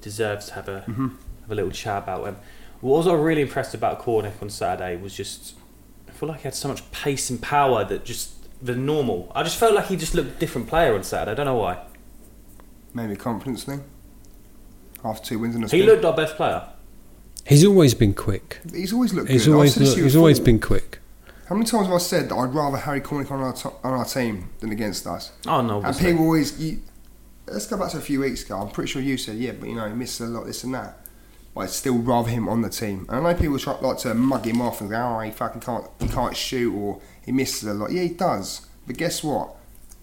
deserves 0.00 0.46
to 0.46 0.54
have 0.54 0.68
a 0.68 0.84
Mm-hmm. 0.88 1.08
have 1.42 1.50
a 1.50 1.54
little 1.54 1.70
chat 1.70 2.02
about 2.02 2.26
him. 2.26 2.36
What 2.80 2.98
was 2.98 3.06
I 3.06 3.14
really 3.14 3.42
impressed 3.42 3.74
about 3.74 4.00
Cornick 4.00 4.42
on 4.42 4.50
Saturday 4.50 4.96
was 5.00 5.14
just 5.14 5.54
I 6.14 6.16
feel 6.16 6.28
like 6.28 6.38
he 6.40 6.44
had 6.44 6.54
so 6.54 6.68
much 6.68 6.88
pace 6.92 7.28
and 7.28 7.42
power 7.42 7.84
that 7.84 8.04
just 8.04 8.30
the 8.64 8.76
normal. 8.76 9.32
I 9.34 9.42
just 9.42 9.58
felt 9.58 9.74
like 9.74 9.86
he 9.86 9.96
just 9.96 10.14
looked 10.14 10.28
a 10.36 10.38
different 10.38 10.68
player 10.68 10.94
on 10.94 11.02
Saturday. 11.02 11.32
I 11.32 11.34
don't 11.34 11.46
know 11.46 11.56
why. 11.56 11.82
Maybe 12.94 13.14
a 13.14 13.16
confidence 13.16 13.64
thing. 13.64 13.82
After 15.04 15.26
two 15.30 15.38
wins 15.40 15.56
in 15.56 15.62
a 15.62 15.66
He 15.66 15.68
stint. 15.70 15.86
looked 15.86 16.04
our 16.04 16.14
best 16.14 16.36
player. 16.36 16.62
He's 17.46 17.64
always 17.64 17.94
been 17.94 18.14
quick. 18.14 18.60
He's 18.72 18.92
always 18.92 19.12
looked 19.12 19.28
He's 19.28 19.44
good. 19.46 19.50
I've 19.50 19.54
always 19.56 19.74
said 19.74 19.82
this 19.82 19.88
look, 19.90 19.94
to 19.96 20.00
you 20.00 20.04
he's 20.04 20.16
always 20.16 20.38
before. 20.38 20.44
been 20.46 20.60
quick. 20.60 20.98
How 21.48 21.56
many 21.56 21.66
times 21.66 21.86
have 21.88 21.94
I 21.96 21.98
said 21.98 22.28
that 22.28 22.36
I'd 22.36 22.54
rather 22.54 22.76
Harry 22.78 23.00
Cornick 23.00 23.30
on 23.32 23.40
our, 23.40 23.52
to- 23.52 23.72
on 23.82 23.92
our 23.92 24.04
team 24.04 24.48
than 24.60 24.70
against 24.70 25.06
us? 25.08 25.32
Oh 25.46 25.60
no, 25.60 25.78
And 25.78 25.86
obviously. 25.86 26.12
people 26.12 26.24
always. 26.26 26.58
You, 26.62 26.80
let's 27.48 27.66
go 27.66 27.76
back 27.76 27.90
to 27.90 27.98
a 27.98 28.00
few 28.00 28.20
weeks 28.20 28.44
ago. 28.44 28.56
I'm 28.60 28.70
pretty 28.70 28.90
sure 28.90 29.02
you 29.02 29.18
said, 29.18 29.36
yeah, 29.36 29.52
but 29.52 29.68
you 29.68 29.74
know, 29.74 29.86
he 29.88 29.94
missed 29.94 30.20
a 30.20 30.24
lot, 30.26 30.46
this 30.46 30.62
and 30.64 30.72
that. 30.74 31.03
But 31.54 31.60
I'd 31.62 31.70
still 31.70 31.98
rather 31.98 32.30
him 32.30 32.48
on 32.48 32.62
the 32.62 32.68
team. 32.68 33.06
And 33.08 33.26
I 33.26 33.32
know 33.32 33.38
people 33.38 33.58
try, 33.58 33.78
like 33.80 33.98
to 33.98 34.14
mug 34.14 34.44
him 34.46 34.60
off 34.60 34.80
and 34.80 34.90
go, 34.90 34.96
oh, 34.96 35.20
he 35.20 35.30
fucking 35.30 35.60
can't, 35.60 35.86
he 36.00 36.08
can't 36.08 36.36
shoot 36.36 36.74
or 36.74 37.00
he 37.24 37.30
misses 37.32 37.68
a 37.68 37.74
lot. 37.74 37.92
Yeah, 37.92 38.02
he 38.02 38.08
does. 38.08 38.66
But 38.86 38.96
guess 38.96 39.22
what? 39.22 39.54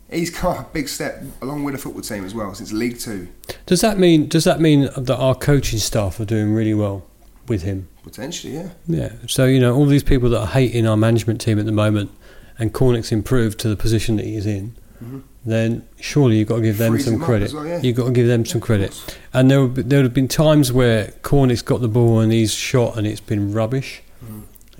He's 0.09 0.29
got 0.41 0.59
a 0.59 0.63
big 0.71 0.87
step 0.87 1.23
along 1.41 1.63
with 1.63 1.73
the 1.73 1.77
football 1.77 2.01
team 2.01 2.25
as 2.25 2.33
well 2.33 2.53
since 2.53 2.71
League 2.71 2.99
Two, 2.99 3.27
Does 3.65 3.81
that 3.81 3.97
mean 3.97 4.27
does 4.27 4.43
that 4.45 4.59
mean 4.59 4.89
that 4.97 5.17
our 5.17 5.35
coaching 5.35 5.79
staff 5.79 6.19
are 6.19 6.25
doing 6.25 6.53
really 6.53 6.73
well 6.73 7.05
with 7.47 7.63
him? 7.63 7.87
potentially. 8.03 8.55
Yeah. 8.55 8.69
Yeah. 8.87 9.13
So 9.27 9.45
you 9.45 9.59
know 9.59 9.75
all 9.75 9.85
these 9.85 10.03
people 10.03 10.29
that 10.29 10.39
are 10.39 10.47
hating 10.47 10.87
our 10.87 10.97
management 10.97 11.39
team 11.39 11.59
at 11.59 11.65
the 11.65 11.71
moment, 11.71 12.11
and 12.57 12.73
Cornick's 12.73 13.11
improved 13.11 13.59
to 13.59 13.69
the 13.69 13.75
position 13.75 14.15
that 14.17 14.25
he's 14.25 14.45
in. 14.45 14.75
Mm-hmm. 15.03 15.19
Then 15.43 15.87
surely 15.99 16.37
you've 16.37 16.47
got 16.49 16.57
to 16.57 16.61
give 16.61 16.77
them 16.77 16.93
Frees 16.93 17.05
some 17.05 17.15
up 17.15 17.21
credit. 17.25 17.51
well, 17.53 17.65
yeah. 17.65 17.81
You've 17.81 17.95
got 17.97 18.05
to 18.05 18.11
give 18.11 18.27
them 18.27 18.45
some 18.45 18.61
credit. 18.61 19.17
And 19.33 19.49
there 19.49 19.61
would, 19.61 19.73
be- 19.73 19.81
there 19.81 20.03
have 20.03 20.13
been 20.13 20.27
times 20.27 20.71
where 20.71 21.07
Cornick's 21.23 21.63
got 21.63 21.81
the 21.81 21.87
ball 21.87 22.19
and 22.19 22.31
he's 22.31 22.53
shot 22.53 22.95
and 22.97 23.07
it's 23.07 23.19
been 23.21 23.51
rubbish 23.51 24.03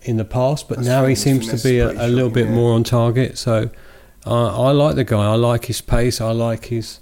in 0.03 0.17
the 0.17 0.25
past, 0.25 0.67
but 0.69 0.77
That's 0.77 0.87
now 0.87 1.05
he 1.05 1.15
seems 1.15 1.47
to 1.49 1.67
be 1.67 1.79
a, 1.79 1.89
a 1.91 2.07
little 2.07 2.29
pretty 2.31 2.45
bit 2.45 2.49
shocking, 2.49 2.55
more 2.55 2.73
on 2.73 2.83
target. 2.83 3.37
So 3.37 3.69
uh, 4.25 4.67
I 4.67 4.71
like 4.71 4.95
the 4.95 5.03
guy. 5.03 5.25
I 5.31 5.35
like 5.35 5.65
his 5.65 5.81
pace. 5.81 6.19
I 6.21 6.31
like 6.31 6.65
his 6.65 6.99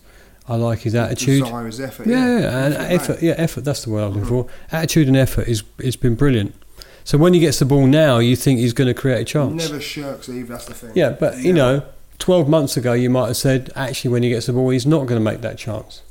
I 0.47 0.55
like 0.55 0.79
his 0.79 0.95
attitude. 0.95 1.43
Desire 1.43 1.65
his 1.67 1.79
effort. 1.79 2.07
Yeah, 2.07 2.15
Yeah, 2.25 2.39
yeah, 2.39 2.65
and 2.65 2.73
Effort. 2.93 3.21
Yeah, 3.21 3.33
effort. 3.37 3.61
That's 3.65 3.83
the 3.83 3.91
word 3.91 4.03
I'm 4.03 4.13
looking 4.13 4.25
for. 4.25 4.47
Attitude 4.71 5.07
and 5.07 5.15
effort 5.15 5.47
is 5.47 5.63
it's 5.77 5.95
been 5.95 6.15
brilliant. 6.15 6.55
So 7.03 7.17
when 7.17 7.33
he 7.33 7.39
gets 7.39 7.59
the 7.59 7.65
ball 7.65 7.87
now, 7.87 8.17
you 8.19 8.35
think 8.35 8.59
he's 8.59 8.73
going 8.73 8.87
to 8.87 8.93
create 8.93 9.21
a 9.21 9.25
chance. 9.25 9.69
Never 9.69 9.79
shirks 9.81 10.27
either. 10.29 10.45
That's 10.53 10.65
the 10.65 10.73
thing. 10.73 10.91
Yeah, 10.95 11.11
but 11.11 11.37
you 11.39 11.53
know, 11.53 11.83
12 12.19 12.47
months 12.47 12.77
ago, 12.77 12.93
you 12.93 13.09
might 13.09 13.27
have 13.27 13.37
said 13.37 13.71
actually 13.75 14.11
when 14.11 14.23
he 14.23 14.29
gets 14.29 14.45
the 14.45 14.53
ball, 14.53 14.69
he's 14.69 14.85
not 14.85 15.07
going 15.07 15.19
to 15.19 15.23
make 15.23 15.41
that 15.41 15.57
chance. 15.57 16.03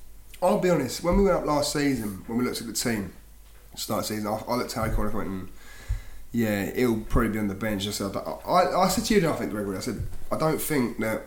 I'll 0.42 0.58
be 0.58 0.70
honest. 0.70 1.02
When 1.02 1.18
we 1.18 1.24
went 1.24 1.36
up 1.36 1.46
last 1.46 1.72
season, 1.72 2.24
when 2.26 2.38
we 2.38 2.44
looked 2.44 2.60
at 2.60 2.66
the 2.66 2.72
team, 2.72 3.12
start 3.76 4.00
of 4.00 4.06
season, 4.06 4.26
I, 4.26 4.42
I 4.48 4.56
looked 4.56 4.76
at 4.76 4.84
Harry 4.84 4.96
Cornick 4.96 5.10
and 5.10 5.14
went, 5.14 5.28
mm, 5.28 5.48
yeah, 6.32 6.70
he'll 6.74 7.00
probably 7.00 7.30
be 7.30 7.38
on 7.38 7.48
the 7.48 7.54
bench. 7.54 7.86
I 7.86 7.90
said, 7.90 8.16
I, 8.16 8.20
I, 8.20 8.82
I 8.84 8.88
said 8.88 9.04
to 9.04 9.14
you, 9.14 9.28
I 9.28 9.32
think 9.32 9.50
Gregory, 9.50 9.76
I 9.76 9.80
said, 9.80 10.06
I 10.30 10.38
don't 10.38 10.60
think 10.60 10.98
that 10.98 11.22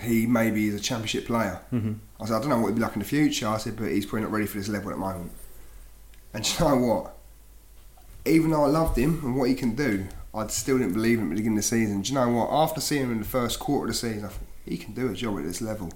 he 0.00 0.26
maybe 0.26 0.66
is 0.66 0.74
a 0.74 0.80
championship 0.80 1.26
player. 1.26 1.60
Mm-hmm. 1.72 1.94
I 2.20 2.26
said, 2.26 2.36
I 2.36 2.40
don't 2.40 2.48
know 2.48 2.58
what 2.58 2.68
he'll 2.68 2.76
be 2.76 2.80
like 2.82 2.94
in 2.94 3.00
the 3.00 3.04
future. 3.04 3.48
I 3.48 3.58
said, 3.58 3.76
but 3.76 3.90
he's 3.90 4.06
probably 4.06 4.22
not 4.22 4.32
ready 4.32 4.46
for 4.46 4.58
this 4.58 4.68
level 4.68 4.90
at 4.90 4.94
the 4.94 5.00
moment. 5.00 5.32
And 6.34 6.44
do 6.44 6.52
you 6.52 6.70
know 6.70 6.76
what? 6.76 7.14
Even 8.26 8.50
though 8.50 8.64
I 8.64 8.68
loved 8.68 8.98
him 8.98 9.20
and 9.24 9.36
what 9.36 9.48
he 9.48 9.54
can 9.54 9.74
do, 9.74 10.06
I 10.38 10.46
still 10.48 10.78
didn't 10.78 10.94
believe 10.94 11.18
him 11.18 11.26
at 11.26 11.30
the 11.30 11.36
beginning 11.36 11.58
of 11.58 11.64
the 11.64 11.68
season. 11.68 12.02
Do 12.02 12.08
you 12.12 12.14
know 12.18 12.28
what? 12.28 12.48
After 12.50 12.80
seeing 12.80 13.02
him 13.04 13.12
in 13.12 13.18
the 13.18 13.24
first 13.24 13.58
quarter 13.58 13.86
of 13.86 13.92
the 13.92 13.98
season, 13.98 14.24
I 14.24 14.28
thought 14.28 14.46
he 14.64 14.76
can 14.76 14.94
do 14.94 15.10
a 15.10 15.14
job 15.14 15.38
at 15.38 15.44
this 15.44 15.60
level. 15.60 15.90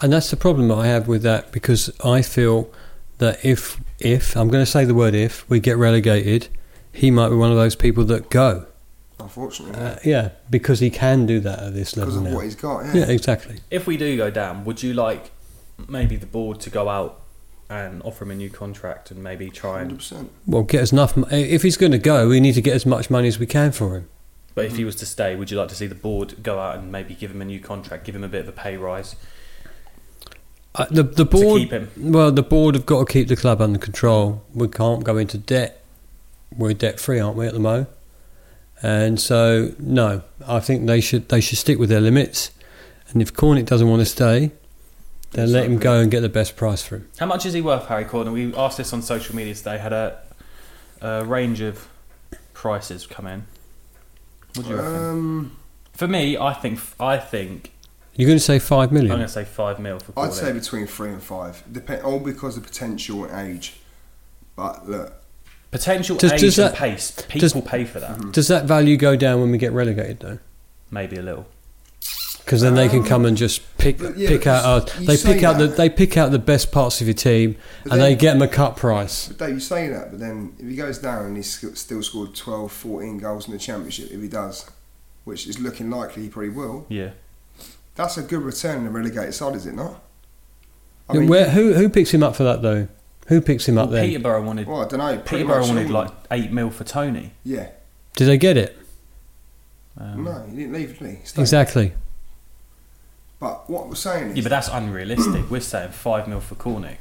And 0.00 0.12
that's 0.12 0.30
the 0.30 0.36
problem 0.36 0.70
I 0.72 0.86
have 0.86 1.08
with 1.08 1.22
that 1.22 1.52
because 1.52 1.90
I 2.04 2.22
feel 2.22 2.70
that 3.18 3.44
if 3.44 3.80
if 3.98 4.34
I'm 4.36 4.48
going 4.48 4.64
to 4.64 4.70
say 4.70 4.84
the 4.84 4.94
word 4.94 5.14
if 5.14 5.48
we 5.50 5.60
get 5.60 5.76
relegated, 5.76 6.48
he 6.92 7.10
might 7.10 7.28
be 7.28 7.36
one 7.36 7.50
of 7.50 7.56
those 7.56 7.74
people 7.74 8.04
that 8.04 8.30
go. 8.30 8.66
Unfortunately, 9.18 9.78
Uh, 9.78 9.96
yeah, 10.04 10.30
because 10.48 10.80
he 10.80 10.88
can 10.90 11.26
do 11.26 11.40
that 11.40 11.58
at 11.58 11.74
this 11.74 11.96
level 11.96 12.14
because 12.14 12.26
of 12.26 12.30
now. 12.30 12.34
what 12.36 12.44
he's 12.44 12.54
got. 12.56 12.94
yeah, 12.94 13.04
exactly. 13.04 13.60
If 13.70 13.86
we 13.86 13.96
do 13.98 14.16
go 14.16 14.30
down, 14.30 14.64
would 14.64 14.82
you 14.82 14.94
like 14.94 15.30
maybe 15.88 16.16
the 16.16 16.26
board 16.26 16.60
to 16.60 16.70
go 16.70 16.88
out 16.88 17.19
and 17.70 18.02
offer 18.02 18.24
him 18.24 18.32
a 18.32 18.34
new 18.34 18.50
contract 18.50 19.10
and 19.10 19.22
maybe 19.22 19.48
try 19.48 19.78
Hundred 19.78 19.88
and? 19.88 19.98
percent. 19.98 20.32
Well, 20.46 20.64
get 20.64 20.82
as 20.82 20.92
enough. 20.92 21.16
If 21.32 21.62
he's 21.62 21.76
going 21.76 21.92
to 21.92 21.98
go, 21.98 22.28
we 22.28 22.40
need 22.40 22.54
to 22.54 22.60
get 22.60 22.74
as 22.74 22.84
much 22.84 23.08
money 23.08 23.28
as 23.28 23.38
we 23.38 23.46
can 23.46 23.70
for 23.72 23.96
him. 23.96 24.08
But 24.56 24.64
if 24.64 24.76
he 24.76 24.84
was 24.84 24.96
to 24.96 25.06
stay, 25.06 25.36
would 25.36 25.50
you 25.50 25.56
like 25.56 25.68
to 25.68 25.76
see 25.76 25.86
the 25.86 25.94
board 25.94 26.42
go 26.42 26.58
out 26.58 26.76
and 26.76 26.90
maybe 26.90 27.14
give 27.14 27.30
him 27.30 27.40
a 27.40 27.44
new 27.44 27.60
contract, 27.60 28.04
give 28.04 28.16
him 28.16 28.24
a 28.24 28.28
bit 28.28 28.40
of 28.40 28.48
a 28.48 28.52
pay 28.52 28.76
rise? 28.76 29.14
Uh, 30.74 30.86
the 30.90 31.04
the 31.04 31.24
board. 31.24 31.60
keep 31.62 31.70
him. 31.70 31.90
Well, 31.96 32.32
the 32.32 32.42
board 32.42 32.74
have 32.74 32.86
got 32.86 33.06
to 33.06 33.12
keep 33.12 33.28
the 33.28 33.36
club 33.36 33.60
under 33.60 33.78
control. 33.78 34.42
We 34.52 34.68
can't 34.68 35.04
go 35.04 35.16
into 35.16 35.38
debt. 35.38 35.82
We're 36.56 36.74
debt 36.74 36.98
free, 37.00 37.20
aren't 37.20 37.36
we, 37.36 37.46
at 37.46 37.52
the 37.52 37.60
moment? 37.60 37.88
And 38.82 39.20
so, 39.20 39.72
no, 39.78 40.22
I 40.46 40.60
think 40.60 40.86
they 40.86 41.00
should 41.00 41.28
they 41.28 41.40
should 41.40 41.58
stick 41.58 41.78
with 41.78 41.88
their 41.88 42.00
limits. 42.00 42.50
And 43.10 43.20
if 43.22 43.32
Cornick 43.34 43.66
doesn't 43.66 43.88
want 43.88 44.00
to 44.00 44.06
stay, 44.06 44.52
then 45.32 45.52
let 45.52 45.64
him 45.66 45.78
go 45.78 46.00
and 46.00 46.10
get 46.10 46.20
the 46.20 46.28
best 46.28 46.56
price 46.56 46.82
for 46.82 46.96
him. 46.96 47.08
How 47.18 47.26
much 47.26 47.46
is 47.46 47.52
he 47.54 47.60
worth, 47.60 47.86
Harry 47.86 48.04
Cornick? 48.04 48.32
We 48.32 48.54
asked 48.54 48.78
this 48.78 48.92
on 48.92 49.02
social 49.02 49.34
media 49.36 49.54
today. 49.54 49.78
Had 49.78 49.92
a, 49.92 50.18
a 51.00 51.24
range 51.24 51.60
of 51.60 51.88
prices 52.52 53.06
come 53.06 53.26
in. 53.26 53.44
What 54.54 54.64
do 54.66 54.70
you 54.70 54.76
reckon? 54.76 54.94
Um, 54.96 55.56
For 55.92 56.08
me, 56.08 56.36
I 56.36 56.52
think 56.54 56.80
I 56.98 57.16
think 57.18 57.72
You're 58.16 58.26
going 58.26 58.38
to 58.38 58.44
say 58.44 58.58
five 58.58 58.88
I'm 58.88 58.94
million? 58.94 59.10
going 59.16 59.22
to 59.26 59.28
say 59.28 59.44
five 59.44 59.78
mil 59.78 59.98
for 60.00 60.12
Cornick. 60.12 60.26
I'd 60.26 60.32
say 60.34 60.52
between 60.52 60.86
three 60.86 61.10
and 61.10 61.22
five. 61.22 61.62
Depend 61.70 62.02
all 62.02 62.18
because 62.18 62.56
of 62.56 62.64
potential 62.64 63.24
and 63.24 63.48
age. 63.56 63.74
But 64.56 64.88
look, 64.88 65.14
Potential 65.70 66.16
Does- 66.16 66.32
age 66.32 66.40
does 66.40 66.58
and 66.58 66.68
that- 66.70 66.74
pace. 66.76 67.12
does- 67.14 67.52
People 67.52 67.62
pay 67.62 67.84
for 67.84 68.00
that. 68.00 68.32
Does 68.32 68.48
that 68.48 68.64
value 68.64 68.96
go 68.96 69.14
down 69.14 69.40
when 69.40 69.52
we 69.52 69.58
get 69.58 69.70
relegated 69.72 70.18
though? 70.18 70.38
Maybe 70.90 71.16
a 71.16 71.22
little. 71.22 71.46
Because 72.44 72.60
then 72.62 72.74
they 72.74 72.88
can 72.88 73.04
come 73.04 73.24
and 73.24 73.36
just 73.36 73.62
pick 73.78 74.00
yeah, 74.00 74.28
pick 74.28 74.46
out. 74.46 74.64
Our, 74.64 75.00
you 75.00 75.06
they 75.06 75.16
pick 75.16 75.42
out 75.44 75.58
the 75.58 75.68
they 75.68 75.88
pick 75.88 76.16
out 76.16 76.32
the 76.32 76.38
best 76.38 76.72
parts 76.72 77.00
of 77.00 77.06
your 77.06 77.14
team, 77.14 77.56
But 77.84 77.92
and 77.94 78.02
they 78.02 78.16
get 78.16 78.32
them 78.32 78.42
a 78.42 78.48
cut 78.48 78.76
price. 78.76 79.28
but 79.28 79.38
Dave, 79.38 79.54
you 79.54 79.60
say 79.60 79.88
that, 79.88 80.10
but 80.10 80.18
then 80.20 80.54
if 80.58 80.66
he 80.68 80.74
goes 80.74 80.98
down 80.98 81.26
and 81.26 81.36
he's 81.36 81.60
still 81.78 82.02
scored 82.02 82.34
12, 82.34 82.72
14 82.72 83.18
goals 83.18 83.46
in 83.46 83.52
the 83.52 83.58
championship, 83.58 84.10
if 84.10 84.20
he 84.20 84.26
does, 84.28 84.68
which 85.24 85.46
is 85.46 85.60
looking 85.60 85.90
likely 85.90 86.24
he 86.24 86.28
probably 86.28 86.50
will, 86.50 86.86
Yeah. 86.88 87.10
that's 87.94 88.16
a 88.18 88.22
good 88.22 88.42
return 88.42 88.80
in 88.80 88.86
a 88.86 88.90
relegated 88.90 89.34
side, 89.34 89.54
is 89.54 89.66
it 89.66 89.74
not? 89.74 90.02
I 91.08 91.14
mean, 91.14 91.28
where, 91.28 91.50
who 91.50 91.74
who 91.74 91.88
picks 91.88 92.12
him 92.12 92.22
up 92.22 92.34
for 92.36 92.42
that 92.44 92.62
though? 92.62 92.88
Who 93.28 93.40
picks 93.40 93.68
him 93.68 93.78
up 93.78 93.90
Well, 93.90 94.00
then? 94.00 94.08
Peterborough 94.08 94.42
wanted. 94.42 94.66
well, 94.66 94.82
I 94.84 94.88
don't 94.88 94.98
know. 94.98 95.18
Peterborough 95.18 95.66
wanted 95.66 95.86
all- 95.86 95.92
like 96.02 96.10
eight 96.32 96.50
mil 96.52 96.70
for 96.70 96.82
Tony. 96.84 97.32
Yeah. 97.44 97.68
Did 98.16 98.24
they 98.26 98.38
get 98.38 98.56
it? 98.56 98.76
Um, 99.98 100.24
no, 100.24 100.44
he 100.50 100.56
didn't 100.56 100.72
leave, 100.72 100.98
did 100.98 101.08
he? 101.10 101.14
He. 101.16 101.40
Exactly. 101.40 101.92
But 103.40 103.68
what 103.70 103.88
we're 103.88 103.94
saying 103.94 104.30
is, 104.30 104.36
Yeah, 104.36 104.42
but 104.42 104.50
that's 104.50 104.68
unrealistic. 104.68 105.50
We're 105.50 105.60
saying 105.60 105.90
five 105.92 106.28
mil 106.28 106.40
for 106.40 106.54
Cornick. 106.54 106.96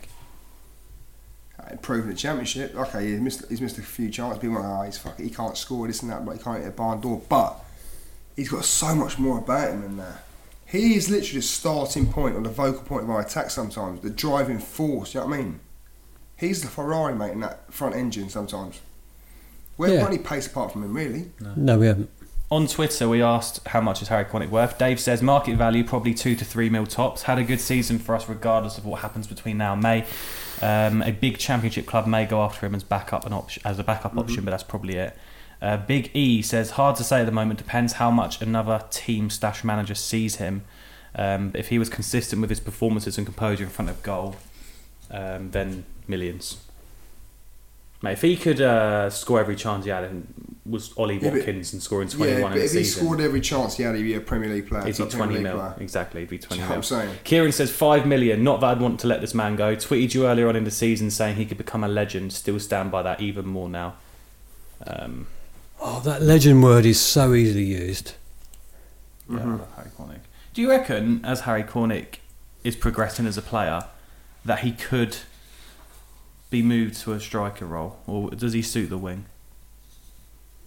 improving 1.71 2.09
the 2.09 2.15
championship. 2.15 2.73
Okay, 2.75 3.11
he's 3.11 3.19
missed, 3.19 3.43
he's 3.49 3.61
missed 3.61 3.77
a 3.77 3.81
few 3.83 4.09
chances. 4.09 4.39
People 4.41 4.57
are 4.57 4.61
like, 4.63 4.79
oh, 4.79 4.83
he's 4.83 4.97
fucking, 4.97 5.23
he 5.25 5.29
can't 5.31 5.55
score 5.57 5.85
this 5.85 6.01
and 6.01 6.09
that, 6.11 6.25
but 6.25 6.31
he 6.37 6.41
can't 6.43 6.59
hit 6.59 6.67
a 6.67 6.71
barn 6.71 6.99
door. 7.01 7.21
But 7.29 7.55
he's 8.35 8.49
got 8.49 8.65
so 8.65 8.95
much 8.95 9.19
more 9.19 9.37
about 9.37 9.69
him 9.71 9.81
than 9.81 9.97
that. 9.97 10.23
He 10.65 10.95
is 10.95 11.09
literally 11.09 11.39
the 11.39 11.45
starting 11.45 12.11
point 12.11 12.35
or 12.35 12.41
the 12.41 12.49
vocal 12.49 12.81
point 12.83 13.03
of 13.03 13.09
our 13.09 13.21
attack 13.21 13.49
sometimes, 13.51 14.01
the 14.01 14.09
driving 14.09 14.59
force, 14.59 15.13
you 15.13 15.19
know 15.19 15.27
what 15.27 15.35
I 15.35 15.41
mean? 15.41 15.59
He's 16.37 16.61
the 16.61 16.67
Ferrari, 16.69 17.13
mate, 17.15 17.31
in 17.33 17.41
that 17.41 17.71
front 17.73 17.95
engine 17.95 18.29
sometimes. 18.29 18.79
We 19.77 19.87
haven't 19.87 19.97
Yeah. 19.99 20.05
got 20.05 20.13
any 20.13 20.23
pace 20.23 20.47
apart 20.47 20.71
from 20.71 20.83
him, 20.83 20.93
really. 20.93 21.31
No, 21.55 21.77
we 21.79 21.87
haven't. 21.87 22.09
On 22.51 22.65
Twitter, 22.65 23.07
we 23.07 23.21
asked 23.21 23.67
how 23.67 23.79
much 23.79 24.01
is 24.01 24.07
Harry 24.07 24.25
Cornick 24.25 24.49
worth. 24.49 24.79
Dave 24.79 24.99
says 24.99 25.21
market 25.21 25.55
value 25.55 25.83
probably 25.83 26.15
two 26.15 26.35
to 26.35 26.43
three 26.43 26.67
mil 26.67 26.87
tops. 26.87 27.23
Had 27.23 27.37
a 27.37 27.43
good 27.43 27.61
season 27.61 27.99
for 27.99 28.15
us, 28.15 28.27
regardless 28.27 28.79
of 28.79 28.85
what 28.85 29.01
happens 29.01 29.27
between 29.27 29.59
now 29.59 29.73
and 29.73 29.83
May. 29.83 30.07
Um, 30.59 31.03
a 31.03 31.11
big 31.11 31.37
championship 31.37 31.85
club 31.85 32.07
may 32.07 32.25
go 32.25 32.41
after 32.41 32.65
him 32.65 32.73
as 32.73 32.83
backup 32.83 33.23
an 33.27 33.33
option, 33.33 33.61
as 33.65 33.77
a 33.77 33.83
backup 33.83 34.17
option, 34.17 34.43
but 34.45 34.51
that's 34.51 34.63
probably 34.63 34.95
it. 34.95 35.15
Uh, 35.61 35.77
big 35.77 36.09
E 36.15 36.41
says 36.41 36.71
hard 36.71 36.95
to 36.95 37.03
say 37.03 37.19
at 37.19 37.25
the 37.25 37.31
moment. 37.31 37.59
Depends 37.59 37.93
how 37.93 38.09
much 38.09 38.41
another 38.41 38.83
team 38.89 39.29
stash 39.29 39.63
manager 39.63 39.93
sees 39.93 40.37
him. 40.37 40.63
Um, 41.13 41.51
if 41.53 41.67
he 41.67 41.77
was 41.77 41.87
consistent 41.87 42.41
with 42.41 42.49
his 42.49 42.59
performances 42.59 43.19
and 43.19 43.27
composure 43.27 43.65
in 43.65 43.69
front 43.69 43.91
of 43.91 44.01
goal, 44.01 44.37
um, 45.11 45.51
then 45.51 45.85
millions. 46.07 46.57
Mate, 48.01 48.13
if 48.13 48.21
he 48.21 48.37
could 48.37 48.61
uh, 48.61 49.09
score 49.09 49.39
every 49.39 49.55
chance 49.55 49.83
he 49.85 49.91
had 49.91 50.05
and 50.05 50.33
was 50.65 50.93
Ollie 50.97 51.15
Yeah, 51.15 51.29
but- 51.31 51.33
Watkins 51.37 51.73
and 51.73 51.81
scoring 51.81 52.07
21 52.07 52.29
Yeah, 52.29 52.35
in 52.37 52.41
but 52.43 52.49
the 52.59 52.63
if 52.65 52.71
he 52.71 52.83
season, 52.83 53.03
scored 53.03 53.21
every 53.21 53.41
chance 53.41 53.75
he 53.77 53.83
had, 53.83 53.95
he'd 53.95 54.03
be 54.03 54.13
a 54.13 54.21
Premier 54.21 54.49
League 54.49 54.67
player. 54.69 54.83
He'd 54.85 54.91
be 54.97 55.03
top 55.03 55.09
Premier 55.09 55.25
20 55.27 55.33
League 55.35 55.43
mil. 55.43 55.57
player. 55.57 55.75
Exactly, 55.79 56.21
he'd 56.21 56.29
be 56.29 56.37
20 56.37 56.55
Do 56.55 56.61
mil. 56.61 56.69
what 56.69 56.75
I'm 56.77 56.83
saying? 56.83 57.15
Kieran 57.23 57.51
says 57.51 57.71
5 57.71 58.05
million. 58.05 58.43
Not 58.43 58.61
that 58.61 58.67
I'd 58.67 58.79
want 58.81 58.99
to 59.01 59.07
let 59.07 59.19
this 59.21 59.33
man 59.33 59.55
go. 59.55 59.75
Tweeted 59.75 60.13
you 60.13 60.27
earlier 60.27 60.47
on 60.47 60.55
in 60.55 60.63
the 60.63 60.71
season 60.71 61.09
saying 61.11 61.35
he 61.37 61.45
could 61.45 61.57
become 61.57 61.83
a 61.83 61.87
legend. 61.87 62.31
Still 62.33 62.59
stand 62.59 62.91
by 62.91 63.01
that 63.03 63.19
even 63.19 63.45
more 63.47 63.67
now. 63.69 63.95
Um, 64.85 65.27
Oh, 65.81 66.01
that 66.01 66.21
legend 66.21 66.61
word 66.61 66.85
is 66.85 66.99
so 66.99 67.33
easily 67.33 67.63
used. 67.63 68.13
yeah, 69.29 69.37
Mm-hmm. 69.39 69.61
I 69.61 69.75
Harry 69.81 69.89
Cornick. 69.97 70.19
Do 70.53 70.61
you 70.61 70.69
reckon, 70.69 71.23
as 71.23 71.41
Harry 71.41 71.63
Cornick 71.63 72.15
is 72.63 72.75
progressing 72.75 73.25
as 73.25 73.37
a 73.37 73.41
player, 73.41 73.85
that 74.43 74.59
he 74.59 74.71
could 74.73 75.17
be 76.49 76.61
moved 76.61 76.95
to 77.01 77.13
a 77.13 77.19
striker 77.19 77.65
role? 77.65 77.99
Or 78.07 78.31
does 78.31 78.53
he 78.53 78.61
suit 78.61 78.89
the 78.89 78.97
wing? 78.97 79.25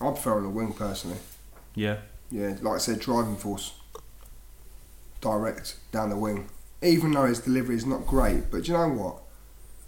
I 0.00 0.10
prefer 0.10 0.36
on 0.36 0.44
the 0.44 0.48
wing 0.48 0.72
personally. 0.72 1.18
Yeah. 1.74 1.98
Yeah, 2.30 2.56
like 2.60 2.74
I 2.74 2.78
said, 2.78 3.00
driving 3.00 3.36
force. 3.36 3.74
Direct 5.20 5.76
down 5.92 6.10
the 6.10 6.16
wing. 6.16 6.48
Even 6.82 7.12
though 7.12 7.26
his 7.26 7.40
delivery 7.40 7.76
is 7.76 7.86
not 7.86 8.06
great, 8.06 8.50
but 8.50 8.64
do 8.64 8.72
you 8.72 8.78
know 8.78 8.88
what? 8.88 9.18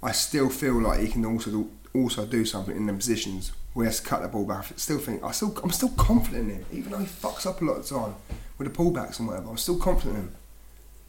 I 0.03 0.13
still 0.13 0.51
feel 0.51 0.81
like 0.81 1.01
he 1.01 1.09
can 1.09 1.25
also 1.25 1.51
do, 1.51 1.71
also 1.95 2.27
do 2.27 2.45
something 2.45 2.77
in 2.77 2.87
them 2.87 2.99
positions 2.99 3.53
where 3.73 3.87
he 3.87 3.89
has 3.89 4.01
to 4.01 4.07
cut 4.07 4.23
the 4.23 4.29
ball 4.29 4.45
back. 4.45 4.67
I 4.71 4.77
still 4.77 4.99
think 4.99 5.25
I 5.25 5.33
still 5.33 5.59
I'm 5.65 5.71
still 5.71 5.89
confident 5.91 6.51
in 6.51 6.57
him, 6.57 6.67
even 6.71 6.93
though 6.93 6.99
he 6.99 7.07
fucks 7.07 7.47
up 7.47 7.61
a 7.61 7.65
lot 7.65 7.79
of 7.79 7.87
time 7.87 8.15
with 8.59 8.73
the 8.73 8.83
pullbacks 8.83 9.19
and 9.19 9.27
whatever. 9.27 9.49
I'm 9.49 9.57
still 9.57 9.79
confident 9.79 10.17
in 10.17 10.23
him, 10.25 10.37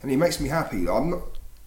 and 0.01 0.11
he 0.11 0.17
makes 0.17 0.39
me 0.39 0.49
happy. 0.49 0.89
I'm 0.89 1.11
not. 1.11 1.21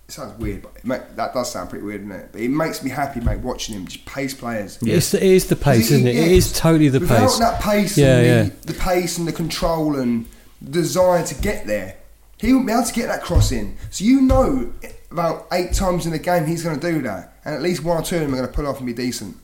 It 0.08 0.12
sounds 0.12 0.38
weird, 0.40 0.62
but 0.62 0.72
it 0.76 0.86
make, 0.86 1.16
that 1.16 1.34
does 1.34 1.52
sound 1.52 1.68
pretty 1.68 1.84
weird, 1.84 2.08
doesn't 2.08 2.24
it? 2.24 2.28
But 2.32 2.40
it 2.40 2.48
makes 2.48 2.82
me 2.82 2.88
happy, 2.90 3.20
mate, 3.20 3.40
watching 3.40 3.74
him 3.74 3.86
just 3.86 4.06
pace 4.06 4.32
players. 4.32 4.78
It's 4.80 5.10
the, 5.10 5.18
it 5.22 5.30
is 5.32 5.48
the 5.48 5.56
pace, 5.56 5.90
He- 5.90 5.96
isn't 5.96 6.06
it? 6.06 6.14
yeah, 6.14 6.22
It 6.22 6.32
is 6.32 6.50
totally 6.52 6.88
the 6.88 7.00
Without 7.00 7.18
pace. 7.28 7.38
that 7.38 7.60
pace 7.60 7.98
Yeah, 7.98 8.16
and 8.18 8.26
yeah. 8.26 8.56
the, 8.62 8.72
the 8.72 8.78
pace 8.78 9.18
and 9.18 9.28
the 9.28 9.32
control 9.34 9.96
and 9.96 10.24
desire 10.70 11.22
to 11.26 11.34
get 11.34 11.66
there, 11.66 11.96
he 12.38 12.54
won't 12.54 12.66
be 12.66 12.72
able 12.72 12.84
to 12.84 12.92
get 12.94 13.08
that 13.08 13.22
cross 13.22 13.52
in. 13.52 13.76
So 13.90 14.02
you 14.04 14.22
know 14.22 14.72
about 15.10 15.46
eight 15.52 15.74
times 15.74 16.06
in 16.06 16.12
the 16.12 16.18
game 16.18 16.46
he's 16.46 16.62
going 16.62 16.80
to 16.80 16.90
do 16.92 17.02
that, 17.02 17.34
and 17.44 17.54
at 17.54 17.60
least 17.60 17.84
one 17.84 17.98
or 17.98 18.02
two 18.02 18.16
of 18.16 18.22
them 18.22 18.32
are 18.32 18.38
going 18.38 18.48
to 18.48 18.54
pull 18.54 18.66
off 18.66 18.78
and 18.78 18.86
be 18.86 18.94
decent. 18.94 19.36
Do 19.36 19.40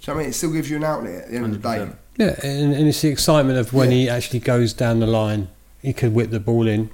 you 0.00 0.14
know 0.14 0.20
I 0.20 0.22
mean? 0.22 0.30
It 0.30 0.34
still 0.34 0.52
gives 0.52 0.70
you 0.70 0.76
an 0.78 0.84
outlet 0.84 1.24
at 1.24 1.30
the 1.30 1.36
end 1.36 1.44
of 1.46 1.52
the 1.52 1.58
day. 1.58 1.90
Yeah, 2.16 2.34
and, 2.42 2.72
and 2.72 2.88
it's 2.88 3.02
the 3.02 3.08
excitement 3.08 3.58
of 3.58 3.74
when 3.74 3.90
Yeah. 3.90 3.96
he 3.98 4.08
actually 4.08 4.40
goes 4.40 4.72
down 4.72 5.00
the 5.00 5.06
line. 5.06 5.48
He 5.82 5.92
could 5.92 6.14
whip 6.14 6.30
the 6.30 6.40
ball 6.40 6.66
in. 6.66 6.88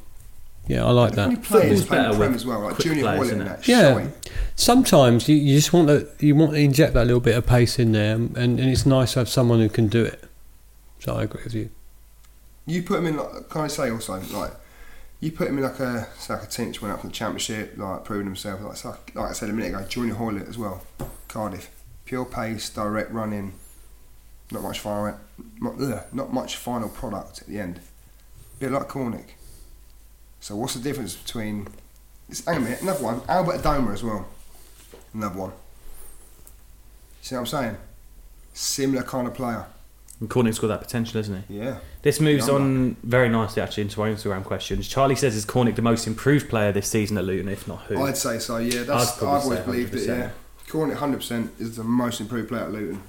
Yeah, 0.66 0.84
I 0.86 0.90
like 0.92 1.14
When 1.14 1.30
you 1.32 1.36
that. 1.36 1.44
play 1.44 1.60
Football's 1.60 1.84
playing 1.86 2.02
better 2.04 2.16
Prem 2.16 2.30
with 2.32 2.36
as 2.40 2.46
well, 2.46 2.60
like 2.60 2.78
Junior 2.78 3.02
players, 3.02 3.18
Hoyland 3.18 3.26
isn't 3.26 3.40
and 3.42 3.50
it? 3.50 3.56
that. 3.58 3.68
Yeah. 3.68 3.92
showing. 3.92 4.12
Sometimes 4.56 5.28
you, 5.28 5.36
you 5.36 5.56
just 5.56 5.72
want 5.72 5.88
to 5.88 6.08
you 6.24 6.34
want 6.34 6.52
to 6.52 6.58
inject 6.58 6.94
that 6.94 7.06
little 7.06 7.20
bit 7.20 7.36
of 7.36 7.46
pace 7.46 7.78
in 7.78 7.92
there, 7.92 8.14
and, 8.14 8.36
and 8.36 8.60
it's 8.60 8.86
nice 8.86 9.12
to 9.12 9.18
have 9.20 9.28
someone 9.28 9.58
who 9.60 9.68
can 9.68 9.88
do 9.88 10.04
it. 10.04 10.24
So 11.00 11.16
I 11.16 11.24
agree 11.24 11.42
with 11.44 11.54
you. 11.54 11.70
You 12.66 12.82
put 12.82 12.98
him 13.00 13.06
in 13.06 13.16
like, 13.18 13.48
can 13.50 13.60
I 13.60 13.66
say 13.66 13.90
also 13.90 14.20
like 14.32 14.52
you 15.20 15.32
put 15.32 15.48
him 15.48 15.58
in 15.58 15.64
like 15.64 15.80
a 15.80 16.06
it's 16.14 16.30
like 16.30 16.42
a 16.42 16.46
team 16.46 16.68
which 16.68 16.80
went 16.80 16.94
up 16.94 17.00
for 17.00 17.08
the 17.08 17.12
championship, 17.12 17.74
like 17.76 18.04
proving 18.04 18.26
himself. 18.26 18.60
Like, 18.62 18.72
it's 18.72 18.84
like, 18.84 19.14
like 19.14 19.30
I 19.30 19.32
said 19.32 19.50
a 19.50 19.52
minute 19.52 19.74
ago, 19.74 19.86
Junior 19.86 20.14
Hoilett 20.14 20.48
as 20.48 20.56
well, 20.56 20.82
Cardiff, 21.28 21.70
pure 22.06 22.24
pace, 22.24 22.70
direct 22.70 23.10
running, 23.10 23.52
not 24.50 24.62
much 24.62 24.80
final, 24.80 25.18
not, 25.60 25.80
ugh, 25.80 26.04
not 26.12 26.32
much 26.32 26.56
final 26.56 26.88
product 26.88 27.42
at 27.42 27.48
the 27.48 27.58
end. 27.58 27.80
Bit 28.58 28.72
like 28.72 28.88
Cornick. 28.88 29.30
So 30.44 30.54
what's 30.56 30.74
the 30.74 30.80
difference 30.80 31.16
between? 31.16 31.68
It's, 32.28 32.44
hang 32.44 32.56
on 32.56 32.60
a 32.60 32.64
minute, 32.64 32.82
another 32.82 33.02
one, 33.02 33.22
Albert 33.30 33.62
Adomah 33.62 33.94
as 33.94 34.04
well, 34.04 34.28
another 35.14 35.38
one. 35.38 35.52
See 37.22 37.34
what 37.34 37.40
I'm 37.40 37.46
saying? 37.46 37.76
Similar 38.52 39.04
kind 39.04 39.26
of 39.26 39.32
player. 39.32 39.64
And 40.20 40.28
Cornick's 40.28 40.58
got 40.58 40.66
that 40.66 40.82
potential, 40.82 41.18
isn't 41.18 41.44
he? 41.48 41.60
Yeah. 41.60 41.78
This 42.02 42.20
moves 42.20 42.50
on 42.50 42.98
very 43.02 43.30
nicely 43.30 43.62
actually 43.62 43.84
into 43.84 44.02
our 44.02 44.08
Instagram 44.08 44.44
questions. 44.44 44.86
Charlie 44.86 45.16
says 45.16 45.34
is 45.34 45.46
Cornick 45.46 45.76
the 45.76 45.82
most 45.82 46.06
improved 46.06 46.50
player 46.50 46.72
this 46.72 46.88
season 46.88 47.16
at 47.16 47.24
Luton, 47.24 47.48
if 47.48 47.66
not 47.66 47.80
who? 47.84 48.02
I'd 48.02 48.18
say 48.18 48.38
so. 48.38 48.58
Yeah, 48.58 48.82
that's 48.82 49.22
I've 49.22 49.26
always 49.26 49.60
believed 49.60 49.94
it. 49.94 50.06
Yeah, 50.06 50.28
Cornick, 50.68 50.96
hundred 50.96 51.20
percent 51.20 51.52
is 51.58 51.76
the 51.76 51.84
most 51.84 52.20
improved 52.20 52.50
player 52.50 52.64
at 52.64 52.70
Luton 52.70 53.02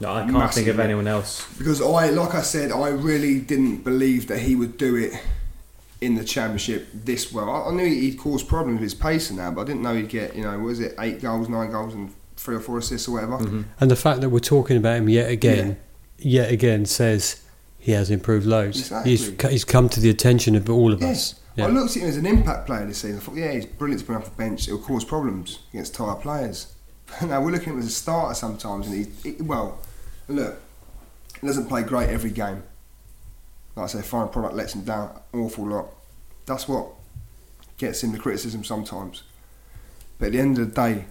no, 0.00 0.12
I 0.12 0.28
can't 0.28 0.52
think 0.52 0.66
of 0.66 0.80
anyone 0.80 1.06
else. 1.06 1.46
because 1.56 1.80
I, 1.80 2.10
like 2.10 2.34
I 2.34 2.42
said, 2.42 2.72
I 2.72 2.88
really 2.88 3.38
didn't 3.38 3.84
believe 3.84 4.26
that 4.26 4.40
he 4.40 4.56
would 4.56 4.76
do 4.76 4.96
it 4.96 5.12
in 6.02 6.16
the 6.16 6.24
championship 6.24 6.88
this 6.92 7.32
well. 7.32 7.48
I, 7.48 7.70
I 7.70 7.72
knew 7.72 7.86
he'd 7.86 8.18
cause 8.18 8.42
problems 8.42 8.80
with 8.80 8.82
his 8.82 8.94
pace 8.94 9.30
and 9.30 9.38
that, 9.38 9.54
but 9.54 9.62
I 9.62 9.64
didn't 9.64 9.82
know 9.82 9.94
he'd 9.94 10.08
get 10.08 10.34
you 10.36 10.42
know 10.42 10.58
was 10.58 10.80
it 10.80 10.94
eight 10.98 11.22
goals, 11.22 11.48
nine 11.48 11.70
goals, 11.70 11.94
and 11.94 12.12
three 12.36 12.56
or 12.56 12.60
four 12.60 12.78
assists 12.78 13.08
or 13.08 13.12
whatever. 13.12 13.38
Mm-hmm. 13.38 13.62
And 13.80 13.90
the 13.90 13.96
fact 13.96 14.20
that 14.20 14.30
we're 14.30 14.40
talking 14.40 14.76
about 14.76 14.96
him 14.98 15.08
yet 15.08 15.30
again, 15.30 15.78
yet 16.18 16.50
again 16.50 16.84
says 16.86 17.42
he 17.78 17.92
has 17.92 18.10
improved 18.10 18.46
loads. 18.46 18.78
Exactly. 18.80 19.10
He's 19.12 19.40
he's 19.50 19.64
come 19.64 19.88
to 19.90 20.00
the 20.00 20.10
attention 20.10 20.56
of 20.56 20.68
all 20.68 20.92
of 20.92 21.00
Yeah. 21.00 21.10
us. 21.10 21.36
Yeah. 21.54 21.66
I 21.66 21.68
looked 21.68 21.96
at 21.96 22.02
him 22.02 22.08
as 22.08 22.16
an 22.16 22.26
impact 22.26 22.66
player 22.66 22.86
this 22.86 22.98
season. 22.98 23.18
I 23.18 23.20
thought, 23.20 23.36
yeah, 23.36 23.52
he's 23.52 23.66
brilliant 23.66 24.00
to 24.00 24.06
bring 24.06 24.18
off 24.18 24.24
the 24.24 24.30
bench. 24.36 24.68
It'll 24.68 24.80
cause 24.80 25.04
problems 25.04 25.58
against 25.72 25.94
tired 25.94 26.20
players. 26.20 26.74
now 27.22 27.42
we're 27.42 27.50
looking 27.50 27.68
at 27.68 27.74
him 27.74 27.78
as 27.78 27.86
a 27.86 27.90
starter 27.90 28.34
sometimes, 28.34 28.86
and 28.88 29.06
he, 29.22 29.30
he 29.30 29.42
well, 29.42 29.78
look, 30.28 30.60
he 31.40 31.46
doesn't 31.46 31.66
play 31.66 31.82
great 31.82 32.08
every 32.08 32.30
game. 32.30 32.62
Like 33.76 33.84
I 33.84 33.86
say, 33.88 34.02
final 34.02 34.28
product 34.28 34.54
lets 34.54 34.74
him 34.74 34.82
down 34.84 35.18
an 35.32 35.40
awful 35.40 35.66
lot. 35.66 35.88
That's 36.46 36.68
what 36.68 36.88
gets 37.78 38.02
him 38.02 38.12
the 38.12 38.18
criticism 38.18 38.64
sometimes. 38.64 39.22
But 40.18 40.26
at 40.26 40.32
the 40.32 40.40
end 40.40 40.58
of 40.58 40.68
the 40.68 40.74
day, 40.74 41.04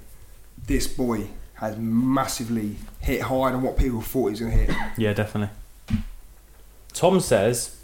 this 0.67 0.87
boy 0.87 1.27
has 1.55 1.77
massively 1.77 2.75
hit 2.99 3.21
higher 3.21 3.51
than 3.51 3.61
what 3.61 3.77
people 3.77 4.01
thought 4.01 4.25
he 4.27 4.31
was 4.31 4.39
going 4.39 4.51
to 4.51 4.57
hit. 4.73 4.75
Yeah, 4.97 5.13
definitely. 5.13 5.55
Tom 6.93 7.19
says, 7.19 7.77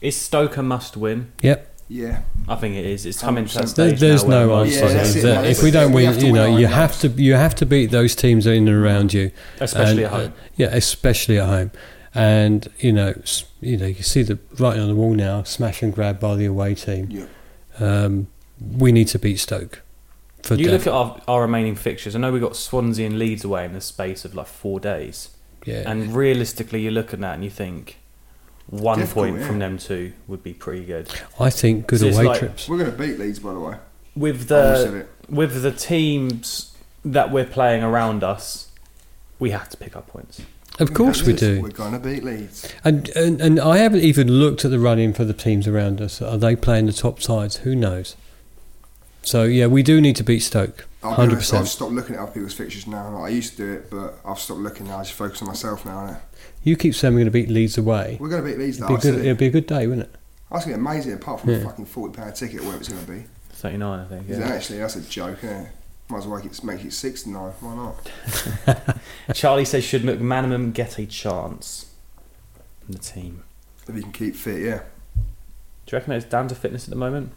"Is 0.00 0.16
Stoke 0.16 0.56
a 0.56 0.62
must 0.62 0.96
win?" 0.96 1.32
Yep. 1.42 1.68
Yeah. 1.88 2.22
I 2.48 2.56
think 2.56 2.74
it 2.76 2.86
is. 2.86 3.04
It's 3.04 3.20
coming 3.20 3.44
to 3.44 3.54
that 3.54 3.64
100%. 3.64 3.74
There, 3.76 3.88
stage 3.88 4.00
there's 4.00 4.24
now 4.24 4.46
no 4.46 4.60
answer. 4.62 4.78
Yeah, 4.86 4.92
that's 4.94 5.14
it, 5.14 5.22
That 5.22 5.44
if 5.46 5.62
we 5.62 5.70
don't 5.70 5.92
win, 5.92 6.06
have 6.06 6.18
to 6.20 6.26
you 6.26 6.32
know, 6.32 6.50
win 6.50 6.60
you 6.60 6.66
have 6.66 6.98
to 7.00 7.08
you 7.08 7.34
have 7.34 7.54
to 7.56 7.66
beat 7.66 7.90
those 7.90 8.16
teams 8.16 8.46
in 8.46 8.66
and 8.66 8.76
around 8.76 9.12
you, 9.12 9.30
especially 9.60 10.04
And, 10.04 10.12
at 10.14 10.20
home. 10.20 10.32
uh, 10.32 10.42
yeah, 10.56 10.66
especially 10.68 11.38
at 11.38 11.46
home. 11.46 11.70
And 12.14 12.68
you 12.78 12.92
know, 12.92 13.14
you 13.60 13.76
know, 13.76 13.86
you 13.86 14.02
see 14.02 14.22
the 14.22 14.38
writing 14.58 14.82
on 14.82 14.88
the 14.88 14.94
wall 14.94 15.14
now: 15.14 15.42
smash 15.44 15.82
and 15.82 15.94
grab 15.94 16.20
by 16.20 16.34
the 16.36 16.44
away 16.44 16.74
team. 16.74 17.08
Yeah. 17.10 17.26
Um, 17.80 18.28
we 18.60 18.92
need 18.92 19.08
to 19.08 19.18
beat 19.18 19.38
Stoke. 19.40 19.80
For 20.42 20.54
you 20.54 20.64
def- 20.68 20.84
look 20.84 20.86
at 20.88 20.92
our, 20.92 21.20
our 21.26 21.42
remaining 21.42 21.74
fixtures. 21.74 22.14
I 22.14 22.18
know 22.18 22.30
we 22.32 22.40
got 22.40 22.54
Swansea 22.56 23.06
and 23.06 23.18
Leeds 23.18 23.44
away 23.44 23.64
in 23.64 23.72
the 23.72 23.80
space 23.80 24.24
of 24.24 24.34
like 24.34 24.46
four 24.46 24.78
days, 24.78 25.30
yeah, 25.64 25.84
and 25.90 26.14
realistically, 26.14 26.80
you 26.80 26.90
look 26.90 27.14
at 27.14 27.20
that 27.20 27.34
and 27.34 27.44
you 27.44 27.50
think 27.50 27.98
one 28.66 28.98
Difficult, 28.98 29.26
point 29.28 29.40
yeah. 29.40 29.46
from 29.46 29.58
them 29.58 29.78
two 29.78 30.12
would 30.26 30.42
be 30.42 30.52
pretty 30.52 30.84
good. 30.84 31.08
I 31.40 31.48
think 31.48 31.86
good 31.86 32.00
So 32.00 32.08
away 32.08 32.24
like- 32.24 32.38
trips. 32.40 32.68
We're 32.68 32.78
going 32.78 32.90
to 32.90 32.96
beat 32.98 33.18
Leeds, 33.18 33.38
by 33.38 33.52
the 33.54 33.60
way. 33.60 33.76
With 34.14 34.52
I 34.52 34.64
always 34.66 34.82
said 34.82 34.92
the 34.92 35.34
with 35.34 35.62
the 35.62 35.72
teams 35.72 36.76
that 37.04 37.30
we're 37.32 37.46
playing 37.46 37.82
around 37.82 38.22
us, 38.22 38.70
we 39.38 39.50
have 39.50 39.68
to 39.70 39.76
pick 39.78 39.96
up 39.96 40.08
points. 40.08 40.42
Of 40.78 40.94
course 40.94 41.22
we 41.22 41.32
do. 41.34 41.60
We're 41.62 41.68
going 41.70 41.92
to 41.92 41.98
beat 41.98 42.24
Leeds. 42.24 42.72
And, 42.82 43.08
and 43.10 43.40
and 43.40 43.60
I 43.60 43.78
haven't 43.78 44.00
even 44.00 44.28
looked 44.28 44.64
at 44.64 44.70
the 44.70 44.78
running 44.78 45.12
for 45.12 45.24
the 45.24 45.34
teams 45.34 45.68
around 45.68 46.00
us. 46.00 46.22
Are 46.22 46.38
they 46.38 46.56
playing 46.56 46.86
the 46.86 46.92
top 46.92 47.20
sides? 47.20 47.58
Who 47.58 47.74
knows? 47.74 48.16
So 49.22 49.44
yeah, 49.44 49.66
we 49.66 49.82
do 49.82 50.00
need 50.00 50.16
to 50.16 50.24
beat 50.24 50.40
Stoke. 50.40 50.86
I'll 51.02 51.10
be 51.10 51.16
Hundred 51.16 51.34
honest, 51.34 51.54
I've 51.54 51.68
stopped 51.68 51.92
looking 51.92 52.14
at 52.16 52.22
other 52.22 52.32
people's 52.32 52.54
fixtures 52.54 52.86
now. 52.86 53.10
Like, 53.10 53.24
I 53.24 53.34
used 53.34 53.56
to 53.56 53.56
do 53.58 53.72
it, 53.74 53.90
but 53.90 54.18
I've 54.24 54.38
stopped 54.38 54.60
looking 54.60 54.86
now. 54.86 54.98
I 54.98 55.02
just 55.02 55.14
focus 55.14 55.42
on 55.42 55.48
myself 55.48 55.84
now. 55.84 56.06
Innit? 56.06 56.20
You 56.62 56.76
keep 56.76 56.94
saying 56.94 57.12
we're 57.14 57.20
going 57.20 57.26
to 57.26 57.30
beat 57.32 57.48
Leeds 57.48 57.76
away. 57.76 58.16
We're 58.20 58.28
going 58.28 58.42
to 58.44 58.48
beat 58.48 58.58
Leeds, 58.58 58.78
though. 58.78 58.86
It'd 58.86 59.00
be, 59.02 59.10
good, 59.10 59.14
it. 59.18 59.26
it'd 59.26 59.38
be 59.38 59.46
a 59.46 59.50
good 59.50 59.66
day, 59.66 59.86
wouldn't 59.88 60.06
it? 60.08 60.14
That's 60.50 60.64
going 60.64 60.76
to 60.78 60.82
be 60.84 60.88
amazing, 60.88 61.12
apart 61.14 61.40
from 61.40 61.50
Yeah. 61.50 61.56
a 61.56 61.64
fucking 61.64 61.86
£40 61.86 62.36
ticket, 62.36 62.62
where 62.62 62.76
it's 62.76 62.88
going 62.88 63.04
to 63.04 63.10
be. 63.10 63.24
Thirty 63.50 63.76
nine, 63.78 64.00
I 64.00 64.04
think. 64.06 64.28
Is 64.30 64.38
Yeah. 64.38 64.46
Actually, 64.46 64.78
that's 64.78 64.94
a 64.96 65.00
joke, 65.02 65.38
isn't 65.42 65.66
it? 65.66 65.68
Might 66.12 66.18
as 66.18 66.26
well 66.26 66.42
make 66.42 66.52
it, 66.52 66.62
make 66.62 66.84
it 66.84 66.92
69. 66.92 67.52
Why 67.60 67.74
not? 67.74 68.98
Charlie 69.34 69.64
says, 69.64 69.82
should 69.82 70.02
McManaman 70.02 70.74
get 70.74 70.98
a 70.98 71.06
chance 71.06 71.86
in 72.86 72.92
the 72.92 72.98
team? 72.98 73.44
If 73.88 73.94
he 73.94 74.02
can 74.02 74.12
keep 74.12 74.36
fit, 74.36 74.60
yeah. 74.60 74.82
Do 75.16 75.22
you 75.90 75.98
reckon 75.98 76.12
it's 76.12 76.26
down 76.26 76.48
to 76.48 76.54
fitness 76.54 76.84
at 76.84 76.90
the 76.90 76.96
moment? 76.96 77.32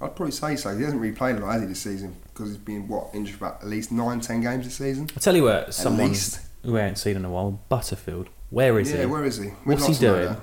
I'd 0.00 0.14
probably 0.14 0.30
say 0.30 0.54
so. 0.54 0.76
He 0.76 0.84
hasn't 0.84 1.00
really 1.02 1.16
played 1.16 1.34
a 1.34 1.40
lot, 1.40 1.54
has 1.54 1.62
he, 1.62 1.66
this 1.66 1.80
season? 1.80 2.14
Because 2.28 2.50
he's 2.50 2.58
been, 2.58 2.86
what, 2.86 3.08
injured 3.12 3.34
for 3.34 3.46
about 3.46 3.62
at 3.62 3.66
least 3.66 3.90
nine, 3.90 4.20
ten 4.20 4.40
games 4.40 4.66
this 4.66 4.76
season? 4.76 5.08
I'll 5.16 5.20
tell 5.20 5.34
you 5.34 5.42
where, 5.42 5.62
At 5.62 5.74
someone 5.74 6.10
least. 6.10 6.42
we 6.62 6.78
ain't 6.78 6.96
seen 6.96 7.16
in 7.16 7.24
a 7.24 7.30
while, 7.30 7.58
Butterfield. 7.68 8.28
Where 8.50 8.78
is 8.78 8.90
yeah, 8.90 8.98
he? 8.98 9.02
Yeah, 9.02 9.08
where 9.08 9.24
is 9.24 9.38
he? 9.38 9.48
What's 9.64 9.88
he 9.88 9.94
doing? 9.94 10.36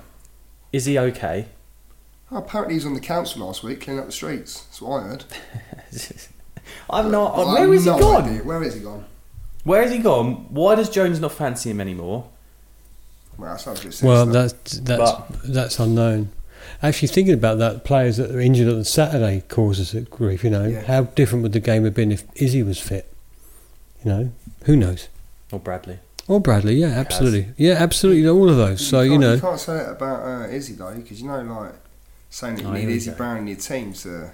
Is 0.70 0.84
he 0.84 0.98
okay? 0.98 1.46
Oh, 2.30 2.36
apparently 2.36 2.74
he 2.74 2.78
was 2.78 2.84
on 2.84 2.92
the 2.92 3.00
council 3.00 3.46
last 3.46 3.62
week 3.62 3.80
cleaning 3.80 4.00
up 4.00 4.06
the 4.06 4.12
streets. 4.12 4.64
That's 4.64 4.82
what 4.82 5.02
I 5.02 5.06
heard. 5.06 5.24
I'm 6.90 7.10
not. 7.10 7.36
But 7.36 7.42
I 7.46 7.52
where 7.54 7.62
have 7.62 7.74
is 7.74 7.84
he 7.84 7.90
no 7.90 7.98
gone? 7.98 8.24
idea. 8.24 8.42
Where 8.44 8.62
is 8.62 8.74
he 8.74 8.80
gone? 8.80 9.04
Where 9.64 9.82
has 9.82 9.92
he 9.92 9.98
gone? 9.98 10.46
Why 10.50 10.74
does 10.74 10.88
Jones 10.88 11.20
not 11.20 11.32
fancy 11.32 11.70
him 11.70 11.80
anymore? 11.80 12.28
Well, 13.36 13.52
that 13.52 13.60
sounds 13.60 13.80
a 13.80 13.84
bit 13.88 14.02
Well, 14.02 14.26
sinister. 14.26 14.80
that's 14.80 14.80
that's 14.80 15.48
that's 15.48 15.78
unknown. 15.78 16.30
Actually, 16.82 17.08
thinking 17.08 17.34
about 17.34 17.58
that, 17.58 17.84
players 17.84 18.16
that 18.18 18.30
are 18.30 18.40
injured 18.40 18.72
on 18.72 18.84
Saturday 18.84 19.42
causes 19.48 19.94
it 19.94 20.10
grief. 20.10 20.42
You 20.44 20.50
know, 20.50 20.66
Yeah. 20.66 20.82
how 20.82 21.02
different 21.02 21.42
would 21.44 21.52
the 21.52 21.60
game 21.60 21.84
have 21.84 21.94
been 21.94 22.12
if 22.12 22.24
Izzy 22.34 22.62
was 22.62 22.78
fit? 22.78 23.12
You 24.04 24.10
know, 24.10 24.32
who 24.64 24.76
knows? 24.76 25.08
Or 25.52 25.58
Bradley? 25.58 25.98
Or 26.26 26.40
Bradley, 26.40 26.74
yeah, 26.74 26.88
absolutely, 26.88 27.48
yeah, 27.56 27.72
absolutely, 27.74 28.28
all 28.28 28.48
of 28.50 28.56
those. 28.56 28.86
So 28.86 29.00
you 29.00 29.12
can't- 29.12 29.20
know, 29.22 29.34
you 29.34 29.40
can't 29.40 29.58
say 29.60 29.74
that 29.74 29.90
about 29.92 30.20
uh, 30.22 30.48
Izzy 30.48 30.74
though, 30.74 30.94
because 30.94 31.22
you 31.22 31.28
know, 31.28 31.40
like 31.42 31.74
saying 32.28 32.56
that 32.56 32.62
you 32.62 32.68
Oh, 32.68 32.72
need 32.72 32.80
here 32.80 32.88
we 32.90 32.96
Izzy 32.96 33.10
go. 33.12 33.16
Brown 33.16 33.38
in 33.38 33.46
your 33.48 33.56
team 33.56 33.92
to, 33.94 34.30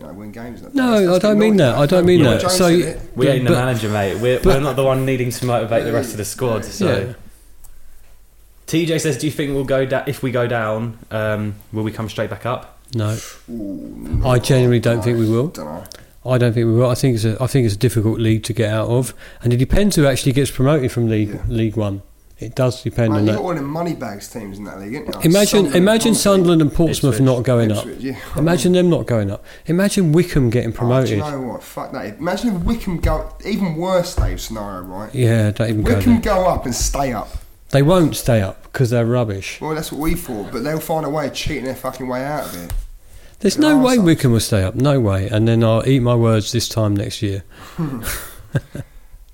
you 0.00 0.06
know, 0.06 0.12
win 0.12 0.32
games. 0.32 0.62
that. 0.62 0.74
No, 0.74 1.00
That's- 1.00 1.16
I 1.16 1.18
don't 1.28 1.38
mean 1.38 1.56
that. 1.58 1.76
I 1.76 1.86
don't 1.86 2.06
mean 2.06 2.22
No, 2.22 2.30
that. 2.32 2.40
Jones 2.42 2.54
So 2.56 2.68
said 2.68 2.78
you- 2.78 3.00
We 3.14 3.26
But- 3.26 3.34
ain't 3.34 3.44
the 3.44 3.50
but- 3.50 3.64
manager, 3.64 3.88
mate. 3.88 4.18
We're, 4.18 4.38
but- 4.38 4.46
we're 4.54 4.60
not 4.60 4.76
the 4.76 4.84
one 4.84 5.04
needing 5.04 5.30
to 5.30 5.46
motivate 5.46 5.84
the 5.84 5.92
rest 5.92 6.12
of 6.12 6.16
the 6.16 6.24
squad. 6.24 6.64
So 6.64 6.86
yeah. 6.86 7.12
TJ 8.66 8.98
says, 9.00 9.16
"Do 9.18 9.26
you 9.26 9.32
think 9.32 9.52
we'll 9.54 9.64
go 9.64 9.84
down? 9.84 10.04
If 10.06 10.22
we 10.22 10.30
go 10.30 10.46
down, 10.46 10.98
um, 11.10 11.56
will 11.72 11.82
we 11.82 11.90
come 11.92 12.08
straight 12.08 12.30
back 12.30 12.46
up?" 12.46 12.78
No, 12.94 13.16
Ooh, 13.50 14.22
I 14.24 14.38
genuinely 14.38 14.80
don't 14.80 15.02
think 15.02 15.18
we 15.18 15.28
will. 15.28 15.48
Don't. 15.48 15.84
I 16.24 16.38
don't 16.38 16.52
think 16.52 16.66
we 16.66 16.72
will. 16.72 16.88
I 16.90 16.94
think 16.94 17.16
it's 17.16 17.24
a, 17.24 17.36
I 17.42 17.46
think 17.46 17.64
it's 17.66 17.74
a 17.74 17.78
difficult 17.78 18.20
league 18.20 18.42
to 18.44 18.52
get 18.52 18.72
out 18.72 18.88
of, 18.88 19.14
and 19.42 19.52
it 19.52 19.56
depends 19.56 19.96
who 19.96 20.06
actually 20.06 20.32
gets 20.32 20.50
promoted 20.50 20.92
from 20.92 21.08
League 21.08 21.30
Yeah. 21.30 21.40
League 21.48 21.76
One. 21.76 22.02
It 22.40 22.54
does 22.54 22.82
depend 22.82 23.12
Man, 23.12 23.20
on 23.20 23.26
you 23.26 23.32
that. 23.32 23.38
got 23.38 23.44
all 23.44 23.54
them 23.54 23.64
money 23.66 23.94
bags 23.94 24.26
teams 24.28 24.56
in 24.58 24.64
that 24.64 24.80
league, 24.80 24.94
ain't 24.94 25.06
you? 25.08 25.12
Imagine, 25.22 25.46
Sunderland, 25.46 25.76
imagine 25.76 26.14
Sunderland 26.14 26.62
and 26.62 26.72
Portsmouth 26.72 27.14
Ipswich. 27.14 27.26
not 27.26 27.42
going 27.42 27.70
up. 27.70 27.84
Ipswich, 27.86 28.00
yeah. 28.02 28.18
Imagine 28.38 28.72
them 28.72 28.88
not 28.88 29.06
going 29.06 29.30
up. 29.30 29.44
Imagine 29.66 30.12
Wycombe 30.12 30.48
getting 30.48 30.70
Oh, 30.70 30.72
do 30.72 30.78
promoted. 30.78 31.10
you 31.10 31.16
know 31.18 31.40
what? 31.42 31.62
Fuck 31.62 31.92
that. 31.92 32.16
Imagine 32.18 32.56
if 32.56 32.62
Wycombe 32.62 32.98
go. 33.00 33.30
Even 33.44 33.76
worse, 33.76 34.16
Dave 34.16 34.40
scenario, 34.40 34.82
right? 34.86 35.14
Yeah, 35.14 35.50
don't 35.50 35.68
even 35.68 35.82
go 35.82 35.94
Wycombe 35.96 36.20
there. 36.22 36.34
go 36.34 36.46
up 36.48 36.64
and 36.64 36.74
stay 36.74 37.12
up. 37.12 37.28
They 37.70 37.82
won't 37.82 38.16
stay 38.16 38.40
up 38.40 38.62
because 38.64 38.88
they're 38.90 39.04
rubbish. 39.06 39.60
Well, 39.60 39.74
that's 39.74 39.92
what 39.92 40.00
we 40.00 40.14
thought, 40.14 40.50
but 40.50 40.64
they'll 40.64 40.80
find 40.80 41.04
a 41.04 41.10
way 41.10 41.26
of 41.26 41.34
cheating 41.34 41.64
their 41.64 41.76
fucking 41.76 42.08
way 42.08 42.24
out 42.24 42.46
of 42.46 42.64
it. 42.64 42.72
There's 43.40 43.58
no 43.58 43.78
way 43.78 43.96
arseholes. 43.98 44.04
Wycombe 44.04 44.32
will 44.32 44.40
stay 44.40 44.62
up. 44.62 44.74
No 44.74 44.98
way. 44.98 45.28
And 45.28 45.46
then 45.46 45.62
I'll 45.62 45.86
eat 45.86 46.00
my 46.00 46.14
words 46.14 46.52
this 46.52 46.68
time 46.68 46.96
next 46.96 47.20
year. 47.22 47.44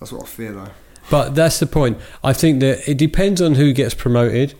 That's 0.01 0.13
what 0.13 0.23
I 0.25 0.27
fear, 0.27 0.53
though. 0.53 0.69
But 1.11 1.35
that's 1.35 1.59
the 1.61 1.67
point. 1.67 1.99
I 2.25 2.33
think 2.33 2.61
that 2.61 2.89
it 2.89 2.99
depends 2.99 3.41
on 3.41 3.55
who 3.55 3.73
gets 3.73 3.95
promoted 3.95 4.55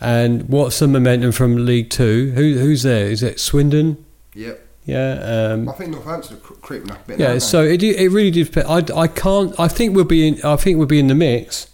and 0.00 0.48
what's 0.48 0.78
the 0.78 0.88
momentum 0.88 1.32
from 1.32 1.64
League 1.64 1.90
Two. 1.90 2.32
Who, 2.34 2.58
who's 2.58 2.82
there? 2.82 3.06
Is 3.06 3.22
it 3.22 3.40
Swindon? 3.40 4.04
Yep. 4.34 4.62
Yeah. 4.84 5.50
Um, 5.52 5.68
I 5.68 5.72
think 5.72 5.90
Northampton 5.92 6.36
are 6.36 6.40
cre- 6.40 6.54
creeping 6.54 6.90
up 6.90 7.04
a 7.04 7.08
bit. 7.08 7.18
yeah. 7.20 7.30
aren't? 7.30 7.42
So 7.42 7.62
it 7.62 7.82
it 7.82 8.10
really 8.10 8.30
depends. 8.30 8.90
I, 8.90 9.00
I 9.00 9.08
can't. 9.08 9.58
I 9.58 9.68
think 9.68 9.96
we'll 9.96 10.04
be 10.04 10.28
in. 10.28 10.42
I 10.44 10.56
think 10.56 10.76
we'll 10.78 10.86
be 10.86 11.00
in 11.00 11.06
the 11.06 11.14
mix, 11.14 11.70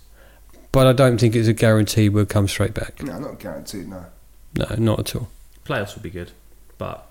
but 0.71 0.87
I 0.87 0.93
don't 0.93 1.19
think 1.19 1.35
it's 1.35 1.49
a 1.49 1.53
guarantee 1.53 2.09
we'll 2.09 2.25
come 2.27 2.47
straight 2.49 2.75
back. 2.75 3.03
No, 3.03 3.19
not 3.19 3.39
guaranteed. 3.41 3.89
No. 3.89 4.07
No, 4.57 4.67
not 4.79 5.01
at 5.01 5.17
all. 5.17 5.29
Playoffs 5.65 5.95
would 5.95 6.03
be 6.03 6.11
good, 6.11 6.31
but 6.79 7.11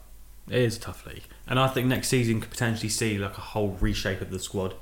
it 0.50 0.60
is 0.60 0.78
a 0.78 0.80
tough 0.80 1.06
league, 1.06 1.24
and 1.48 1.60
I 1.60 1.68
think 1.68 1.88
next 1.88 2.08
season 2.08 2.40
could 2.42 2.52
potentially 2.52 2.90
see 2.90 3.18
like 3.18 3.38
a 3.38 3.42
whole 3.42 3.78
reshape 3.82 4.22
of 4.22 4.30
the 4.32 4.40
squad, 4.40 4.76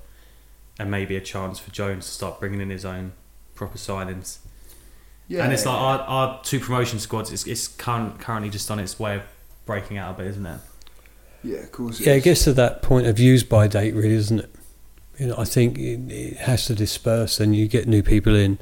and 0.80 0.90
maybe 0.90 1.16
a 1.16 1.22
chance 1.22 1.60
for 1.60 1.70
Jones 1.72 2.06
to 2.06 2.12
start 2.12 2.40
bringing 2.40 2.62
in 2.62 2.70
his 2.70 2.86
own 2.86 3.12
proper 3.54 3.78
signings. 3.78 4.38
Yeah. 5.28 5.44
and 5.44 5.54
it's 5.54 5.66
like 5.66 5.76
our, 5.76 6.00
our 6.00 6.42
two 6.44 6.60
promotion 6.60 6.98
squads. 6.98 7.32
It's, 7.32 7.46
it's 7.46 7.68
current, 7.68 8.20
currently 8.20 8.50
just 8.50 8.72
on 8.72 8.80
its 8.80 8.98
way 8.98 9.18
of 9.18 9.22
breaking 9.68 9.98
out 9.98 10.16
a 10.16 10.18
bit, 10.18 10.28
isn't 10.28 10.46
it? 10.46 10.60
yeah, 11.44 11.58
of 11.60 11.72
course. 11.72 12.00
Yeah, 12.00 12.14
it 12.14 12.24
gets 12.24 12.44
to 12.46 12.54
that 12.54 12.82
point 12.82 13.06
of 13.06 13.20
use 13.20 13.44
by 13.44 13.68
date, 13.68 13.94
really, 13.94 14.14
isn't 14.16 14.40
it? 14.40 14.56
You 15.20 15.28
know, 15.28 15.36
I 15.38 15.44
think 15.44 15.78
it, 15.78 16.00
it 16.12 16.38
has 16.38 16.66
to 16.66 16.74
disperse, 16.76 17.40
and 17.40 17.56
you 17.56 17.68
get 17.68 17.88
new 17.88 18.02
people 18.02 18.36
in. 18.36 18.58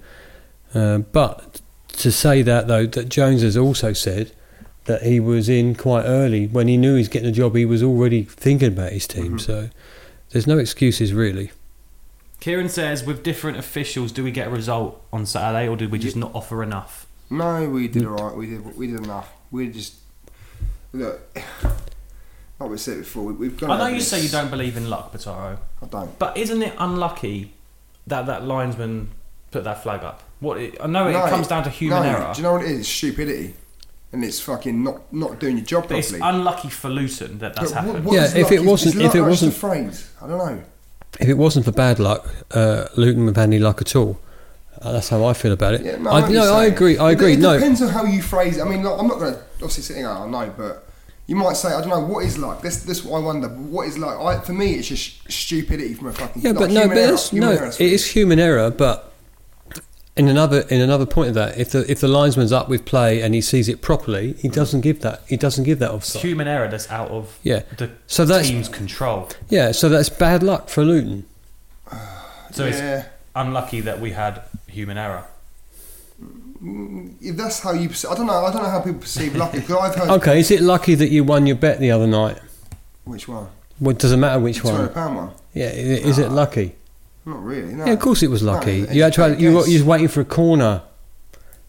Uh, 0.73 0.97
but 0.97 1.61
to 1.93 2.11
say 2.11 2.41
that 2.41 2.67
though, 2.67 2.85
that 2.85 3.07
Jones 3.09 3.43
has 3.43 3.55
also 3.55 3.93
said 3.93 4.31
that 4.85 5.03
he 5.03 5.19
was 5.19 5.47
in 5.49 5.75
quite 5.75 6.03
early 6.03 6.47
when 6.47 6.67
he 6.67 6.75
knew 6.77 6.93
he 6.93 6.99
was 6.99 7.07
getting 7.07 7.29
a 7.29 7.31
job. 7.31 7.55
He 7.55 7.65
was 7.65 7.81
already 7.83 8.23
thinking 8.23 8.69
about 8.69 8.91
his 8.91 9.07
team, 9.07 9.37
Mhm. 9.37 9.41
so 9.41 9.69
there's 10.31 10.47
no 10.47 10.57
excuses 10.57 11.13
really. 11.13 11.51
Kieran 12.39 12.69
says, 12.69 13.03
with 13.03 13.23
different 13.23 13.57
officials, 13.57 14.11
do 14.11 14.23
we 14.23 14.31
get 14.31 14.47
a 14.47 14.49
result 14.51 15.03
on 15.11 15.25
Saturday, 15.25 15.67
or 15.67 15.75
did 15.75 15.91
we 15.91 15.99
just 15.99 16.15
not 16.15 16.33
offer 16.35 16.61
enough? 16.63 17.07
No, 17.29 17.67
we 17.69 17.87
did 17.87 18.05
alright. 18.05 18.35
We 18.37 18.45
did. 18.47 18.77
We 18.77 18.87
did 18.87 19.03
enough. 19.03 19.29
We 19.51 19.69
just 19.69 19.95
look. 20.93 21.19
Like 22.59 22.71
we 22.71 22.77
said 22.79 22.97
before, 22.97 23.23
we, 23.25 23.33
we've 23.33 23.55
got. 23.59 23.69
I 23.69 23.77
know 23.77 23.93
you 23.95 24.01
say 24.01 24.19
you 24.19 24.29
don't 24.29 24.49
believe 24.49 24.77
in 24.77 24.89
luck, 24.89 25.13
Pataro, 25.13 25.59
I 25.79 25.85
don't. 25.85 26.17
but 26.17 26.35
isn't 26.35 26.63
it 26.63 26.73
unlucky 26.79 27.53
that 28.07 28.25
that 28.25 28.45
linesman 28.45 29.11
put 29.51 29.63
that 29.65 29.83
flag 29.83 30.03
up? 30.03 30.23
What 30.39 30.57
it, 30.59 30.75
I 30.81 30.87
know 30.87 31.07
it 31.07 31.11
No, 31.11 31.27
comes 31.29 31.47
down 31.47 31.65
to 31.65 31.69
human 31.69 32.01
no, 32.01 32.09
error, 32.09 32.31
Do 32.33 32.37
you 32.41 32.43
know 32.47 32.53
what 32.53 32.63
it 32.63 32.71
is? 32.71 32.79
It's 32.79 32.89
stupidity, 32.89 33.53
and 34.11 34.23
it's 34.25 34.39
fucking 34.39 34.83
not 34.83 35.13
not 35.13 35.39
doing 35.39 35.57
your 35.57 35.67
job 35.67 35.87
but 35.87 35.99
it's 35.99 36.09
properly. 36.17 36.35
unlucky 36.39 36.69
for 36.69 36.89
Luton 36.89 37.37
that 37.37 37.53
that's 37.53 37.71
But 37.73 37.83
happened. 37.83 38.05
what 38.05 38.15
Yeah, 38.15 38.23
if 38.25 38.35
luck? 38.45 38.51
it 38.51 38.61
Is- 38.61 38.65
wasn't- 38.65 38.95
is 38.95 38.95
if 38.95 39.05
luck 39.05 39.05
it 39.05 39.19
actually 39.19 39.29
wasn't- 39.29 39.53
a 39.53 39.59
phrase, 39.59 40.09
I 40.19 40.27
don't 40.27 40.37
know. 40.39 40.63
If 41.19 41.27
it 41.27 41.35
wasn't 41.35 41.65
for 41.65 41.71
bad 41.71 41.99
luck, 41.99 42.27
uh, 42.51 42.87
Luton 42.95 43.25
would 43.25 43.35
have 43.35 43.37
had 43.37 43.49
any 43.49 43.59
luck 43.59 43.81
at 43.81 43.95
all. 43.95 44.19
Uh, 44.81 44.91
that's 44.91 45.09
how 45.09 45.25
I 45.25 45.33
feel 45.33 45.51
about 45.51 45.73
it. 45.73 45.81
Yeah, 45.81 45.97
no, 45.97 46.11
I, 46.11 46.17
I, 46.17 46.19
know 46.19 46.25
what 46.25 46.33
no, 46.33 46.53
I 46.53 46.65
agree. 46.65 46.97
I 46.97 47.11
agree. 47.11 47.33
It, 47.33 47.39
no, 47.39 47.55
depends 47.55 47.81
on 47.81 47.89
how 47.89 48.05
you 48.05 48.21
phrase 48.21 48.57
it. 48.57 48.61
I 48.61 48.65
mean, 48.65 48.83
like, 48.83 48.99
I'm 48.99 49.07
not 49.07 49.17
going 49.17 49.33
to 49.33 49.39
obviously 49.55 49.83
sitting 49.83 50.03
here. 50.03 50.11
I 50.11 50.27
know, 50.27 50.53
but 50.55 50.87
you 51.25 51.35
might 51.35 51.57
say, 51.57 51.69
I 51.69 51.81
don't 51.81 51.89
know, 51.89 51.99
what 51.99 52.25
is 52.25 52.37
luck? 52.37 52.61
This, 52.61 52.83
this, 52.83 53.03
what 53.03 53.17
I 53.17 53.21
wonder. 53.21 53.47
What 53.49 53.87
is 53.87 53.97
luck? 53.97 54.19
I, 54.19 54.39
for 54.39 54.53
me, 54.53 54.73
it's 54.73 54.87
just 54.87 55.31
stupidity 55.31 55.95
from 55.95 56.07
a 56.07 56.13
fucking. 56.13 56.43
Yeah, 56.43 56.51
like, 56.51 56.59
but 56.59 56.71
no, 56.71 56.87
but 56.87 56.97
error, 56.97 57.17
no, 57.33 57.51
error, 57.51 57.67
it 57.67 57.81
is 57.81 58.05
human 58.11 58.39
error. 58.39 58.69
But 58.69 59.06
in 60.17 60.27
another 60.27 60.61
in 60.69 60.81
another 60.81 61.05
point 61.05 61.29
of 61.29 61.35
that, 61.35 61.57
if 61.57 61.71
the 61.71 61.89
if 61.91 61.99
the 62.01 62.07
linesman's 62.07 62.51
up 62.51 62.69
with 62.69 62.85
play 62.85 63.21
and 63.21 63.33
he 63.35 63.41
sees 63.41 63.69
it 63.69 63.81
properly, 63.81 64.33
he 64.33 64.47
doesn't 64.49 64.81
give 64.81 65.01
that 65.01 65.21
he 65.27 65.37
doesn't 65.37 65.63
give 65.63 65.79
that 65.79 65.87
It's 65.93 65.95
offside. 66.15 66.21
human 66.23 66.47
error 66.47 66.67
that's 66.67 66.89
out 66.91 67.09
of 67.09 67.37
Yeah. 67.43 67.61
the 67.77 67.91
So 68.07 68.25
that's 68.25 68.47
team's 68.47 68.69
control. 68.69 69.29
yeah. 69.49 69.71
So 69.71 69.89
that's 69.89 70.09
bad 70.09 70.43
luck 70.43 70.69
for 70.69 70.83
Luton. 70.83 71.25
So 72.51 72.65
it's 72.65 73.05
unlucky 73.35 73.81
that 73.81 73.99
we 73.99 74.11
had 74.11 74.41
human 74.67 74.97
error. 74.97 75.25
if 77.21 77.37
that's 77.37 77.59
how 77.59 77.71
you. 77.73 77.89
perce- 77.89 78.05
I 78.05 78.15
don't 78.15 78.25
know. 78.25 78.33
I 78.45 78.51
don't 78.51 78.63
know 78.63 78.69
how 78.69 78.79
people 78.81 79.01
perceive 79.01 79.35
lucky. 79.35 79.59
Because 79.59 79.75
I've 79.77 79.95
heard 79.95 80.09
Okay, 80.21 80.39
is 80.39 80.49
it 80.49 80.61
lucky 80.61 80.95
that 80.95 81.09
you 81.09 81.23
won 81.23 81.45
your 81.45 81.55
bet 81.55 81.79
the 81.79 81.91
other 81.91 82.07
night? 82.07 82.39
which 83.05 83.27
one. 83.27 83.47
Well, 83.79 83.91
it 83.91 83.99
doesn't 83.99 84.19
matter 84.19 84.39
which 84.39 84.57
Two 84.57 84.69
hundred 84.69 84.85
one. 84.85 84.93
pound 84.93 85.15
one. 85.17 85.29
Yeah, 85.53 85.67
i- 85.67 85.69
is 86.09 86.17
it 86.17 86.31
lucky? 86.31 86.75
Not 87.27 87.43
really. 87.43 87.73
No. 87.73 87.85
Yeah, 87.85 87.91
of 87.93 87.99
course 87.99 88.23
it 88.23 88.29
was 88.29 88.41
lucky. 88.41 88.83
No, 88.83 88.91
you 88.93 89.03
had 89.03 89.13
to 89.13 89.21
have, 89.21 89.39
you 89.41 89.49
were, 89.53 89.67
you 89.67 89.73
was 89.79 89.83
waiting 89.83 90.07
for 90.07 90.21
a 90.21 90.25
corner. 90.25 90.81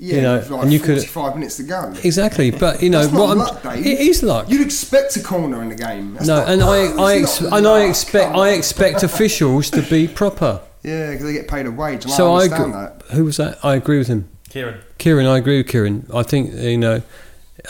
Yeah, 0.00 0.14
you 0.14 0.22
know, 0.22 0.36
with 0.36 0.50
like 0.50 0.62
and 0.62 0.72
you 0.72 0.78
could- 0.78 0.98
forty-five 0.98 1.34
minutes 1.34 1.56
to 1.56 1.64
go. 1.64 1.92
Exactly, 2.04 2.52
but 2.52 2.80
you 2.80 2.88
know 2.88 3.00
That's 3.00 3.12
not 3.12 3.36
what? 3.36 3.36
Luck, 3.38 3.62
Dave. 3.64 3.84
it 3.84 3.98
is 3.98 4.22
luck. 4.22 4.48
You'd 4.48 4.64
expect 4.64 5.16
a 5.16 5.20
corner 5.22 5.60
in 5.60 5.68
the 5.70 5.74
game. 5.74 6.14
That's 6.14 6.28
no, 6.28 6.36
not 6.36 6.48
and. 6.48 6.62
I, 6.62 7.02
I 7.02 7.14
ex- 7.16 7.40
not 7.40 7.52
and 7.58 7.66
I 7.66 7.80
expect 7.88 8.32
I 8.36 8.50
expect 8.50 9.02
officials 9.10 9.68
to 9.70 9.82
be 9.82 10.06
proper. 10.06 10.60
Yeah, 10.84 11.10
because 11.10 11.24
they 11.26 11.32
get 11.32 11.48
paid 11.48 11.66
a 11.66 11.72
wage. 11.72 12.04
And 12.04 12.12
So 12.12 12.32
I 12.32 12.38
I 12.38 12.42
understand 12.44 12.74
agree. 12.74 12.80
that. 13.08 13.14
Who 13.16 13.24
was 13.24 13.36
that? 13.38 13.58
I 13.64 13.74
agree 13.74 13.98
with 13.98 14.06
him. 14.06 14.28
Kieran, 14.50 14.80
Kieran, 14.98 15.26
I 15.26 15.36
agree 15.36 15.56
with 15.56 15.66
Kieran. 15.66 16.06
I 16.14 16.22
think 16.22 16.54
you 16.54 16.78
know, 16.78 17.02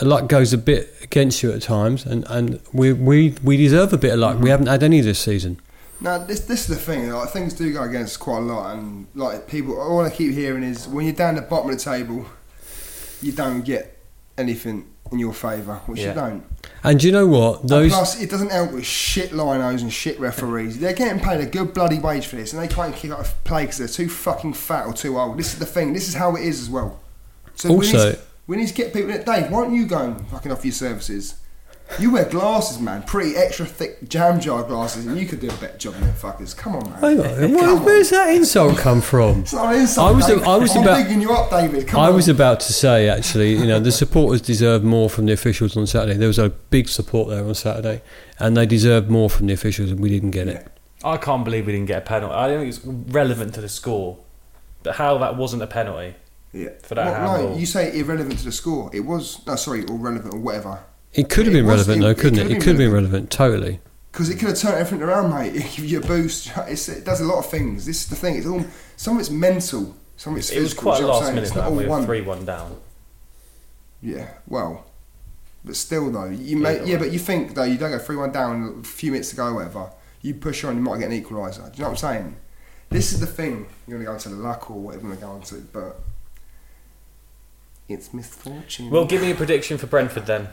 luck 0.03 0.27
goes 0.29 0.53
a 0.53 0.57
bit 0.59 0.93
against 1.01 1.41
you 1.41 1.51
at 1.51 1.63
times, 1.63 2.05
and, 2.05 2.25
and 2.29 2.59
we 2.71 2.93
we 2.93 3.33
we 3.43 3.57
deserve 3.57 3.91
a 3.91 3.97
bit 3.97 4.13
of 4.13 4.19
luck. 4.19 4.35
Mm-hmm. 4.35 4.43
We 4.43 4.49
haven't 4.51 4.67
had 4.67 4.83
any 4.83 5.01
this 5.01 5.17
season. 5.17 5.59
Now, 6.01 6.17
this 6.19 6.41
this 6.41 6.61
is 6.61 6.67
the 6.67 6.75
thing. 6.75 7.09
Like 7.09 7.29
things 7.29 7.53
do 7.53 7.71
go 7.73 7.83
against 7.83 8.19
quite 8.19 8.37
a 8.37 8.41
lot, 8.41 8.73
and 8.75 9.07
like 9.15 9.47
people, 9.47 9.79
all 9.79 10.01
I 10.01 10.09
keep 10.09 10.33
hearing 10.33 10.63
is 10.63 10.87
when 10.87 11.05
you're 11.05 11.13
down 11.15 11.35
the 11.35 11.41
bottom 11.41 11.69
of 11.69 11.77
the 11.77 11.83
table, 11.83 12.25
you 13.21 13.31
don't 13.33 13.61
get 13.63 13.97
anything 14.37 14.87
in 15.11 15.19
your 15.19 15.33
favour, 15.33 15.75
which 15.87 15.99
Yeah. 15.99 16.09
you 16.09 16.13
don't. 16.13 16.43
And 16.83 16.99
do 16.99 17.07
you 17.07 17.11
know 17.11 17.27
what? 17.27 17.61
And 17.61 17.69
Those 17.69 17.91
plus, 17.91 18.21
it 18.21 18.29
doesn't 18.29 18.51
help 18.51 18.71
with 18.71 18.85
shit 18.85 19.31
linos 19.31 19.81
and 19.81 19.91
shit 19.91 20.17
referees. 20.19 20.79
They're 20.79 20.93
getting 20.93 21.19
paid 21.19 21.41
a 21.41 21.45
good 21.45 21.73
bloody 21.73 21.99
wage 21.99 22.27
for 22.27 22.37
this, 22.37 22.53
and 22.53 22.61
they 22.61 22.67
can't 22.73 22.95
kick 22.95 23.11
out 23.11 23.19
a 23.25 23.29
play 23.43 23.63
because 23.63 23.79
they're 23.79 23.87
too 23.89 24.07
fucking 24.07 24.53
fat 24.53 24.85
or 24.85 24.93
too 24.93 25.19
old. 25.19 25.37
This 25.37 25.51
is 25.53 25.59
the 25.59 25.65
thing. 25.65 25.91
This 25.93 26.07
is 26.07 26.13
how 26.13 26.35
it 26.37 26.43
is 26.43 26.61
as 26.61 26.69
well. 26.69 26.99
So 27.55 27.69
we 27.73 27.75
Also- 27.87 28.11
need, 28.11 28.19
we 28.47 28.55
need 28.57 28.67
to 28.69 28.73
get 28.73 28.93
people. 28.93 29.09
Dave, 29.11 29.51
why 29.51 29.63
don't 29.63 29.75
you 29.75 29.85
go 29.85 29.97
and 29.97 30.27
fucking 30.29 30.51
offer 30.51 30.67
your 30.67 30.73
services? 30.73 31.35
You 31.97 32.11
wear 32.11 32.25
glasses, 32.25 32.79
man. 32.79 33.01
Pretty 33.03 33.35
extra 33.35 33.65
thick 33.65 34.07
jam 34.07 34.39
jar 34.39 34.61
glasses, 34.63 35.07
and 35.07 35.17
you 35.19 35.25
could 35.25 35.39
do 35.39 35.47
a 35.49 35.53
better 35.53 35.77
job 35.77 35.93
than 35.95 36.03
them 36.03 36.13
fuckers. 36.13 36.55
Come 36.55 36.75
on, 36.75 36.89
man. 36.89 36.99
hang 37.01 37.19
on, 37.19 37.25
Come 37.39 37.53
where, 37.55 37.69
on. 37.77 37.83
where's 37.83 38.09
that 38.11 38.29
insult 38.35 38.77
come 38.77 39.01
from? 39.01 39.39
It's 39.39 39.53
not 39.53 39.73
an 39.73 39.81
insult. 39.81 40.07
I 40.07 40.15
was- 40.15 40.25
Dave. 40.27 40.43
I 40.43 40.57
was 40.57 40.75
I'm 40.75 40.83
about- 40.83 40.97
bigging 41.03 41.21
you 41.21 41.31
up, 41.31 41.49
David. 41.49 41.87
Come 41.87 41.99
I 41.99 42.09
on. 42.09 42.15
was 42.15 42.27
about 42.29 42.59
to 42.61 42.73
say 42.73 43.09
actually, 43.09 43.53
you 43.55 43.65
know, 43.65 43.79
the 43.79 43.91
supporters 43.91 44.39
deserve 44.41 44.83
more 44.83 45.09
from 45.09 45.25
the 45.25 45.33
officials 45.33 45.75
on 45.75 45.87
Saturday. 45.87 46.13
There 46.17 46.27
was 46.27 46.37
a 46.39 46.49
big 46.49 46.87
support 46.89 47.29
there 47.29 47.43
on 47.43 47.55
Saturday, 47.55 48.03
and 48.37 48.55
they 48.55 48.67
deserved 48.67 49.09
more 49.09 49.29
from 49.29 49.47
the 49.47 49.53
officials, 49.53 49.89
and 49.89 49.99
we 49.99 50.09
didn't 50.09 50.31
get 50.31 50.47
it. 50.47 50.67
I 51.03 51.17
can't 51.17 51.43
believe 51.43 51.65
we 51.65 51.71
didn't 51.71 51.87
get 51.87 51.97
a 51.97 52.05
penalty. 52.05 52.35
I 52.35 52.47
don't 52.49 52.59
think 52.59 52.75
it's 52.75 52.85
relevant 53.13 53.55
to 53.55 53.61
the 53.61 53.69
score, 53.69 54.17
but 54.83 54.95
how 54.95 55.17
that 55.17 55.35
wasn't 55.37 55.63
a 55.63 55.67
penalty. 55.67 56.15
yeah. 56.53 56.69
for 56.83 56.95
that 56.95 57.05
Well, 57.05 57.13
handball. 57.31 57.49
no, 57.53 57.57
you 57.57 57.65
say 57.65 57.97
irrelevant 57.97 58.39
to 58.39 58.45
the 58.45 58.51
score. 58.51 58.89
It 58.93 59.01
was. 59.01 59.39
No, 59.47 59.55
sorry, 59.55 59.85
or 59.85 59.95
relevant 59.97 60.33
or 60.33 60.39
whatever. 60.39 60.79
It 61.13 61.29
could 61.29 61.45
have 61.45 61.53
been 61.53 61.65
was- 61.65 61.87
relevant 61.87 61.97
it- 61.97 62.01
though, 62.07 62.15
couldn't 62.15 62.37
could 62.39 62.51
it? 62.51 62.51
It 62.51 62.59
could 62.59 62.67
have 62.69 62.77
been 62.77 62.91
relevant. 62.91 63.13
relevant, 63.13 63.31
totally. 63.31 63.79
Because 64.11 64.29
it 64.29 64.37
could 64.39 64.49
have 64.49 64.57
turned 64.57 64.75
everything 64.75 65.01
around, 65.07 65.29
mate. 65.33 65.55
It 65.55 65.71
give 65.75 65.85
you 65.85 65.99
a 65.99 66.05
boost. 66.05 66.51
It's, 66.67 66.89
it 66.89 67.05
does 67.05 67.21
a 67.21 67.25
lot 67.25 67.39
of 67.39 67.45
things. 67.49 67.85
This 67.85 68.03
is 68.03 68.07
the 68.09 68.15
thing. 68.15 68.35
It's 68.35 68.47
all 68.47 68.65
some 68.95 69.15
of 69.15 69.19
it's 69.21 69.29
mental, 69.29 69.95
some 70.17 70.33
of 70.33 70.39
it's 70.39 70.49
It 70.51 70.59
was 70.59 70.69
physical. 70.73 70.83
quite 70.83 70.97
a 70.97 71.01
you 71.01 71.07
know 71.07 71.13
what 71.13 71.15
I'm 71.15 71.19
last 71.19 71.25
saying? 71.25 71.35
minute 71.35 71.47
It's 71.47 71.55
not 71.55 71.65
all 71.65 71.75
we 71.75 71.83
were 71.83 71.89
one. 71.89 72.05
three 72.05 72.21
one 72.21 72.45
down. 72.45 72.77
Yeah, 74.01 74.29
well, 74.47 74.85
but 75.65 75.75
still 75.75 76.09
though, 76.11 76.29
you 76.29 76.57
may, 76.57 76.77
Either 76.77 76.85
yeah, 76.85 76.97
but 76.97 77.11
you 77.11 77.19
think 77.19 77.53
though 77.53 77.63
you 77.63 77.77
don't 77.77 77.91
go 77.91 77.99
three 77.99 78.15
one 78.15 78.31
down 78.31 78.79
a 78.81 78.83
few 78.87 79.11
minutes 79.11 79.29
to 79.31 79.35
go, 79.35 79.47
or 79.47 79.53
whatever. 79.55 79.91
You 80.21 80.33
push 80.33 80.63
on, 80.63 80.75
you 80.75 80.81
might 80.81 80.99
get 80.99 81.11
an 81.11 81.21
equaliser. 81.23 81.65
Do 81.71 81.77
you 81.77 81.83
know 81.83 81.89
what 81.91 82.03
I'm 82.03 82.13
saying? 82.13 82.35
This 82.89 83.13
is 83.13 83.19
the 83.19 83.27
thing. 83.27 83.67
You're 83.87 83.97
gonna 83.99 84.05
go 84.09 84.13
into 84.13 84.29
the 84.29 84.35
luck 84.35 84.71
or 84.71 84.79
whatever 84.79 85.07
you're 85.07 85.15
gonna 85.17 85.33
go 85.33 85.35
into, 85.37 85.55
but 85.71 85.99
it's 87.87 88.13
misfortune. 88.13 88.89
Well, 88.89 89.05
give 89.05 89.21
me 89.21 89.31
a 89.31 89.35
prediction 89.35 89.77
for 89.77 89.87
Brentford 89.87 90.25
then. 90.25 90.49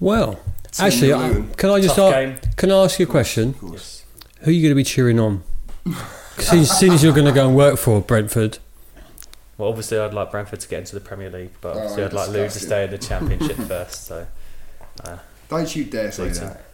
Well, 0.00 0.34
Team 0.72 0.86
actually, 0.86 1.12
I, 1.14 1.44
can 1.56 1.70
I 1.70 1.80
just 1.80 1.96
Tough 1.96 2.14
a- 2.14 2.26
game. 2.26 2.38
can 2.56 2.70
I 2.70 2.84
ask 2.84 2.98
you 2.98 3.06
a 3.06 3.08
question? 3.08 3.50
Of 3.50 3.58
course. 3.60 4.04
Yes. 4.16 4.24
Who 4.40 4.50
are 4.50 4.54
you 4.54 4.62
going 4.62 4.70
to 4.70 4.74
be 4.76 4.84
cheering 4.84 5.18
on? 5.20 5.42
Since, 6.38 6.72
since 6.78 7.00
you're 7.04 7.12
going 7.12 7.26
to 7.26 7.32
go 7.32 7.46
and 7.46 7.54
work 7.56 7.78
for 7.78 8.00
Brentford, 8.00 8.58
Well, 9.56 9.68
obviously, 9.68 10.00
I'd 10.00 10.12
like 10.12 10.32
Brentford 10.32 10.58
to 10.60 10.68
get 10.68 10.80
into 10.80 10.94
the 10.96 11.00
Premier 11.00 11.30
League, 11.30 11.52
but 11.60 11.76
Oh, 11.76 11.78
obviously, 11.78 12.02
I'd 12.02 12.12
like 12.12 12.26
Lou 12.28 12.34
to 12.34 12.42
disgusting. 12.44 12.66
stay 12.68 12.84
in 12.84 12.90
the 12.90 12.98
Championship 12.98 13.56
first. 13.68 14.04
So, 14.06 14.26
uh, 15.04 15.18
Don't 15.48 15.76
you 15.76 15.84
dare 15.84 16.10
say 16.10 16.24
Luton. 16.24 16.48
that. 16.48 16.64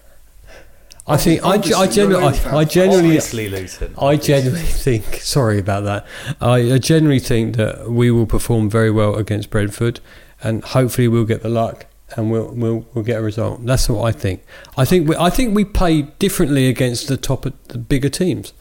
I 1.06 1.16
think 1.18 1.42
I, 1.44 1.48
I 1.50 1.54
Obviously, 1.56 2.02
you're 2.04 2.12
a 2.20 2.24
I, 2.24 2.28
I 2.28 2.32
fan. 2.32 2.68
genuinely, 2.68 3.08
obviously 3.10 3.48
Luton. 3.50 3.94
I 4.00 4.16
genuinely 4.16 4.64
think. 4.66 5.04
Sorry 5.16 5.58
about 5.58 5.84
that. 5.84 6.06
I, 6.40 6.72
I 6.74 6.78
genuinely 6.78 7.18
think 7.18 7.56
that 7.56 7.90
we 7.90 8.10
will 8.10 8.26
perform 8.26 8.70
very 8.70 8.90
well 8.90 9.16
against 9.16 9.50
Brentford, 9.50 10.00
and 10.42 10.64
hopefully 10.64 11.06
we'll 11.06 11.26
get 11.26 11.42
the 11.42 11.48
luck 11.50 11.84
and 12.16 12.30
we'll 12.30 12.52
we'll, 12.52 12.86
we'll 12.94 13.04
get 13.04 13.18
a 13.18 13.22
result. 13.22 13.64
That's 13.64 13.88
what 13.88 14.04
I 14.04 14.12
think. 14.12 14.44
I 14.76 14.84
think 14.84 15.08
we, 15.08 15.16
I 15.16 15.30
think 15.30 15.54
we 15.54 15.64
play 15.64 16.02
differently 16.02 16.68
against 16.68 17.08
the 17.08 17.16
top 17.16 17.46
of 17.46 17.52
the 17.68 17.78
bigger 17.78 18.08
teams, 18.08 18.52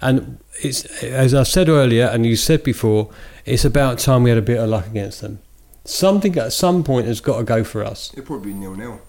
and 0.00 0.38
it's 0.62 0.84
as 1.02 1.34
I 1.34 1.42
said 1.42 1.68
earlier, 1.68 2.06
and 2.06 2.24
you 2.26 2.36
said 2.36 2.62
before, 2.62 3.10
it's 3.44 3.64
about 3.64 3.98
time 3.98 4.22
we 4.22 4.30
had 4.30 4.38
a 4.38 4.42
bit 4.42 4.58
of 4.58 4.68
luck 4.68 4.86
against 4.86 5.20
them. 5.20 5.40
Something 5.84 6.38
at 6.38 6.52
some 6.52 6.82
point 6.82 7.06
has 7.06 7.20
got 7.20 7.38
to 7.38 7.44
go 7.44 7.62
for 7.62 7.84
us. 7.84 8.10
It'll 8.14 8.24
probably 8.24 8.52
be 8.52 8.58
nil 8.58 8.74
nil. 8.74 9.00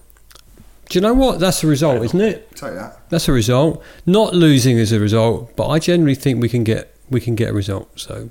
Do 0.88 0.96
you 0.96 1.00
know 1.00 1.14
what? 1.14 1.40
That's 1.40 1.64
a 1.64 1.66
result, 1.66 2.04
isn't 2.04 2.20
it? 2.20 2.50
Take 2.54 2.74
that. 2.74 3.08
That's 3.08 3.28
a 3.28 3.32
result. 3.32 3.82
Not 4.04 4.34
losing 4.34 4.78
is 4.78 4.92
a 4.92 5.00
result, 5.00 5.56
but 5.56 5.68
I 5.68 5.78
generally 5.80 6.14
think 6.14 6.40
we 6.40 6.48
can 6.48 6.64
get 6.64 6.94
we 7.10 7.20
can 7.20 7.34
get 7.34 7.50
a 7.50 7.52
result. 7.52 7.98
So 7.98 8.30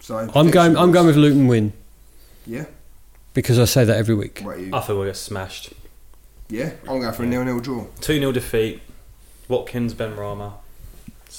So 0.00 0.30
I'm 0.34 0.50
going 0.50 0.76
I'm 0.76 0.92
going 0.92 1.06
with 1.06 1.16
Luton 1.16 1.46
win 1.46 1.72
Yeah. 2.46 2.66
Because 3.34 3.58
I 3.58 3.64
say 3.66 3.84
that 3.84 3.96
every 3.96 4.14
week. 4.14 4.40
What 4.42 4.56
are 4.56 4.60
you? 4.60 4.70
I 4.74 4.80
think 4.80 4.96
we'll 4.98 5.06
get 5.06 5.16
smashed. 5.16 5.72
Yeah. 6.48 6.72
I'm 6.88 7.00
going 7.00 7.12
for 7.12 7.22
a 7.22 7.26
nil 7.26 7.44
nil 7.44 7.60
draw. 7.60 7.86
2 8.00 8.18
0 8.18 8.32
defeat. 8.32 8.80
Watkins, 9.48 9.94
Benrahma. 9.94 10.52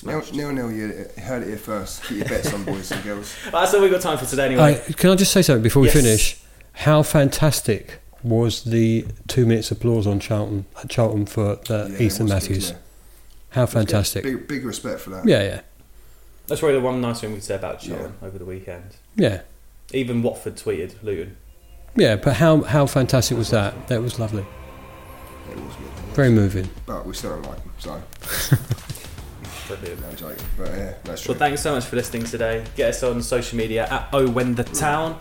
Nil 0.04 0.22
Smashed. 0.22 0.34
nil. 0.34 0.52
nil 0.52 0.72
you 0.72 0.88
heard 1.22 1.44
it 1.44 1.48
here 1.50 1.58
first. 1.58 2.04
Keep 2.04 2.18
your 2.20 2.28
bets 2.30 2.54
on, 2.54 2.64
boys 2.64 2.92
and 2.92 3.04
girls. 3.04 3.36
That's 3.52 3.74
all 3.74 3.82
we've 3.82 3.92
got 3.92 4.02
time 4.02 4.18
for 4.18 4.26
today, 4.26 4.46
anyway. 4.46 4.82
Uh, 4.88 4.94
can 4.94 5.10
I 5.10 5.16
just 5.16 5.32
say 5.32 5.42
something 5.42 5.64
before 5.64 5.82
we 5.82 5.88
Yes. 5.88 5.96
finish? 5.98 6.40
How 6.74 7.04
fantastic 7.04 8.00
was 8.24 8.64
the 8.64 9.06
two 9.28 9.46
minutes 9.46 9.72
applause 9.72 10.06
on 10.06 10.20
Charlton 10.20 10.66
at 10.82 10.90
Charlton 10.90 11.26
for 11.26 11.54
uh, 11.54 11.58
Yeah, 11.70 11.84
Ethan 11.86 11.98
it 11.98 12.04
was 12.04 12.18
good, 12.18 12.30
Matthews? 12.30 12.70
yeah. 12.72 12.78
How 13.52 13.66
fantastic! 13.66 14.24
Big, 14.24 14.48
big 14.48 14.64
respect 14.64 15.00
for 15.02 15.10
that. 15.10 15.28
Yeah, 15.28 15.42
yeah, 15.42 15.62
That's 16.48 16.60
probably 16.62 16.78
the 16.78 16.84
one 16.86 17.02
nice 17.02 17.20
thing 17.22 17.32
we 17.32 17.38
could 17.38 17.44
say 17.46 17.56
about 17.56 17.80
Charlton 17.80 18.14
over 18.22 18.38
the 18.38 18.46
weekend. 18.46 18.96
yeah, 19.16 19.42
Even 19.92 20.22
Watford 20.22 20.56
tweeted 20.56 21.02
Luton. 21.02 21.38
Yeah. 21.96 22.16
But 22.16 22.36
how 22.36 22.62
how 22.62 22.86
fantastic 22.86 23.38
was 23.38 23.50
that? 23.52 23.88
That 23.88 24.02
was 24.02 24.20
lovely. 24.20 24.46
It 25.52 25.56
was 25.58 25.76
good. 25.76 26.16
Very 26.16 26.30
moving. 26.32 26.70
But 26.86 27.06
we 27.06 27.14
still 27.14 27.32
don't 27.32 27.44
like 27.44 27.62
him, 27.62 27.72
so 27.78 28.02
Brilliant. 29.68 30.02
no 30.02 30.12
joking. 30.14 30.46
But 30.58 30.68
yeah, 30.72 30.94
that's 31.04 31.22
true. 31.22 31.34
Well, 31.34 31.40
thanks 31.40 31.62
so 31.62 31.74
much 31.76 31.86
for 31.86 31.96
listening 31.96 32.24
today. 32.24 32.64
Get 32.76 32.90
us 32.90 33.04
on 33.04 33.22
social 33.22 33.58
media 33.58 33.88
at 33.90 34.10
Oh 34.14 34.28
When 34.30 34.56
the 34.56 34.64
Town. 34.64 35.18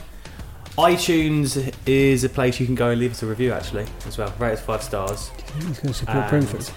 iTunes 0.77 1.75
is 1.87 2.25
a 2.25 2.29
place 2.29 2.59
you 2.61 2.67
can 2.67 2.75
go 2.75 2.91
and 2.91 3.01
leave 3.01 3.11
us 3.13 3.23
a 3.23 3.27
review 3.27 3.53
actually 3.53 3.85
as 4.07 4.17
well. 4.17 4.33
Rate 4.39 4.53
us 4.53 4.61
five 4.61 4.83
stars. 4.83 5.31
He's 5.55 5.65
going 5.81 5.93
to 5.93 5.93
support 5.93 6.17
And 6.17 6.31
Brentford. 6.31 6.71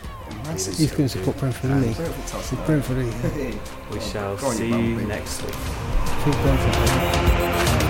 He's 0.56 0.92
going 0.92 1.08
to 1.08 1.10
support 1.10 1.38
Brentford, 1.38 1.72
isn't 1.72 1.84
he? 1.84 1.94
Brentford 1.94 2.66
Brentford, 2.66 2.98
isn't 2.98 3.54
he? 3.54 3.60
We 3.94 4.00
shall 4.02 4.34
on, 4.46 4.56
see 4.56 4.72
bum, 4.72 5.00
you 5.00 5.08
next 5.08 5.42
week. 5.44 5.54
Support 5.54 6.38
Brentford. 6.42 7.81